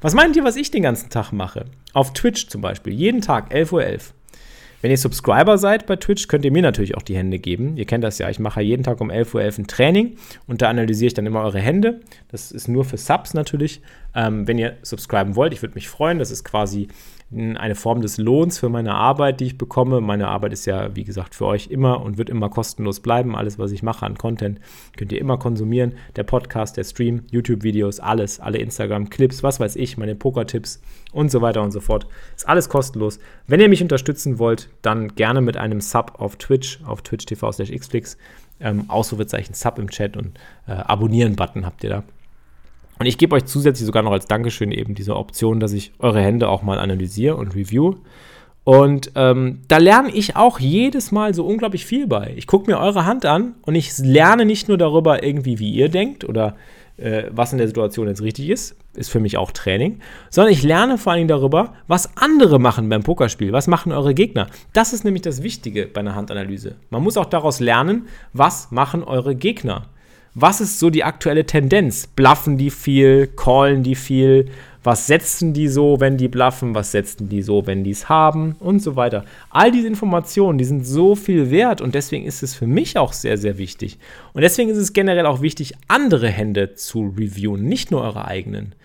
Was 0.00 0.14
meint 0.14 0.36
ihr, 0.36 0.44
was 0.44 0.56
ich 0.56 0.70
den 0.70 0.82
ganzen 0.82 1.10
Tag 1.10 1.32
mache? 1.32 1.64
Auf 1.92 2.12
Twitch 2.12 2.48
zum 2.48 2.60
Beispiel, 2.60 2.92
jeden 2.92 3.20
Tag 3.20 3.52
11.11 3.52 3.72
Uhr. 3.72 4.17
.11. 4.78 4.82
Wenn 4.82 4.90
ihr 4.90 4.96
Subscriber 4.96 5.58
seid 5.58 5.86
bei 5.86 5.96
Twitch, 5.96 6.28
könnt 6.28 6.44
ihr 6.44 6.52
mir 6.52 6.62
natürlich 6.62 6.96
auch 6.96 7.02
die 7.02 7.16
Hände 7.16 7.38
geben. 7.38 7.76
Ihr 7.76 7.84
kennt 7.84 8.04
das 8.04 8.18
ja, 8.18 8.30
ich 8.30 8.38
mache 8.38 8.60
jeden 8.60 8.82
Tag 8.82 9.00
um 9.00 9.10
11.11 9.10 9.34
Uhr 9.34 9.40
.11 9.40 9.58
ein 9.58 9.66
Training 9.66 10.16
und 10.46 10.62
da 10.62 10.68
analysiere 10.68 11.08
ich 11.08 11.14
dann 11.14 11.26
immer 11.26 11.42
eure 11.42 11.58
Hände. 11.58 12.00
Das 12.28 12.52
ist 12.52 12.68
nur 12.68 12.84
für 12.84 12.96
Subs 12.96 13.34
natürlich. 13.34 13.80
Ähm, 14.14 14.46
wenn 14.46 14.58
ihr 14.58 14.76
subscriben 14.82 15.36
wollt, 15.36 15.52
ich 15.52 15.62
würde 15.62 15.74
mich 15.74 15.88
freuen. 15.88 16.18
Das 16.18 16.30
ist 16.30 16.44
quasi 16.44 16.88
eine 17.30 17.74
Form 17.74 18.00
des 18.00 18.16
Lohns 18.16 18.58
für 18.58 18.70
meine 18.70 18.94
Arbeit, 18.94 19.40
die 19.40 19.44
ich 19.44 19.58
bekomme. 19.58 20.00
Meine 20.00 20.28
Arbeit 20.28 20.54
ist 20.54 20.64
ja, 20.64 20.96
wie 20.96 21.04
gesagt, 21.04 21.34
für 21.34 21.44
euch 21.44 21.66
immer 21.66 22.00
und 22.00 22.16
wird 22.16 22.30
immer 22.30 22.48
kostenlos 22.48 23.00
bleiben. 23.00 23.36
Alles, 23.36 23.58
was 23.58 23.70
ich 23.70 23.82
mache 23.82 24.06
an 24.06 24.16
Content, 24.16 24.60
könnt 24.96 25.12
ihr 25.12 25.20
immer 25.20 25.36
konsumieren. 25.36 25.94
Der 26.16 26.22
Podcast, 26.22 26.78
der 26.78 26.84
Stream, 26.84 27.24
YouTube-Videos, 27.30 28.00
alles, 28.00 28.40
alle 28.40 28.58
Instagram-Clips, 28.58 29.42
was 29.42 29.60
weiß 29.60 29.76
ich, 29.76 29.98
meine 29.98 30.14
Poker-Tipps 30.14 30.80
und 31.12 31.30
so 31.30 31.42
weiter 31.42 31.62
und 31.62 31.70
so 31.70 31.80
fort. 31.80 32.06
Ist 32.34 32.48
alles 32.48 32.70
kostenlos. 32.70 33.18
Wenn 33.46 33.60
ihr 33.60 33.68
mich 33.68 33.82
unterstützen 33.82 34.38
wollt, 34.38 34.70
dann 34.80 35.08
gerne 35.14 35.42
mit 35.42 35.58
einem 35.58 35.82
Sub 35.82 36.14
auf 36.18 36.36
Twitch, 36.36 36.80
auf 36.86 37.02
twitch.tv 37.02 37.50
xflix. 37.50 38.16
Ähm, 38.60 38.86
Ausrufezeichen 38.88 39.54
Sub 39.54 39.78
im 39.78 39.90
Chat 39.90 40.16
und 40.16 40.38
äh, 40.66 40.72
Abonnieren-Button 40.72 41.66
habt 41.66 41.84
ihr 41.84 41.90
da. 41.90 42.04
Und 42.98 43.06
ich 43.06 43.18
gebe 43.18 43.36
euch 43.36 43.44
zusätzlich 43.44 43.86
sogar 43.86 44.02
noch 44.02 44.12
als 44.12 44.26
Dankeschön 44.26 44.72
eben 44.72 44.94
diese 44.94 45.16
Option, 45.16 45.60
dass 45.60 45.72
ich 45.72 45.92
eure 45.98 46.20
Hände 46.20 46.48
auch 46.48 46.62
mal 46.62 46.78
analysiere 46.78 47.36
und 47.36 47.54
review. 47.54 47.96
Und 48.64 49.12
ähm, 49.14 49.60
da 49.68 49.78
lerne 49.78 50.10
ich 50.10 50.36
auch 50.36 50.58
jedes 50.58 51.10
Mal 51.10 51.32
so 51.32 51.46
unglaublich 51.46 51.86
viel 51.86 52.06
bei. 52.06 52.34
Ich 52.36 52.46
gucke 52.46 52.70
mir 52.70 52.78
eure 52.78 53.06
Hand 53.06 53.24
an 53.24 53.54
und 53.62 53.74
ich 53.74 53.96
lerne 53.98 54.44
nicht 54.44 54.68
nur 54.68 54.76
darüber 54.76 55.22
irgendwie, 55.22 55.58
wie 55.58 55.70
ihr 55.70 55.88
denkt 55.88 56.24
oder 56.24 56.54
äh, 56.98 57.24
was 57.30 57.52
in 57.52 57.58
der 57.58 57.68
Situation 57.68 58.08
jetzt 58.08 58.20
richtig 58.20 58.50
ist, 58.50 58.76
ist 58.94 59.08
für 59.08 59.20
mich 59.20 59.38
auch 59.38 59.52
Training, 59.52 60.00
sondern 60.28 60.52
ich 60.52 60.62
lerne 60.62 60.98
vor 60.98 61.12
allen 61.12 61.20
Dingen 61.20 61.28
darüber, 61.28 61.74
was 61.86 62.16
andere 62.16 62.58
machen 62.58 62.88
beim 62.88 63.02
Pokerspiel, 63.02 63.52
was 63.52 63.68
machen 63.68 63.92
eure 63.92 64.12
Gegner. 64.12 64.48
Das 64.72 64.92
ist 64.92 65.04
nämlich 65.04 65.22
das 65.22 65.42
Wichtige 65.42 65.86
bei 65.86 66.00
einer 66.00 66.14
Handanalyse. 66.14 66.74
Man 66.90 67.02
muss 67.02 67.16
auch 67.16 67.24
daraus 67.24 67.60
lernen, 67.60 68.06
was 68.32 68.70
machen 68.70 69.02
eure 69.02 69.34
Gegner 69.34 69.86
was 70.40 70.60
ist 70.60 70.78
so 70.78 70.88
die 70.88 71.02
aktuelle 71.02 71.46
Tendenz? 71.46 72.06
Bluffen 72.06 72.58
die 72.58 72.70
viel? 72.70 73.26
Callen 73.26 73.82
die 73.82 73.96
viel? 73.96 74.46
Was 74.84 75.08
setzen 75.08 75.52
die 75.52 75.66
so, 75.66 75.98
wenn 75.98 76.16
die 76.16 76.28
bluffen? 76.28 76.76
Was 76.76 76.92
setzen 76.92 77.28
die 77.28 77.42
so, 77.42 77.66
wenn 77.66 77.82
die 77.82 77.90
es 77.90 78.08
haben? 78.08 78.54
Und 78.60 78.80
so 78.80 78.94
weiter. 78.94 79.24
All 79.50 79.72
diese 79.72 79.88
Informationen, 79.88 80.56
die 80.56 80.64
sind 80.64 80.86
so 80.86 81.16
viel 81.16 81.50
wert 81.50 81.80
und 81.80 81.94
deswegen 81.94 82.24
ist 82.24 82.44
es 82.44 82.54
für 82.54 82.68
mich 82.68 82.96
auch 82.96 83.12
sehr, 83.12 83.36
sehr 83.36 83.58
wichtig. 83.58 83.98
Und 84.32 84.42
deswegen 84.42 84.70
ist 84.70 84.78
es 84.78 84.92
generell 84.92 85.26
auch 85.26 85.42
wichtig, 85.42 85.74
andere 85.88 86.28
Hände 86.28 86.74
zu 86.74 87.12
reviewen, 87.18 87.64
nicht 87.64 87.90
nur 87.90 88.02
eure 88.02 88.26
eigenen. 88.26 88.76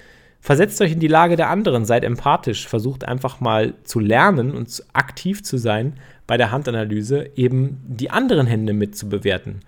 Versetzt 0.42 0.82
euch 0.82 0.94
in 0.94 1.00
die 1.00 1.08
Lage 1.08 1.36
der 1.36 1.50
anderen, 1.50 1.86
seid 1.86 2.04
empathisch, 2.04 2.68
versucht 2.68 3.08
einfach 3.08 3.40
mal 3.40 3.76
zu 3.84 4.00
lernen 4.00 4.52
und 4.52 4.84
aktiv 4.92 5.44
zu 5.44 5.58
sein 5.58 5.94
bei 6.26 6.36
der 6.36 6.52
Handanalyse, 6.52 7.30
eben 7.36 7.80
die 7.88 8.10
anderen 8.10 8.48
Hände 8.48 8.74
mit 8.74 8.98
zu 8.98 9.08
bewerten. 9.08 9.62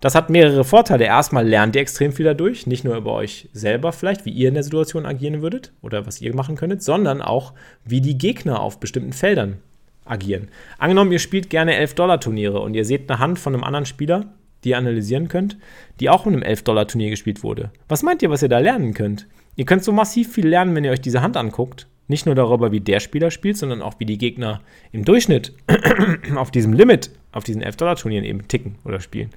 Das 0.00 0.14
hat 0.14 0.30
mehrere 0.30 0.64
Vorteile. 0.64 1.04
Erstmal 1.04 1.46
lernt 1.46 1.74
ihr 1.74 1.82
extrem 1.82 2.12
viel 2.12 2.24
dadurch, 2.24 2.66
nicht 2.66 2.84
nur 2.84 2.96
über 2.96 3.12
euch 3.14 3.48
selber 3.52 3.92
vielleicht, 3.92 4.24
wie 4.24 4.30
ihr 4.30 4.48
in 4.48 4.54
der 4.54 4.62
Situation 4.62 5.06
agieren 5.06 5.42
würdet 5.42 5.72
oder 5.82 6.06
was 6.06 6.20
ihr 6.20 6.34
machen 6.34 6.56
könntet, 6.56 6.82
sondern 6.82 7.20
auch, 7.20 7.52
wie 7.84 8.00
die 8.00 8.16
Gegner 8.16 8.60
auf 8.60 8.78
bestimmten 8.78 9.12
Feldern 9.12 9.58
agieren. 10.04 10.48
Angenommen, 10.78 11.12
ihr 11.12 11.18
spielt 11.18 11.50
gerne 11.50 11.74
11-Dollar-Turniere 11.74 12.60
und 12.60 12.74
ihr 12.74 12.84
seht 12.84 13.10
eine 13.10 13.18
Hand 13.18 13.38
von 13.38 13.54
einem 13.54 13.64
anderen 13.64 13.86
Spieler, 13.86 14.32
die 14.64 14.70
ihr 14.70 14.78
analysieren 14.78 15.28
könnt, 15.28 15.58
die 16.00 16.10
auch 16.10 16.26
in 16.26 16.34
einem 16.34 16.42
11-Dollar-Turnier 16.42 17.10
gespielt 17.10 17.42
wurde. 17.42 17.70
Was 17.88 18.02
meint 18.02 18.22
ihr, 18.22 18.30
was 18.30 18.42
ihr 18.42 18.48
da 18.48 18.58
lernen 18.58 18.94
könnt? 18.94 19.26
Ihr 19.56 19.64
könnt 19.64 19.84
so 19.84 19.92
massiv 19.92 20.32
viel 20.32 20.46
lernen, 20.46 20.74
wenn 20.74 20.84
ihr 20.84 20.92
euch 20.92 21.00
diese 21.00 21.22
Hand 21.22 21.36
anguckt. 21.36 21.88
Nicht 22.08 22.26
nur 22.26 22.34
darüber, 22.34 22.72
wie 22.72 22.80
der 22.80 23.00
Spieler 23.00 23.30
spielt, 23.30 23.56
sondern 23.56 23.82
auch, 23.82 23.94
wie 23.98 24.06
die 24.06 24.18
Gegner 24.18 24.60
im 24.92 25.04
Durchschnitt 25.04 25.52
auf 26.36 26.50
diesem 26.50 26.72
Limit, 26.72 27.10
auf 27.32 27.44
diesen 27.44 27.62
11-Dollar-Turnieren 27.62 28.24
eben 28.24 28.48
ticken 28.48 28.76
oder 28.84 29.00
spielen 29.00 29.30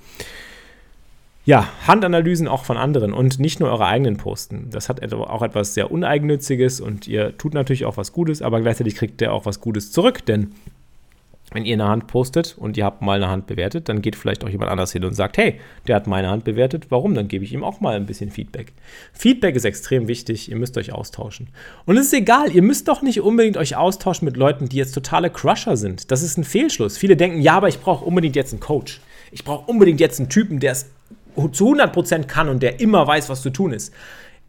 ja, 1.46 1.68
Handanalysen 1.88 2.48
auch 2.48 2.66
von 2.66 2.78
anderen 2.78 3.14
und 3.14 3.40
nicht 3.40 3.60
nur 3.60 3.70
eure 3.70 3.86
eigenen 3.86 4.18
posten. 4.18 4.68
Das 4.72 4.90
hat 4.90 5.12
auch 5.14 5.42
etwas 5.42 5.74
sehr 5.74 5.92
Uneigennütziges 5.92 6.80
und 6.80 7.08
ihr 7.08 7.38
tut 7.38 7.54
natürlich 7.54 7.86
auch 7.86 7.98
was 7.98 8.14
Gutes, 8.14 8.42
aber 8.42 8.62
gleichzeitig 8.62 8.96
kriegt 8.96 9.22
ihr 9.22 9.34
auch 9.34 9.46
was 9.46 9.60
Gutes 9.60 9.92
zurück, 9.92 10.26
denn 10.26 10.52
wenn 11.52 11.66
ihr 11.66 11.74
eine 11.74 11.88
Hand 11.88 12.08
postet 12.08 12.58
und 12.58 12.78
ihr 12.78 12.86
habt 12.86 13.02
mal 13.02 13.18
eine 13.18 13.30
Hand 13.30 13.46
bewertet, 13.46 13.90
dann 13.90 14.02
geht 14.02 14.16
vielleicht 14.16 14.44
auch 14.44 14.50
jemand 14.50 14.72
anders 14.72 14.94
hin 14.94 15.04
und 15.04 15.14
sagt, 15.14 15.38
hey, 15.38 15.60
der 15.86 15.98
hat 15.98 16.08
meine 16.08 16.30
Hand 16.30 16.46
bewertet, 16.46 16.86
warum? 16.90 17.14
Dann 17.14 17.28
gebe 17.28 17.44
ich 17.44 17.52
ihm 17.54 17.64
auch 17.64 17.82
mal 17.82 17.96
ein 17.96 18.06
bisschen 18.06 18.32
Feedback. 18.32 18.72
Feedback 19.12 19.56
ist 19.56 19.66
extrem 19.66 20.08
wichtig, 20.08 20.50
ihr 20.50 20.56
müsst 20.56 20.78
euch 20.78 20.94
austauschen. 20.94 21.50
Und 21.86 21.98
es 21.98 22.08
ist 22.08 22.14
egal, 22.14 22.56
ihr 22.56 22.62
müsst 22.62 22.88
doch 22.88 23.02
nicht 23.02 23.22
unbedingt 23.22 23.58
euch 23.58 23.76
austauschen 23.76 24.26
mit 24.26 24.38
Leuten, 24.38 24.70
die 24.70 24.78
jetzt 24.78 24.94
totale 24.94 25.30
Crusher 25.30 25.76
sind. 25.76 26.10
Das 26.10 26.24
ist 26.24 26.38
ein 26.38 26.46
Fehlschluss. 26.46 26.98
Viele 26.98 27.18
denken, 27.18 27.42
ja, 27.42 27.58
aber 27.58 27.68
ich 27.68 27.80
brauche 27.80 28.06
unbedingt 28.06 28.38
jetzt 28.38 28.54
einen 28.54 28.62
Coach. 28.62 29.02
Ich 29.32 29.44
brauche 29.44 29.70
unbedingt 29.70 30.00
jetzt 30.00 30.20
einen 30.20 30.30
Typen, 30.30 30.60
der 30.62 30.72
es 30.72 30.90
zu 31.52 31.74
100% 31.74 32.24
kann 32.24 32.48
und 32.48 32.64
der 32.64 32.80
immer 32.80 33.06
weiß, 33.06 33.30
was 33.30 33.42
zu 33.42 33.50
tun 33.50 33.74
ist. 33.74 33.94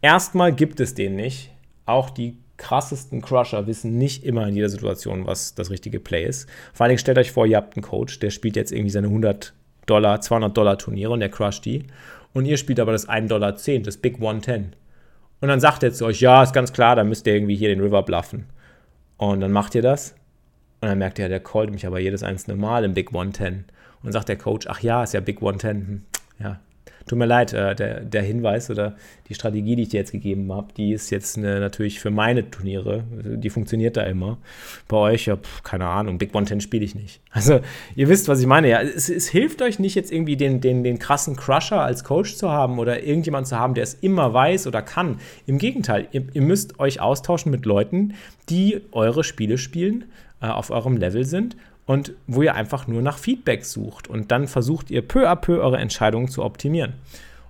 Erstmal 0.01 0.53
gibt 0.53 0.79
es 0.79 0.95
den 0.95 1.15
nicht. 1.15 1.49
Auch 1.85 2.09
die 2.09 2.37
krassesten 2.57 3.21
Crusher 3.21 3.67
wissen 3.67 3.97
nicht 3.97 4.23
immer 4.23 4.47
in 4.47 4.55
jeder 4.55 4.69
Situation, 4.69 5.25
was 5.25 5.55
das 5.55 5.69
richtige 5.69 5.99
Play 5.99 6.25
ist. 6.25 6.49
Vor 6.73 6.83
allen 6.83 6.89
Dingen 6.89 6.99
stellt 6.99 7.17
euch 7.17 7.31
vor, 7.31 7.45
ihr 7.45 7.57
habt 7.57 7.75
einen 7.75 7.83
Coach, 7.83 8.19
der 8.19 8.29
spielt 8.29 8.55
jetzt 8.55 8.71
irgendwie 8.71 8.91
seine 8.91 9.07
100 9.07 9.53
Dollar, 9.85 10.21
200 10.21 10.55
Dollar 10.55 10.77
Turniere 10.77 11.11
und 11.11 11.19
der 11.19 11.29
crusht 11.29 11.65
die. 11.65 11.85
Und 12.33 12.45
ihr 12.45 12.57
spielt 12.57 12.79
aber 12.79 12.91
das 12.91 13.07
1 13.07 13.29
Dollar 13.29 13.55
10, 13.55 13.83
das 13.83 13.97
Big 13.97 14.15
110. 14.15 14.75
Und 15.41 15.47
dann 15.49 15.59
sagt 15.59 15.83
er 15.83 15.93
zu 15.93 16.05
euch, 16.05 16.21
ja, 16.21 16.41
ist 16.41 16.53
ganz 16.53 16.73
klar, 16.73 16.95
dann 16.95 17.09
müsst 17.09 17.27
ihr 17.27 17.35
irgendwie 17.35 17.55
hier 17.55 17.69
den 17.69 17.81
River 17.81 18.03
bluffen. 18.03 18.45
Und 19.17 19.41
dann 19.41 19.51
macht 19.51 19.75
ihr 19.75 19.81
das. 19.81 20.15
Und 20.81 20.89
dann 20.89 20.97
merkt 20.97 21.19
ihr, 21.19 21.29
der 21.29 21.39
callt 21.39 21.71
mich 21.71 21.85
aber 21.85 21.99
jedes 21.99 22.23
einzelne 22.23 22.57
Mal 22.57 22.83
im 22.83 22.93
Big 22.93 23.09
110. 23.09 23.53
Und 23.53 23.65
dann 24.03 24.11
sagt 24.11 24.29
der 24.29 24.37
Coach, 24.37 24.67
ach 24.67 24.79
ja, 24.79 25.03
ist 25.03 25.13
ja 25.13 25.19
Big 25.19 25.37
110. 25.37 25.69
Hm, 25.69 26.01
ja, 26.39 26.59
Tut 27.05 27.19
mir 27.19 27.25
leid, 27.25 27.53
äh, 27.53 27.75
der, 27.75 28.01
der 28.01 28.21
Hinweis 28.21 28.69
oder 28.69 28.95
die 29.27 29.33
Strategie, 29.33 29.75
die 29.75 29.83
ich 29.83 29.89
dir 29.89 29.99
jetzt 29.99 30.11
gegeben 30.11 30.51
habe, 30.53 30.73
die 30.75 30.93
ist 30.93 31.09
jetzt 31.09 31.37
eine, 31.37 31.59
natürlich 31.59 31.99
für 31.99 32.11
meine 32.11 32.49
Turniere, 32.49 33.03
die 33.13 33.49
funktioniert 33.49 33.97
da 33.97 34.03
immer. 34.03 34.37
Bei 34.87 34.97
euch, 34.97 35.25
ja, 35.25 35.37
pf, 35.37 35.63
keine 35.63 35.87
Ahnung, 35.87 36.17
Big 36.17 36.33
One 36.33 36.45
Ten 36.45 36.61
spiele 36.61 36.85
ich 36.85 36.95
nicht. 36.95 37.21
Also, 37.35 37.61
ihr 37.95 38.09
wisst, 38.09 38.27
was 38.27 38.39
ich 38.39 38.45
meine. 38.45 38.69
Ja, 38.69 38.79
es, 38.79 39.09
es, 39.09 39.27
hilft 39.27 39.63
euch 39.63 39.79
nicht 39.79 39.95
jetzt 39.95 40.11
irgendwie 40.11 40.37
den, 40.37 40.61
den, 40.61 40.83
den 40.83 40.99
krassen 40.99 41.35
Crusher 41.35 41.81
als 41.81 42.03
Coach 42.03 42.35
zu 42.35 42.51
haben 42.51 42.77
oder 42.77 43.03
irgendjemand 43.03 43.47
zu 43.47 43.57
haben, 43.57 43.73
der 43.73 43.83
es 43.83 43.95
immer 43.95 44.33
weiß 44.33 44.67
oder 44.67 44.83
kann. 44.83 45.17
Im 45.47 45.57
Gegenteil, 45.57 46.07
ihr, 46.11 46.25
ihr 46.31 46.41
müsst 46.43 46.79
euch 46.79 47.01
austauschen 47.01 47.51
mit 47.51 47.65
Leuten, 47.65 48.13
die 48.49 48.81
eure 48.91 49.23
Spiele 49.23 49.57
spielen, 49.57 50.05
äh, 50.41 50.45
auf 50.45 50.69
eurem 50.69 50.95
Level 50.95 51.25
sind 51.25 51.57
und 51.85 52.13
wo 52.27 52.41
ihr 52.41 52.55
einfach 52.55 52.87
nur 52.87 53.01
nach 53.01 53.17
Feedback 53.17 53.65
sucht 53.65 54.07
und 54.07 54.31
dann 54.31 54.47
versucht 54.47 54.91
ihr 54.91 55.01
peu 55.01 55.29
à 55.29 55.35
peu 55.35 55.61
eure 55.61 55.77
Entscheidungen 55.77 56.27
zu 56.27 56.43
optimieren. 56.43 56.93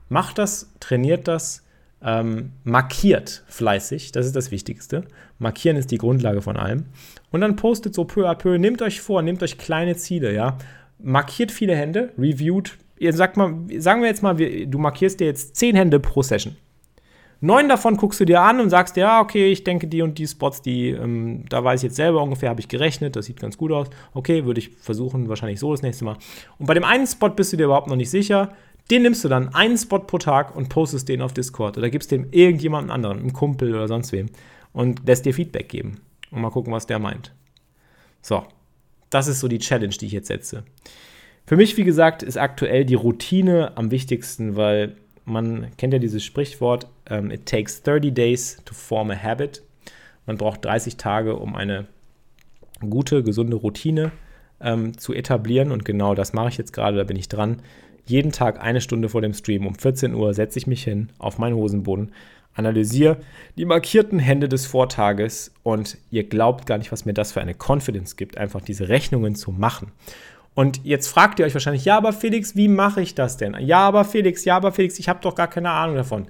Macht 0.09 0.37
das, 0.37 0.71
trainiert 0.79 1.27
das, 1.27 1.63
ähm, 2.03 2.51
markiert 2.63 3.43
fleißig, 3.47 4.11
das 4.11 4.25
ist 4.25 4.35
das 4.35 4.51
Wichtigste. 4.51 5.05
Markieren 5.39 5.77
ist 5.77 5.91
die 5.91 5.97
Grundlage 5.97 6.41
von 6.41 6.57
allem. 6.57 6.85
Und 7.31 7.41
dann 7.41 7.55
postet 7.55 7.93
so 7.93 8.03
peu 8.03 8.29
à 8.29 8.35
peu, 8.35 8.57
nehmt 8.57 8.81
euch 8.81 9.01
vor, 9.01 9.21
nehmt 9.21 9.41
euch 9.41 9.57
kleine 9.57 9.95
Ziele, 9.95 10.33
ja. 10.33 10.57
Markiert 10.99 11.51
viele 11.51 11.75
Hände, 11.75 12.11
reviewt. 12.17 12.77
Ihr 12.97 13.13
sagt 13.13 13.37
mal, 13.37 13.55
sagen 13.79 14.01
wir 14.01 14.09
jetzt 14.09 14.23
mal, 14.23 14.35
du 14.35 14.77
markierst 14.77 15.19
dir 15.19 15.27
jetzt 15.27 15.55
zehn 15.55 15.75
Hände 15.75 15.99
pro 15.99 16.21
Session. 16.21 16.55
Neun 17.43 17.67
davon 17.67 17.97
guckst 17.97 18.21
du 18.21 18.25
dir 18.25 18.41
an 18.41 18.61
und 18.61 18.69
sagst, 18.69 18.95
ja, 18.95 19.19
okay, 19.19 19.51
ich 19.51 19.65
denke, 19.65 19.87
die 19.87 20.01
und 20.01 20.17
die 20.17 20.27
Spots, 20.27 20.61
die, 20.61 20.91
ähm, 20.91 21.43
da 21.49 21.61
weiß 21.61 21.81
ich 21.81 21.87
jetzt 21.87 21.97
selber 21.97 22.23
ungefähr, 22.23 22.49
habe 22.49 22.61
ich 22.61 22.69
gerechnet, 22.69 23.17
das 23.17 23.25
sieht 23.25 23.41
ganz 23.41 23.57
gut 23.57 23.73
aus. 23.73 23.89
Okay, 24.13 24.45
würde 24.45 24.61
ich 24.61 24.69
versuchen, 24.69 25.27
wahrscheinlich 25.27 25.59
so 25.59 25.71
das 25.71 25.81
nächste 25.81 26.05
Mal. 26.05 26.15
Und 26.57 26.67
bei 26.67 26.73
dem 26.73 26.85
einen 26.85 27.05
Spot 27.05 27.27
bist 27.27 27.51
du 27.51 27.57
dir 27.57 27.65
überhaupt 27.65 27.89
noch 27.89 27.97
nicht 27.97 28.09
sicher. 28.09 28.53
Den 28.89 29.01
nimmst 29.01 29.25
du 29.25 29.27
dann 29.27 29.53
einen 29.53 29.77
Spot 29.77 29.99
pro 29.99 30.19
Tag 30.19 30.55
und 30.55 30.69
postest 30.69 31.09
den 31.09 31.21
auf 31.21 31.33
Discord 31.33 31.77
oder 31.77 31.89
gibst 31.89 32.11
dem 32.11 32.27
irgendjemanden 32.31 32.89
anderen, 32.89 33.19
einem 33.19 33.33
Kumpel 33.33 33.75
oder 33.75 33.89
sonst 33.89 34.13
wem 34.13 34.27
und 34.71 35.05
lässt 35.05 35.25
dir 35.25 35.33
Feedback 35.33 35.67
geben 35.67 35.99
und 36.31 36.39
mal 36.39 36.49
gucken, 36.49 36.71
was 36.71 36.87
der 36.87 36.99
meint. 36.99 37.33
So, 38.21 38.45
das 39.09 39.27
ist 39.27 39.41
so 39.41 39.49
die 39.49 39.59
Challenge, 39.59 39.93
die 39.93 40.05
ich 40.05 40.13
jetzt 40.13 40.27
setze. 40.27 40.63
Für 41.45 41.57
mich, 41.57 41.75
wie 41.75 41.83
gesagt, 41.83 42.23
ist 42.23 42.37
aktuell 42.37 42.85
die 42.85 42.95
Routine 42.95 43.75
am 43.75 43.91
wichtigsten, 43.91 44.55
weil 44.55 44.95
man 45.25 45.67
kennt 45.77 45.93
ja 45.93 45.99
dieses 45.99 46.23
Sprichwort, 46.23 46.87
ähm, 47.09 47.31
it 47.31 47.45
takes 47.45 47.81
30 47.83 48.13
days 48.13 48.61
to 48.65 48.73
form 48.73 49.11
a 49.11 49.15
habit. 49.15 49.63
Man 50.25 50.37
braucht 50.37 50.63
30 50.65 50.97
Tage, 50.97 51.35
um 51.35 51.55
eine 51.55 51.87
gute, 52.89 53.23
gesunde 53.23 53.57
Routine 53.57 54.11
ähm, 54.61 54.97
zu 54.97 55.13
etablieren. 55.13 55.71
Und 55.71 55.85
genau 55.85 56.15
das 56.15 56.33
mache 56.33 56.49
ich 56.49 56.57
jetzt 56.57 56.73
gerade, 56.73 56.97
da 56.97 57.03
bin 57.03 57.17
ich 57.17 57.29
dran. 57.29 57.61
Jeden 58.05 58.31
Tag 58.31 58.61
eine 58.61 58.81
Stunde 58.81 59.09
vor 59.09 59.21
dem 59.21 59.33
Stream 59.33 59.65
um 59.65 59.75
14 59.75 60.13
Uhr 60.13 60.33
setze 60.33 60.59
ich 60.59 60.67
mich 60.67 60.83
hin 60.83 61.09
auf 61.19 61.37
meinen 61.37 61.55
Hosenboden, 61.55 62.11
analysiere 62.53 63.17
die 63.57 63.65
markierten 63.65 64.19
Hände 64.19 64.49
des 64.49 64.65
Vortages 64.65 65.53
und 65.63 65.97
ihr 66.11 66.25
glaubt 66.25 66.65
gar 66.65 66.77
nicht, 66.77 66.91
was 66.91 67.05
mir 67.05 67.13
das 67.13 67.31
für 67.31 67.41
eine 67.41 67.55
Confidence 67.55 68.17
gibt, 68.17 68.37
einfach 68.37 68.61
diese 68.61 68.89
Rechnungen 68.89 69.35
zu 69.35 69.51
machen. 69.51 69.91
Und 70.55 70.83
jetzt 70.83 71.07
fragt 71.07 71.39
ihr 71.39 71.45
euch 71.45 71.53
wahrscheinlich, 71.53 71.85
ja, 71.85 71.97
aber 71.97 72.13
Felix, 72.13 72.55
wie 72.55 72.67
mache 72.67 73.01
ich 73.01 73.15
das 73.15 73.37
denn? 73.37 73.55
Ja, 73.59 73.79
aber 73.79 74.05
Felix, 74.05 74.45
ja, 74.45 74.55
aber 74.55 74.71
Felix, 74.71 74.99
ich 74.99 75.09
habe 75.09 75.19
doch 75.21 75.35
gar 75.35 75.47
keine 75.47 75.71
Ahnung 75.71 75.95
davon. 75.95 76.27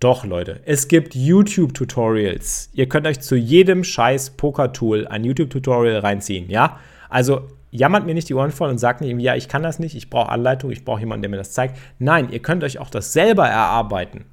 Doch, 0.00 0.24
Leute, 0.24 0.60
es 0.64 0.88
gibt 0.88 1.14
YouTube-Tutorials. 1.14 2.70
Ihr 2.72 2.88
könnt 2.88 3.06
euch 3.06 3.20
zu 3.20 3.36
jedem 3.36 3.84
scheiß 3.84 4.30
Poker-Tool 4.30 5.06
ein 5.06 5.22
YouTube-Tutorial 5.22 6.00
reinziehen, 6.00 6.50
ja? 6.50 6.80
Also 7.08 7.48
jammert 7.70 8.04
mir 8.04 8.14
nicht 8.14 8.28
die 8.28 8.34
Ohren 8.34 8.50
voll 8.50 8.68
und 8.68 8.78
sagt 8.78 9.00
nicht, 9.00 9.16
ja, 9.20 9.36
ich 9.36 9.46
kann 9.48 9.62
das 9.62 9.78
nicht, 9.78 9.94
ich 9.94 10.10
brauche 10.10 10.30
Anleitung, 10.30 10.72
ich 10.72 10.84
brauche 10.84 11.00
jemanden, 11.00 11.22
der 11.22 11.30
mir 11.30 11.36
das 11.36 11.52
zeigt. 11.52 11.78
Nein, 12.00 12.30
ihr 12.30 12.40
könnt 12.40 12.64
euch 12.64 12.80
auch 12.80 12.90
das 12.90 13.12
selber 13.12 13.46
erarbeiten. 13.46 14.24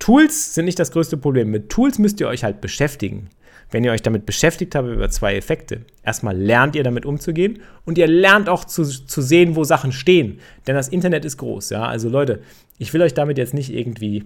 Tools 0.00 0.54
sind 0.54 0.64
nicht 0.64 0.78
das 0.80 0.90
größte 0.90 1.16
Problem. 1.16 1.50
Mit 1.50 1.70
Tools 1.70 1.98
müsst 1.98 2.20
ihr 2.20 2.28
euch 2.28 2.42
halt 2.42 2.60
beschäftigen. 2.60 3.30
Wenn 3.70 3.84
ihr 3.84 3.92
euch 3.92 4.02
damit 4.02 4.24
beschäftigt 4.24 4.74
habt 4.74 4.88
über 4.88 5.10
zwei 5.10 5.36
Effekte, 5.36 5.82
erstmal 6.02 6.36
lernt 6.36 6.74
ihr 6.74 6.82
damit 6.82 7.04
umzugehen 7.04 7.60
und 7.84 7.98
ihr 7.98 8.06
lernt 8.06 8.48
auch 8.48 8.64
zu, 8.64 8.84
zu 8.84 9.20
sehen, 9.20 9.56
wo 9.56 9.64
Sachen 9.64 9.92
stehen. 9.92 10.40
Denn 10.66 10.74
das 10.74 10.88
Internet 10.88 11.24
ist 11.24 11.36
groß, 11.36 11.70
ja. 11.70 11.84
Also 11.84 12.08
Leute, 12.08 12.40
ich 12.78 12.94
will 12.94 13.02
euch 13.02 13.14
damit 13.14 13.36
jetzt 13.36 13.54
nicht 13.54 13.72
irgendwie 13.72 14.24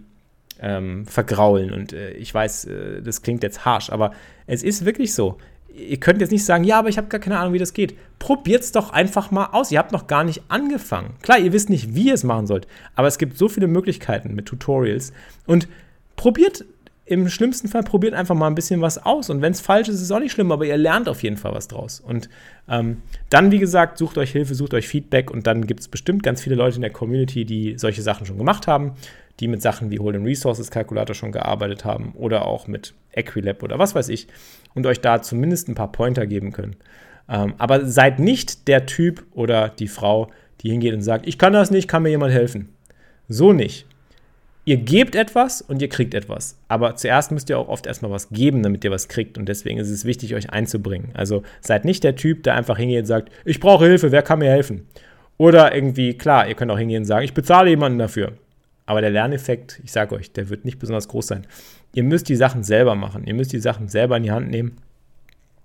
ähm, 0.61 1.07
vergraulen 1.07 1.73
und 1.73 1.93
äh, 1.93 2.13
ich 2.13 2.33
weiß, 2.33 2.67
äh, 2.67 3.03
das 3.03 3.23
klingt 3.23 3.43
jetzt 3.43 3.65
harsh, 3.65 3.91
aber 3.91 4.13
es 4.47 4.63
ist 4.63 4.85
wirklich 4.85 5.13
so. 5.13 5.39
Ihr 5.75 5.99
könnt 5.99 6.21
jetzt 6.21 6.31
nicht 6.31 6.45
sagen, 6.45 6.65
ja, 6.65 6.79
aber 6.79 6.91
ich 6.91 6.99
habe 6.99 7.09
gar 7.09 7.21
keine 7.21 7.39
Ahnung, 7.39 7.55
wie 7.55 7.59
das 7.59 7.73
geht. 7.73 7.97
Probiert 8.19 8.63
es 8.63 8.73
doch 8.73 8.91
einfach 8.91 9.31
mal 9.31 9.47
aus. 9.53 9.73
Ihr 9.73 9.79
habt 9.79 9.91
noch 9.91 10.07
gar 10.07 10.23
nicht 10.23 10.43
angefangen. 10.49 11.15
Klar, 11.23 11.39
ihr 11.39 11.55
wisst 11.55 11.71
nicht, 11.71 11.95
wie 11.95 12.09
ihr 12.09 12.15
es 12.15 12.25
machen 12.25 12.47
sollt, 12.47 12.69
aber 12.95 13.09
es 13.09 13.17
gibt 13.17 13.39
so 13.39 13.49
viele 13.49 13.69
Möglichkeiten 13.69 14.35
mit 14.35 14.47
Tutorials 14.47 15.15
und 15.47 15.67
probiert 16.15 16.67
im 17.05 17.29
schlimmsten 17.29 17.69
Fall 17.69 17.83
probiert 17.83 18.15
einfach 18.15 18.35
mal 18.35 18.47
ein 18.47 18.55
bisschen 18.55 18.81
was 18.81 19.05
aus. 19.05 19.29
Und 19.29 19.43
wenn 19.43 19.53
es 19.53 19.61
falsch 19.61 19.89
ist, 19.89 19.97
ist 19.97 20.03
es 20.03 20.11
auch 20.13 20.21
nicht 20.21 20.33
schlimm, 20.33 20.53
aber 20.53 20.65
ihr 20.65 20.77
lernt 20.77 21.09
auf 21.09 21.23
jeden 21.23 21.37
Fall 21.37 21.53
was 21.53 21.67
draus. 21.67 22.01
Und 22.01 22.29
ähm, 22.69 23.03
dann, 23.29 23.51
wie 23.51 23.59
gesagt, 23.59 23.99
sucht 23.99 24.19
euch 24.19 24.31
Hilfe, 24.31 24.55
sucht 24.55 24.73
euch 24.75 24.87
Feedback 24.87 25.31
und 25.31 25.47
dann 25.47 25.67
gibt 25.67 25.81
es 25.81 25.89
bestimmt 25.89 26.23
ganz 26.23 26.43
viele 26.43 26.55
Leute 26.55 26.77
in 26.77 26.83
der 26.83 26.91
Community, 26.91 27.45
die 27.45 27.77
solche 27.77 28.03
Sachen 28.03 28.25
schon 28.25 28.39
gemacht 28.39 28.69
haben, 28.69 28.93
die 29.41 29.49
mit 29.49 29.63
Sachen 29.63 29.91
wie 29.91 29.99
Hold'em 29.99 30.25
Resources 30.25 30.71
Calculator 30.71 31.15
schon 31.15 31.33
gearbeitet 31.33 31.85
haben 31.85 32.13
oder 32.15 32.47
auch 32.47 32.69
mit 32.69 32.95
Equilab 33.13 33.63
oder 33.63 33.79
was 33.79 33.95
weiß 33.95 34.09
ich 34.09 34.29
und 34.75 34.87
euch 34.87 35.01
da 35.01 35.23
zumindest 35.23 35.69
ein 35.69 35.75
paar 35.75 35.91
Pointer 35.91 36.27
geben 36.27 36.53
können. 36.53 36.77
Ähm, 37.29 37.55
aber 37.59 37.85
seid 37.87 38.21
nicht 38.21 38.69
der 38.69 38.87
Typ 38.87 39.25
oder 39.33 39.69
die 39.69 39.89
Frau, 39.89 40.31
die 40.61 40.71
hingeht 40.71 40.95
und 40.95 41.03
sagt, 41.03 41.27
ich 41.27 41.39
kann 41.39 41.53
das 41.53 41.73
nicht, 41.73 41.89
kann 41.89 42.05
mir 42.05 42.11
jemand 42.11 42.33
helfen. 42.33 42.69
So 43.29 43.53
nicht 43.53 43.87
ihr 44.65 44.77
gebt 44.77 45.15
etwas 45.17 45.61
und 45.61 45.83
ihr 45.83 45.89
kriegt 45.89 46.15
etwas. 46.15 46.57
Aber 46.69 46.97
zuerst 46.97 47.33
müsst 47.33 47.51
ihr 47.51 47.59
auch 47.59 47.69
oft 47.69 47.87
erstmal 47.87 48.11
was 48.11 48.29
geben, 48.31 48.63
damit 48.63 48.85
ihr 48.85 48.91
was 48.91 49.09
kriegt. 49.09 49.39
Und 49.39 49.49
deswegen 49.49 49.79
ist 49.79 49.91
es 49.91 50.05
wichtig, 50.05 50.35
euch 50.35 50.51
einzubringen. 50.51 51.11
Also 51.15 51.43
seid 51.61 51.85
nicht 51.85 52.05
der 52.05 52.17
Typ, 52.17 52.43
der 52.45 52.55
einfach 52.55 52.79
hingeht 52.79 53.01
und 53.01 53.07
sagt, 53.07 53.31
ich 53.45 53.61
brauche 53.61 53.87
Hilfe, 53.87 54.13
wer 54.13 54.23
kann 54.23 54.39
mir 54.39 54.51
helfen? 54.51 54.87
Oder 55.39 55.75
irgendwie, 55.75 56.15
klar, 56.15 56.49
ihr 56.49 56.55
könnt 56.55 56.71
auch 56.71 56.79
hingehen 56.79 57.03
und 57.03 57.07
sagen, 57.07 57.25
ich 57.25 57.35
bezahle 57.35 57.71
jemanden 57.71 57.99
dafür. 57.99 58.35
Aber 58.87 59.01
der 59.01 59.11
Lerneffekt, 59.11 59.81
ich 59.83 59.93
sage 59.93 60.15
euch, 60.15 60.33
der 60.33 60.49
wird 60.49 60.65
nicht 60.65 60.79
besonders 60.79 61.09
groß 61.09 61.27
sein. 61.27 61.47
Ihr 61.95 62.05
müsst 62.05 62.29
die 62.29 62.37
Sachen 62.37 62.63
selber 62.63 62.95
machen. 62.95 63.25
Ihr 63.27 63.35
müsst 63.35 63.53
die 63.53 63.61
Sachen 63.61 63.89
selber 63.89 64.17
in 64.17 64.23
die 64.23 64.33
Hand 64.33 64.51
nehmen. 64.51 64.77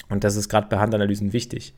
Und 0.09 0.23
das 0.23 0.35
ist 0.35 0.49
gerade 0.49 0.67
bei 0.69 0.77
Handanalysen 0.77 1.33
wichtig. 1.33 1.73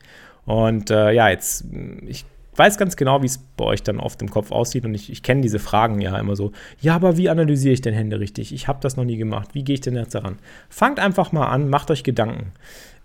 Und 0.46 0.90
äh, 0.90 1.12
ja, 1.12 1.28
jetzt, 1.28 1.64
ich 2.06 2.24
weiß 2.56 2.78
ganz 2.78 2.96
genau, 2.96 3.22
wie 3.22 3.26
es 3.26 3.38
bei 3.38 3.64
euch 3.64 3.82
dann 3.82 4.00
oft 4.00 4.20
im 4.22 4.30
Kopf 4.30 4.50
aussieht 4.50 4.84
und 4.84 4.94
ich, 4.94 5.10
ich 5.10 5.22
kenne 5.22 5.40
diese 5.40 5.58
Fragen 5.58 6.00
ja 6.00 6.18
immer 6.18 6.36
so. 6.36 6.52
Ja, 6.80 6.94
aber 6.94 7.16
wie 7.16 7.28
analysiere 7.28 7.74
ich 7.74 7.80
denn 7.80 7.94
Hände 7.94 8.20
richtig? 8.20 8.52
Ich 8.52 8.68
habe 8.68 8.80
das 8.82 8.96
noch 8.96 9.04
nie 9.04 9.16
gemacht. 9.16 9.50
Wie 9.54 9.64
gehe 9.64 9.74
ich 9.74 9.80
denn 9.80 9.94
jetzt 9.94 10.14
daran? 10.14 10.38
Fangt 10.68 10.98
einfach 10.98 11.32
mal 11.32 11.46
an, 11.46 11.68
macht 11.68 11.90
euch 11.90 12.04
Gedanken. 12.04 12.52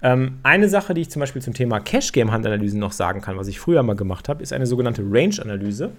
Ähm, 0.01 0.39
eine 0.43 0.67
Sache, 0.67 0.93
die 0.93 1.01
ich 1.01 1.09
zum 1.09 1.19
Beispiel 1.19 1.41
zum 1.41 1.53
Thema 1.53 1.79
Cash-Game-Handanalysen 1.79 2.79
noch 2.79 2.91
sagen 2.91 3.21
kann, 3.21 3.37
was 3.37 3.47
ich 3.47 3.59
früher 3.59 3.81
mal 3.83 3.95
gemacht 3.95 4.29
habe, 4.29 4.43
ist 4.43 4.53
eine 4.53 4.67
sogenannte 4.67 5.03
Range-Analyse. 5.03 5.91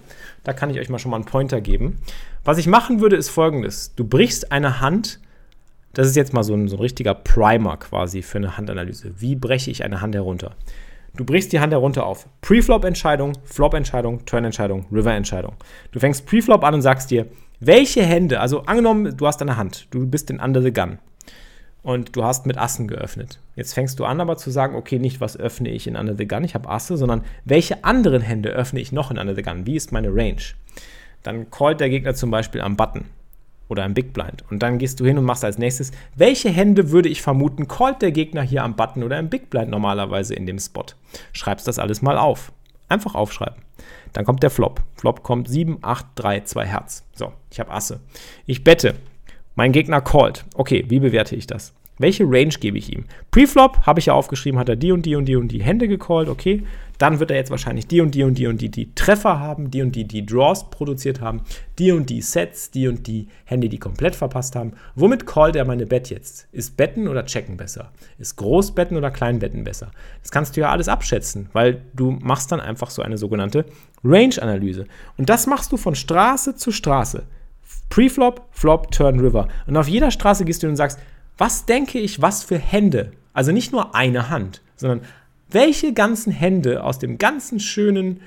Da 0.45 0.53
kann 0.53 0.71
ich 0.71 0.79
euch 0.79 0.89
mal 0.89 0.99
schon 0.99 1.11
mal 1.11 1.17
einen 1.17 1.25
Pointer 1.25 1.61
geben. 1.61 1.99
Was 2.45 2.59
ich 2.59 2.67
machen 2.67 3.01
würde, 3.01 3.17
ist 3.17 3.31
folgendes. 3.31 3.95
Du 3.95 4.05
brichst 4.05 4.53
eine 4.53 4.81
Hand 4.81 5.21
das 5.97 6.09
ist 6.09 6.17
jetzt 6.17 6.35
mal 6.35 6.43
so 6.43 6.53
ein, 6.53 6.69
so 6.69 6.77
ein 6.77 6.81
richtiger 6.81 7.15
Primer 7.15 7.79
quasi 7.79 8.21
für 8.21 8.37
eine 8.37 8.59
Handanalyse. 8.59 9.15
Wie 9.19 9.35
breche 9.35 9.71
ich 9.71 9.83
eine 9.83 10.03
Hand 10.03 10.15
herunter? 10.15 10.55
Du 11.17 11.25
brichst 11.25 11.51
die 11.53 11.61
Hand 11.61 11.73
herunter 11.73 12.05
auf 12.05 12.29
Pre-Flop-Entscheidung, 12.43 13.33
Flop-Entscheidung, 13.45 14.27
Turn-Entscheidung, 14.27 14.85
River-Entscheidung. 14.93 15.55
Du 15.93 15.99
fängst 15.99 16.27
Pre-Flop 16.27 16.63
an 16.63 16.75
und 16.75 16.83
sagst 16.83 17.11
dir, 17.11 17.27
welche 17.59 18.03
Hände, 18.03 18.39
also 18.39 18.63
angenommen, 18.65 19.17
du 19.17 19.27
hast 19.27 19.41
eine 19.41 19.57
Hand, 19.57 19.89
du 19.91 20.07
bist 20.07 20.31
in 20.31 20.41
Under 20.41 20.61
the 20.61 20.73
Gun 20.75 20.99
und 21.83 22.15
du 22.17 22.23
hast 22.23 22.45
mit 22.45 22.59
Assen 22.59 22.87
geöffnet. 22.87 23.41
Jetzt 23.55 23.73
fängst 23.73 23.99
du 23.99 24.05
an 24.05 24.21
aber 24.21 24.37
zu 24.37 24.51
sagen, 24.51 24.77
okay, 24.77 24.99
nicht 24.99 25.23
was 25.23 25.39
öffne 25.39 25.71
ich 25.71 25.87
in 25.87 25.97
Under 25.97 26.15
the 26.15 26.29
Gun, 26.29 26.45
ich 26.45 26.55
habe 26.55 26.69
Asse, 26.69 26.99
sondern 26.99 27.25
welche 27.47 27.83
anderen 27.83 28.21
Hände 28.21 28.51
öffne 28.51 28.81
ich 28.81 28.93
noch 28.93 29.11
in 29.11 29.17
Under 29.17 29.35
the 29.35 29.43
Gun? 29.43 29.65
Wie 29.65 29.77
ist 29.77 29.93
meine 29.93 30.15
Range? 30.15 30.43
Dann 31.23 31.51
callt 31.51 31.81
der 31.81 31.89
Gegner 31.89 32.15
zum 32.15 32.31
Beispiel 32.31 32.61
am 32.61 32.77
Button 32.77 33.07
oder 33.69 33.85
am 33.85 33.95
Big 33.95 34.13
Blind. 34.13 34.45
Und 34.51 34.63
dann 34.63 34.79
gehst 34.79 35.01
du 35.01 35.05
hin 35.05 35.19
und 35.19 35.25
machst 35.25 35.45
als 35.45 35.59
nächstes, 35.59 35.93
welche 36.15 36.51
Hände 36.51 36.91
würde 36.91 37.09
ich 37.09 37.23
vermuten, 37.23 37.69
callt 37.69 38.03
der 38.03 38.13
Gegner 38.13 38.43
hier 38.43 38.63
am 38.63 38.77
Button 38.77 39.03
oder 39.03 39.19
am 39.19 39.29
Big 39.29 39.51
Blind 39.51 39.71
normalerweise 39.71 40.35
in 40.35 40.47
dem 40.47 40.59
Spot. 40.59 40.87
Schreibst 41.33 41.67
das 41.67 41.79
alles 41.79 42.03
mal 42.03 42.19
auf. 42.19 42.53
Einfach 42.89 43.15
aufschreiben. 43.15 43.63
Dann 44.13 44.25
kommt 44.25 44.43
der 44.43 44.51
Flop. 44.51 44.81
Flop 44.95 45.23
kommt 45.23 45.49
7, 45.49 45.79
8, 45.83 46.07
3, 46.15 46.41
2 46.41 46.65
Herz. 46.65 47.05
So, 47.13 47.33
ich 47.51 47.61
habe 47.61 47.73
Asse. 47.73 48.01
Ich 48.47 48.65
bette. 48.65 48.95
Mein 49.57 49.73
Gegner 49.73 50.01
callt. 50.01 50.45
Okay, 50.55 50.85
wie 50.89 51.01
bewerte 51.01 51.35
ich 51.35 51.47
das? 51.47 51.75
Welche 51.99 52.25
Range 52.25 52.55
gebe 52.61 52.77
ich 52.77 52.93
ihm? 52.93 53.05
Preflop 53.31 53.87
habe 53.87 54.01
ich 54.01 54.07
ja 54.07 54.13
aufgeschrieben, 54.13 54.59
hat 54.61 54.69
er 54.69 54.77
die 54.77 54.93
und 54.93 55.07
die 55.07 55.17
und 55.17 55.25
die 55.25 55.37
und 55.37 55.49
die 55.49 55.63
Hände 55.63 55.89
gecallt, 55.89 56.29
okay. 56.29 56.65
Dann 56.99 57.21
wird 57.21 57.31
er 57.31 57.37
jetzt 57.37 57.51
wahrscheinlich 57.51 57.87
die 57.87 58.01
und 58.01 58.15
die 58.15 58.23
und 58.23 58.37
die 58.39 58.47
und 58.47 58.61
die, 58.61 58.71
die 58.71 58.95
Treffer 58.95 59.39
haben, 59.39 59.71
die 59.71 59.83
und 59.83 59.95
die, 59.95 60.05
die 60.05 60.25
Draws 60.25 60.71
produziert 60.71 61.21
haben, 61.21 61.43
die 61.79 61.93
und 61.93 62.09
die 62.09 62.23
Sets, 62.23 62.71
die 62.71 62.89
und 62.89 63.07
die 63.07 63.29
Hände, 63.45 63.69
die 63.69 63.79
komplett 63.79 64.17
verpasst 64.17 64.57
haben. 64.57 64.73
Womit 64.95 65.27
callt 65.27 65.57
er 65.57 65.67
meine 65.67 65.87
Bet 65.87 66.09
jetzt? 66.09 66.49
Ist 66.53 66.77
Betten 66.77 67.09
oder 67.09 67.27
Checken 67.27 67.59
besser? 67.59 67.93
Ist 68.19 68.37
Großbetten 68.37 68.97
oder 68.97 69.11
Kleinbetten 69.11 69.65
besser? 69.65 69.91
Das 70.23 70.31
kannst 70.31 70.57
du 70.57 70.63
ja 70.63 70.71
alles 70.71 70.89
abschätzen, 70.89 71.51
weil 71.53 71.83
du 71.95 72.13
machst 72.13 72.51
dann 72.51 72.61
einfach 72.61 72.89
so 72.89 73.03
eine 73.03 73.19
sogenannte 73.19 73.67
Range-Analyse. 74.03 74.87
Und 75.19 75.29
das 75.29 75.47
machst 75.47 75.73
du 75.73 75.77
von 75.77 75.95
Straße 75.95 76.57
zu 76.57 76.73
Straße. 76.73 77.25
Preflop, 77.91 78.47
Flop, 78.51 78.91
Turn, 78.91 79.21
River. 79.21 79.49
Und 79.67 79.77
auf 79.77 79.89
jeder 79.89 80.11
Straße 80.11 80.45
gehst 80.45 80.63
du 80.63 80.69
und 80.69 80.77
sagst, 80.77 80.99
was 81.39 81.67
denke 81.67 81.99
ich, 81.99 82.23
was 82.23 82.43
für 82.43 82.59
Hände? 82.59 83.13
Also 83.33 83.53
nicht 83.53 83.73
nur 83.73 83.95
eine 83.95 84.31
Hand, 84.31 84.63
sondern 84.77 85.03
welche 85.51 85.93
ganzen 85.93 86.33
Hände 86.33 86.83
aus 86.83 86.99
dem 86.99 87.19
ganzen 87.19 87.61
schönen 87.61 88.21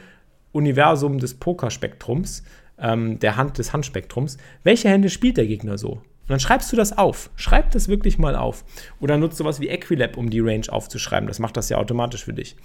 Universum 0.52 1.20
des 1.20 1.34
Pokerspektrums, 1.36 2.44
ähm, 2.78 3.20
der 3.20 3.36
Hand 3.36 3.58
des 3.58 3.74
Handspektrums, 3.74 4.38
welche 4.64 4.90
Hände 4.90 5.10
spielt 5.10 5.38
der 5.38 5.48
Gegner 5.48 5.78
so? 5.78 6.02
Und 6.30 6.34
dann 6.34 6.40
schreibst 6.40 6.72
du 6.72 6.76
das 6.76 6.96
auf. 6.96 7.32
Schreib 7.36 7.72
das 7.72 7.88
wirklich 7.88 8.20
mal 8.20 8.36
auf. 8.36 8.64
Oder 9.00 9.18
nutzt 9.18 9.38
sowas 9.38 9.60
wie 9.60 9.68
Equilab, 9.68 10.16
um 10.16 10.30
die 10.30 10.40
Range 10.40 10.66
aufzuschreiben. 10.70 11.28
Das 11.28 11.40
macht 11.40 11.58
das 11.58 11.70
ja 11.70 11.78
automatisch 11.78 12.24
für 12.24 12.34
dich. 12.34 12.56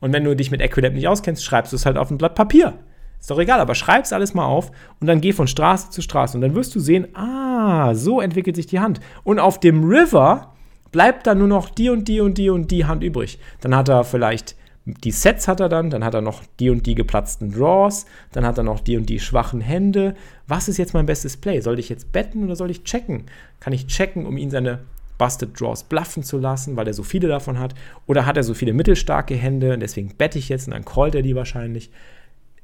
Und 0.00 0.14
wenn 0.14 0.24
du 0.24 0.34
dich 0.34 0.50
mit 0.50 0.62
Equilab 0.62 0.94
nicht 0.94 1.06
auskennst, 1.06 1.44
schreibst 1.44 1.72
du 1.72 1.76
es 1.76 1.84
halt 1.84 1.98
auf 1.98 2.10
ein 2.10 2.16
Blatt 2.16 2.34
Papier. 2.34 2.78
Ist 3.20 3.30
doch 3.30 3.38
egal, 3.38 3.60
aber 3.60 3.74
schreib 3.74 4.04
es 4.04 4.12
alles 4.12 4.34
mal 4.34 4.46
auf 4.46 4.72
und 4.98 5.06
dann 5.06 5.20
geh 5.20 5.32
von 5.32 5.46
Straße 5.46 5.90
zu 5.90 6.00
Straße 6.00 6.36
und 6.36 6.40
dann 6.40 6.54
wirst 6.54 6.74
du 6.74 6.80
sehen, 6.80 7.14
ah, 7.14 7.94
so 7.94 8.20
entwickelt 8.20 8.56
sich 8.56 8.66
die 8.66 8.80
Hand. 8.80 9.00
Und 9.24 9.38
auf 9.38 9.60
dem 9.60 9.84
River 9.84 10.54
bleibt 10.90 11.26
dann 11.26 11.38
nur 11.38 11.48
noch 11.48 11.68
die 11.68 11.90
und 11.90 12.08
die 12.08 12.20
und 12.20 12.38
die 12.38 12.50
und 12.50 12.70
die 12.70 12.86
Hand 12.86 13.04
übrig. 13.04 13.38
Dann 13.60 13.76
hat 13.76 13.88
er 13.88 14.04
vielleicht 14.04 14.56
die 14.86 15.10
Sets 15.10 15.46
hat 15.46 15.60
er 15.60 15.68
dann, 15.68 15.90
dann 15.90 16.04
hat 16.04 16.14
er 16.14 16.22
noch 16.22 16.42
die 16.58 16.70
und 16.70 16.86
die 16.86 16.94
geplatzten 16.94 17.52
Draws, 17.52 18.06
dann 18.32 18.46
hat 18.46 18.58
er 18.58 18.64
noch 18.64 18.80
die 18.80 18.96
und 18.96 19.08
die 19.08 19.20
schwachen 19.20 19.60
Hände. 19.60 20.14
Was 20.46 20.68
ist 20.68 20.78
jetzt 20.78 20.94
mein 20.94 21.06
bestes 21.06 21.36
Play? 21.36 21.60
Soll 21.60 21.78
ich 21.78 21.88
jetzt 21.88 22.12
betten 22.12 22.44
oder 22.44 22.56
soll 22.56 22.70
ich 22.70 22.84
checken? 22.84 23.24
Kann 23.60 23.72
ich 23.72 23.86
checken, 23.86 24.26
um 24.26 24.36
ihn 24.36 24.50
seine 24.50 24.80
Busted 25.18 25.60
Draws 25.60 25.84
bluffen 25.84 26.22
zu 26.22 26.38
lassen, 26.38 26.76
weil 26.76 26.86
er 26.86 26.94
so 26.94 27.02
viele 27.02 27.28
davon 27.28 27.58
hat? 27.58 27.74
Oder 28.06 28.24
hat 28.24 28.38
er 28.38 28.42
so 28.42 28.54
viele 28.54 28.72
mittelstarke 28.72 29.34
Hände 29.34 29.74
und 29.74 29.80
deswegen 29.80 30.16
bette 30.16 30.38
ich 30.38 30.48
jetzt 30.48 30.66
und 30.66 30.72
dann 30.72 30.84
callt 30.84 31.14
er 31.14 31.22
die 31.22 31.36
wahrscheinlich? 31.36 31.90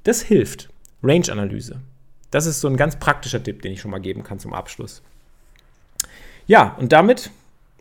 Das 0.07 0.22
hilft. 0.22 0.68
Range-Analyse. 1.02 1.80
Das 2.30 2.46
ist 2.46 2.61
so 2.61 2.68
ein 2.68 2.76
ganz 2.76 2.94
praktischer 2.94 3.42
Tipp, 3.42 3.62
den 3.62 3.72
ich 3.72 3.80
schon 3.80 3.90
mal 3.90 3.98
geben 3.98 4.22
kann 4.22 4.38
zum 4.38 4.52
Abschluss. 4.54 5.02
Ja, 6.46 6.76
und 6.78 6.92
damit 6.92 7.32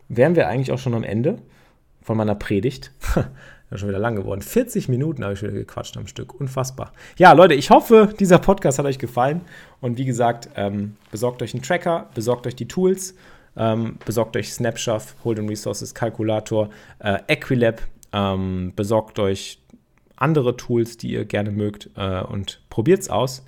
wären 0.08 0.34
wir 0.34 0.48
eigentlich 0.48 0.72
auch 0.72 0.78
schon 0.80 0.94
am 0.94 1.04
Ende 1.04 1.38
von 2.02 2.16
meiner 2.16 2.34
Predigt. 2.34 2.90
ja, 3.14 3.78
schon 3.78 3.88
wieder 3.88 4.00
lang 4.00 4.16
geworden. 4.16 4.42
40 4.42 4.88
Minuten 4.88 5.22
habe 5.22 5.34
ich 5.34 5.42
wieder 5.42 5.52
gequatscht 5.52 5.96
am 5.96 6.08
Stück. 6.08 6.34
Unfassbar. 6.34 6.92
Ja, 7.16 7.30
Leute, 7.30 7.54
ich 7.54 7.70
hoffe, 7.70 8.12
dieser 8.18 8.40
Podcast 8.40 8.80
hat 8.80 8.86
euch 8.86 8.98
gefallen. 8.98 9.42
Und 9.80 9.96
wie 9.96 10.04
gesagt, 10.04 10.48
ähm, 10.56 10.96
besorgt 11.12 11.42
euch 11.42 11.54
einen 11.54 11.62
Tracker, 11.62 12.10
besorgt 12.12 12.48
euch 12.48 12.56
die 12.56 12.66
Tools, 12.66 13.14
ähm, 13.56 13.98
besorgt 14.04 14.36
euch 14.36 14.52
Snapshot, 14.52 15.14
Hold'em 15.24 15.48
Resources, 15.48 15.94
Kalkulator, 15.94 16.70
äh, 16.98 17.18
Equilab, 17.28 17.82
ähm, 18.12 18.72
besorgt 18.74 19.20
euch 19.20 19.60
andere 20.16 20.56
Tools, 20.56 20.96
die 20.96 21.12
ihr 21.12 21.24
gerne 21.24 21.50
mögt 21.50 21.90
äh, 21.96 22.22
und 22.22 22.60
probiert 22.70 23.00
es 23.00 23.10
aus. 23.10 23.44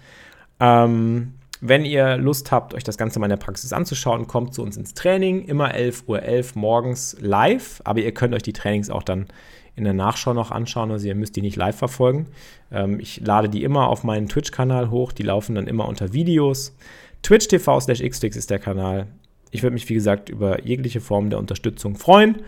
Ähm, 0.60 1.34
wenn 1.60 1.84
ihr 1.84 2.16
Lust 2.16 2.52
habt, 2.52 2.74
euch 2.74 2.84
das 2.84 2.98
Ganze 2.98 3.18
mal 3.18 3.26
in 3.26 3.30
der 3.30 3.36
Praxis 3.36 3.72
anzuschauen, 3.72 4.28
kommt 4.28 4.54
zu 4.54 4.62
uns 4.62 4.76
ins 4.76 4.94
Training, 4.94 5.44
immer 5.44 5.74
11.11 5.74 6.02
Uhr 6.06 6.18
.11 6.20 6.58
morgens 6.58 7.16
live, 7.20 7.80
aber 7.84 8.00
ihr 8.00 8.12
könnt 8.12 8.34
euch 8.34 8.42
die 8.42 8.52
Trainings 8.52 8.90
auch 8.90 9.02
dann 9.02 9.26
in 9.74 9.84
der 9.84 9.92
Nachschau 9.92 10.34
noch 10.34 10.50
anschauen, 10.50 10.90
also 10.90 11.06
ihr 11.06 11.14
müsst 11.14 11.36
die 11.36 11.42
nicht 11.42 11.56
live 11.56 11.76
verfolgen. 11.76 12.26
Ähm, 12.70 13.00
ich 13.00 13.20
lade 13.20 13.48
die 13.48 13.64
immer 13.64 13.88
auf 13.88 14.04
meinen 14.04 14.28
Twitch-Kanal 14.28 14.90
hoch, 14.90 15.12
die 15.12 15.22
laufen 15.22 15.54
dann 15.54 15.66
immer 15.66 15.88
unter 15.88 16.12
Videos. 16.12 16.76
Twitch 17.22 17.48
TV 17.48 17.80
slash 17.80 18.02
xflix 18.02 18.36
ist 18.36 18.50
der 18.50 18.58
Kanal. 18.58 19.06
Ich 19.50 19.62
würde 19.62 19.74
mich, 19.74 19.88
wie 19.88 19.94
gesagt, 19.94 20.28
über 20.28 20.64
jegliche 20.64 21.00
Form 21.00 21.30
der 21.30 21.38
Unterstützung 21.38 21.96
freuen. 21.96 22.42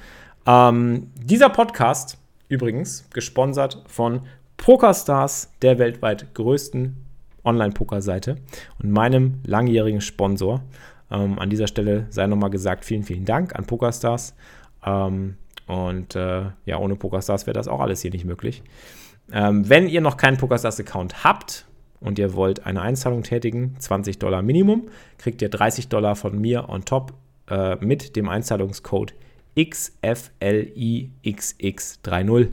Ähm, 0.46 1.08
dieser 1.16 1.48
Podcast 1.48 2.18
Übrigens 2.51 3.09
gesponsert 3.14 3.80
von 3.86 4.22
PokerStars, 4.57 5.53
der 5.62 5.78
weltweit 5.78 6.34
größten 6.34 6.96
Online-Poker-Seite 7.44 8.36
und 8.82 8.90
meinem 8.90 9.38
langjährigen 9.46 10.01
Sponsor. 10.01 10.61
Ähm, 11.12 11.38
an 11.38 11.48
dieser 11.48 11.68
Stelle 11.68 12.07
sei 12.11 12.26
nochmal 12.26 12.51
gesagt, 12.51 12.84
vielen, 12.84 13.05
vielen 13.05 13.24
Dank 13.24 13.55
an 13.57 13.66
PokerStars. 13.66 14.34
Ähm, 14.84 15.36
und 15.68 16.16
äh, 16.16 16.42
ja, 16.66 16.78
ohne 16.78 16.96
PokerStars 16.96 17.46
wäre 17.46 17.55
das 17.55 17.68
auch 17.68 17.78
alles 17.78 18.03
hier 18.03 18.11
nicht 18.11 18.24
möglich. 18.24 18.64
Ähm, 19.32 19.68
wenn 19.68 19.88
ihr 19.88 20.01
noch 20.01 20.16
keinen 20.16 20.36
PokerStars-Account 20.36 21.22
habt 21.22 21.66
und 22.01 22.18
ihr 22.18 22.34
wollt 22.34 22.66
eine 22.66 22.82
Einzahlung 22.82 23.22
tätigen, 23.22 23.76
20 23.78 24.18
Dollar 24.18 24.42
Minimum, 24.42 24.88
kriegt 25.18 25.40
ihr 25.40 25.51
30 25.51 25.86
Dollar 25.86 26.16
von 26.16 26.36
mir 26.36 26.68
on 26.68 26.84
top 26.84 27.14
äh, 27.48 27.76
mit 27.76 28.16
dem 28.16 28.28
Einzahlungscode 28.28 29.14
XFLIXX30. 29.57 32.51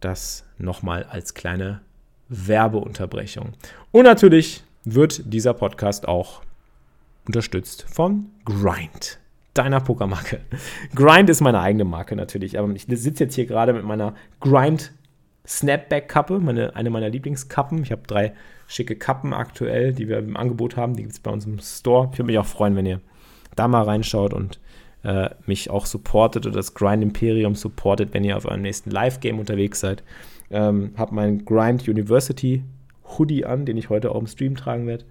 Das 0.00 0.44
nochmal 0.58 1.04
als 1.04 1.32
kleine 1.34 1.80
Werbeunterbrechung. 2.28 3.52
Und 3.90 4.04
natürlich 4.04 4.64
wird 4.84 5.32
dieser 5.32 5.54
Podcast 5.54 6.06
auch 6.08 6.42
unterstützt 7.26 7.86
von 7.88 8.26
Grind, 8.44 9.20
deiner 9.54 9.80
Pokermarke. 9.80 10.40
Grind 10.94 11.30
ist 11.30 11.40
meine 11.40 11.60
eigene 11.60 11.84
Marke 11.84 12.16
natürlich, 12.16 12.58
aber 12.58 12.70
ich 12.72 12.86
sitze 12.88 13.24
jetzt 13.24 13.34
hier 13.34 13.46
gerade 13.46 13.72
mit 13.72 13.84
meiner 13.84 14.14
Grind 14.40 14.92
Snapback-Kappe, 15.46 16.38
meine, 16.38 16.76
eine 16.76 16.90
meiner 16.90 17.08
Lieblingskappen. 17.08 17.82
Ich 17.82 17.92
habe 17.92 18.02
drei 18.06 18.32
schicke 18.66 18.96
Kappen 18.96 19.32
aktuell, 19.32 19.92
die 19.92 20.08
wir 20.08 20.18
im 20.18 20.36
Angebot 20.36 20.76
haben. 20.76 20.94
Die 20.94 21.02
gibt 21.02 21.14
es 21.14 21.20
bei 21.20 21.30
uns 21.30 21.46
im 21.46 21.58
Store. 21.58 22.08
Ich 22.12 22.18
würde 22.18 22.26
mich 22.26 22.38
auch 22.38 22.46
freuen, 22.46 22.76
wenn 22.76 22.86
ihr 22.86 23.00
da 23.56 23.68
mal 23.68 23.82
reinschaut 23.82 24.32
und 24.32 24.60
äh, 25.02 25.30
mich 25.46 25.70
auch 25.70 25.86
supportet 25.86 26.46
oder 26.46 26.56
das 26.56 26.74
Grind 26.74 27.02
Imperium 27.02 27.54
supportet, 27.54 28.14
wenn 28.14 28.24
ihr 28.24 28.36
auf 28.36 28.44
eurem 28.44 28.62
nächsten 28.62 28.90
Live-Game 28.90 29.38
unterwegs 29.38 29.80
seid. 29.80 30.02
Ähm, 30.50 30.92
habe 30.96 31.14
meinen 31.14 31.44
Grind 31.44 31.88
University 31.88 32.62
Hoodie 33.18 33.44
an, 33.44 33.66
den 33.66 33.76
ich 33.76 33.90
heute 33.90 34.10
auch 34.12 34.20
im 34.20 34.26
Stream 34.26 34.56
tragen 34.56 34.86
werde. 34.86 35.04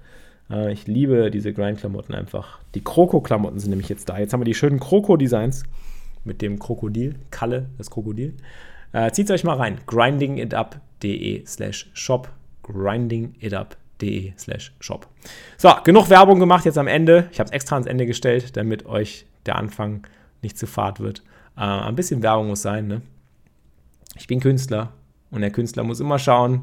Äh, 0.50 0.72
ich 0.72 0.88
liebe 0.88 1.32
diese 1.32 1.54
Grind-Klamotten 1.54 2.14
einfach. 2.14 2.60
Die 2.76 2.84
Kroko-Klamotten 2.84 3.60
sind 3.60 3.70
nämlich 3.72 3.90
jetzt 3.90 4.10
da. 4.10 4.20
Jetzt 4.20 4.34
haben 4.34 4.42
wir 4.42 4.46
die 4.46 4.54
schönen 4.54 4.80
Kroko-Designs 4.80 5.64
mit 6.24 6.42
dem 6.42 6.60
Krokodil, 6.60 7.16
Kalle, 7.32 7.70
das 7.78 7.90
Krokodil. 7.90 8.36
Äh, 8.94 9.12
Zieht 9.12 9.32
euch 9.32 9.44
mal 9.44 9.58
rein. 9.58 9.80
grindingitup.de 9.88 11.46
slash 11.46 11.90
shop. 11.94 12.30
grindingitup.de 12.64 14.34
slash 14.38 14.74
shop. 14.80 15.08
So, 15.58 15.70
genug 15.84 16.10
Werbung 16.10 16.40
gemacht 16.40 16.66
jetzt 16.66 16.78
am 16.78 16.88
Ende. 16.88 17.28
Ich 17.32 17.40
habe 17.40 17.48
es 17.48 17.54
extra 17.54 17.76
ans 17.76 17.88
Ende 17.88 18.06
gestellt, 18.06 18.56
damit 18.58 18.86
euch 18.86 19.26
der 19.46 19.56
Anfang 19.56 20.06
nicht 20.42 20.58
zu 20.58 20.68
fad 20.68 21.00
wird. 21.00 21.24
Äh, 21.58 21.62
ein 21.62 21.96
bisschen 21.96 22.24
Werbung 22.24 22.48
muss 22.48 22.62
sein. 22.62 22.88
Ne? 22.88 23.02
Ich 24.18 24.28
bin 24.28 24.40
Künstler 24.40 24.94
und 25.30 25.42
der 25.42 25.52
Künstler 25.52 25.84
muss 25.84 26.00
immer 26.00 26.20
schauen, 26.20 26.62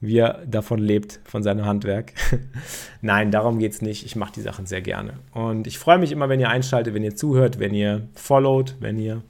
wie 0.00 0.18
er 0.18 0.44
davon 0.46 0.78
lebt, 0.78 1.20
von 1.24 1.42
seinem 1.42 1.64
Handwerk. 1.64 2.12
Nein, 3.00 3.30
darum 3.30 3.58
geht 3.58 3.72
es 3.72 3.82
nicht. 3.82 4.04
Ich 4.04 4.14
mache 4.14 4.32
die 4.34 4.42
Sachen 4.42 4.66
sehr 4.66 4.82
gerne. 4.82 5.14
Und 5.32 5.66
ich 5.66 5.78
freue 5.78 5.98
mich 5.98 6.12
immer, 6.12 6.28
wenn 6.28 6.40
ihr 6.40 6.50
einschaltet, 6.50 6.94
wenn 6.94 7.02
ihr 7.02 7.16
zuhört, 7.16 7.58
wenn 7.58 7.74
ihr 7.74 8.08
followt, 8.14 8.76
wenn 8.80 8.98
ihr 8.98 9.22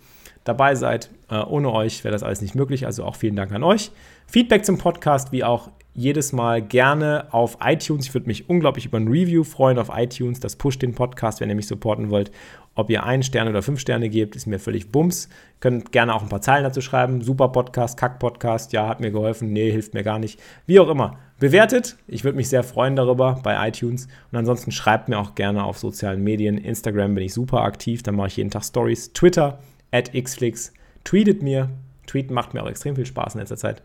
dabei 0.45 0.75
seid. 0.75 1.11
Äh, 1.31 1.39
ohne 1.39 1.73
euch 1.73 2.05
wäre 2.05 2.13
das 2.13 2.23
alles 2.23 2.41
nicht 2.41 2.55
möglich. 2.55 2.87
Also 2.87 3.05
auch 3.05 3.17
vielen 3.17 3.37
Dank 3.37 3.53
an 3.53 3.63
euch. 3.63 3.91
Feedback 4.27 4.65
zum 4.65 4.79
Podcast, 4.79 5.33
wie 5.33 5.45
auch 5.45 5.71
jedes 5.97 6.33
Mal 6.33 6.61
gerne 6.61 7.27
auf 7.33 7.57
iTunes. 7.65 8.07
Ich 8.07 8.15
würde 8.15 8.27
mich 8.27 8.51
unglaublich 8.51 8.85
über 8.85 8.99
ein 8.99 9.09
Review 9.09 9.45
freuen 9.45 9.79
auf 9.79 9.91
iTunes. 9.93 10.41
Das 10.41 10.55
pusht 10.55 10.83
den 10.83 10.95
Podcast, 10.95 11.41
wenn 11.41 11.49
ihr 11.49 11.55
mich 11.55 11.67
supporten 11.67 12.11
wollt. 12.11 12.31
Ob 12.75 12.91
ihr 12.91 13.05
einen 13.05 13.23
Stern 13.23 13.49
oder 13.49 13.63
fünf 13.63 13.81
Sterne 13.81 14.11
gebt, 14.11 14.37
ist 14.37 14.47
mir 14.47 14.59
völlig 14.59 14.93
bums. 14.93 15.31
Könnt 15.61 15.93
gerne 15.93 16.15
auch 16.15 16.23
ein 16.23 16.29
paar 16.29 16.43
Zeilen 16.43 16.65
dazu 16.65 16.83
schreiben. 16.83 17.23
Super 17.23 17.49
Podcast, 17.49 17.99
Kack 17.99 18.19
Podcast, 18.19 18.75
ja, 18.75 18.87
hat 18.87 19.01
mir 19.01 19.11
geholfen, 19.11 19.55
nee, 19.55 19.71
hilft 19.71 19.95
mir 19.95 20.03
gar 20.03 20.19
nicht. 20.19 20.39
Wie 20.67 20.79
auch 20.79 20.91
immer. 20.91 21.19
bewertet. 21.39 21.97
Ich 22.07 22.25
würde 22.25 22.37
mich 22.37 22.49
sehr 22.51 22.63
freuen 22.63 22.95
darüber 22.95 23.41
bei 23.43 23.69
iTunes. 23.69 24.09
Und 24.31 24.39
ansonsten 24.39 24.73
schreibt 24.73 25.09
mir 25.09 25.19
auch 25.19 25.35
gerne 25.35 25.65
auf 25.65 25.79
sozialen 25.79 26.23
Medien. 26.23 26.59
Instagram 26.59 27.15
bin 27.15 27.25
ich 27.25 27.33
super 27.33 27.63
aktiv, 27.63 28.03
da 28.03 28.13
mache 28.13 28.29
ich 28.29 28.37
jeden 28.37 28.51
Tag 28.51 28.65
Stories. 28.65 29.15
Twitter, 29.15 29.59
at 29.91 30.13
xflix. 30.13 30.75
Tweetet 31.05 31.43
mir. 31.43 31.71
Tweeten 32.07 32.35
macht 32.35 32.55
mir 32.55 32.63
auch 32.63 32.69
extrem 32.69 32.97
viel 32.97 33.07
Spaß 33.07 33.35
in 33.35 33.41
letzter 33.41 33.57
Zeit. 33.57 33.83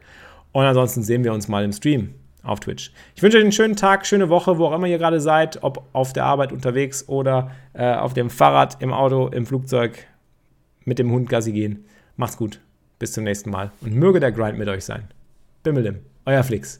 Und 0.51 0.65
ansonsten 0.65 1.03
sehen 1.03 1.23
wir 1.23 1.33
uns 1.33 1.47
mal 1.47 1.63
im 1.63 1.71
Stream 1.71 2.13
auf 2.43 2.59
Twitch. 2.59 2.91
Ich 3.15 3.21
wünsche 3.21 3.37
euch 3.37 3.43
einen 3.43 3.51
schönen 3.51 3.75
Tag, 3.75 4.05
schöne 4.05 4.29
Woche, 4.29 4.57
wo 4.57 4.65
auch 4.65 4.73
immer 4.73 4.87
ihr 4.87 4.97
gerade 4.97 5.21
seid, 5.21 5.63
ob 5.63 5.87
auf 5.93 6.13
der 6.13 6.25
Arbeit 6.25 6.51
unterwegs 6.51 7.07
oder 7.07 7.51
äh, 7.73 7.93
auf 7.93 8.13
dem 8.13 8.29
Fahrrad, 8.29 8.81
im 8.81 8.93
Auto, 8.93 9.27
im 9.27 9.45
Flugzeug, 9.45 10.07
mit 10.83 10.99
dem 10.99 11.11
Hund 11.11 11.29
Gassi 11.29 11.51
gehen. 11.51 11.85
Macht's 12.15 12.37
gut. 12.37 12.59
Bis 12.99 13.13
zum 13.13 13.23
nächsten 13.23 13.49
Mal. 13.49 13.71
Und 13.81 13.95
möge 13.95 14.19
der 14.19 14.31
Grind 14.31 14.57
mit 14.57 14.67
euch 14.67 14.85
sein. 14.85 15.07
Bimmelim, 15.63 15.99
euer 16.25 16.43
Flix. 16.43 16.79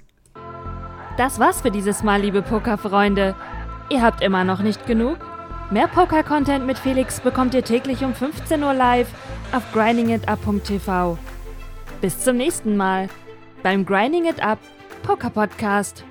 Das 1.17 1.39
war's 1.39 1.61
für 1.61 1.71
dieses 1.71 2.03
Mal, 2.03 2.21
liebe 2.21 2.41
Pokerfreunde. 2.41 3.35
Ihr 3.89 4.01
habt 4.01 4.21
immer 4.21 4.43
noch 4.43 4.61
nicht 4.61 4.85
genug? 4.87 5.17
Mehr 5.71 5.87
Poker-Content 5.87 6.65
mit 6.65 6.77
Felix 6.77 7.19
bekommt 7.19 7.53
ihr 7.53 7.63
täglich 7.63 8.03
um 8.03 8.13
15 8.13 8.63
Uhr 8.63 8.73
live 8.73 9.09
auf 9.51 9.63
grindingitup.tv. 9.73 11.17
Bis 12.01 12.19
zum 12.19 12.37
nächsten 12.37 12.77
Mal 12.77 13.09
beim 13.61 13.85
Grinding 13.85 14.25
It 14.25 14.41
Up 14.43 14.59
Poker 15.03 15.29
Podcast. 15.29 16.03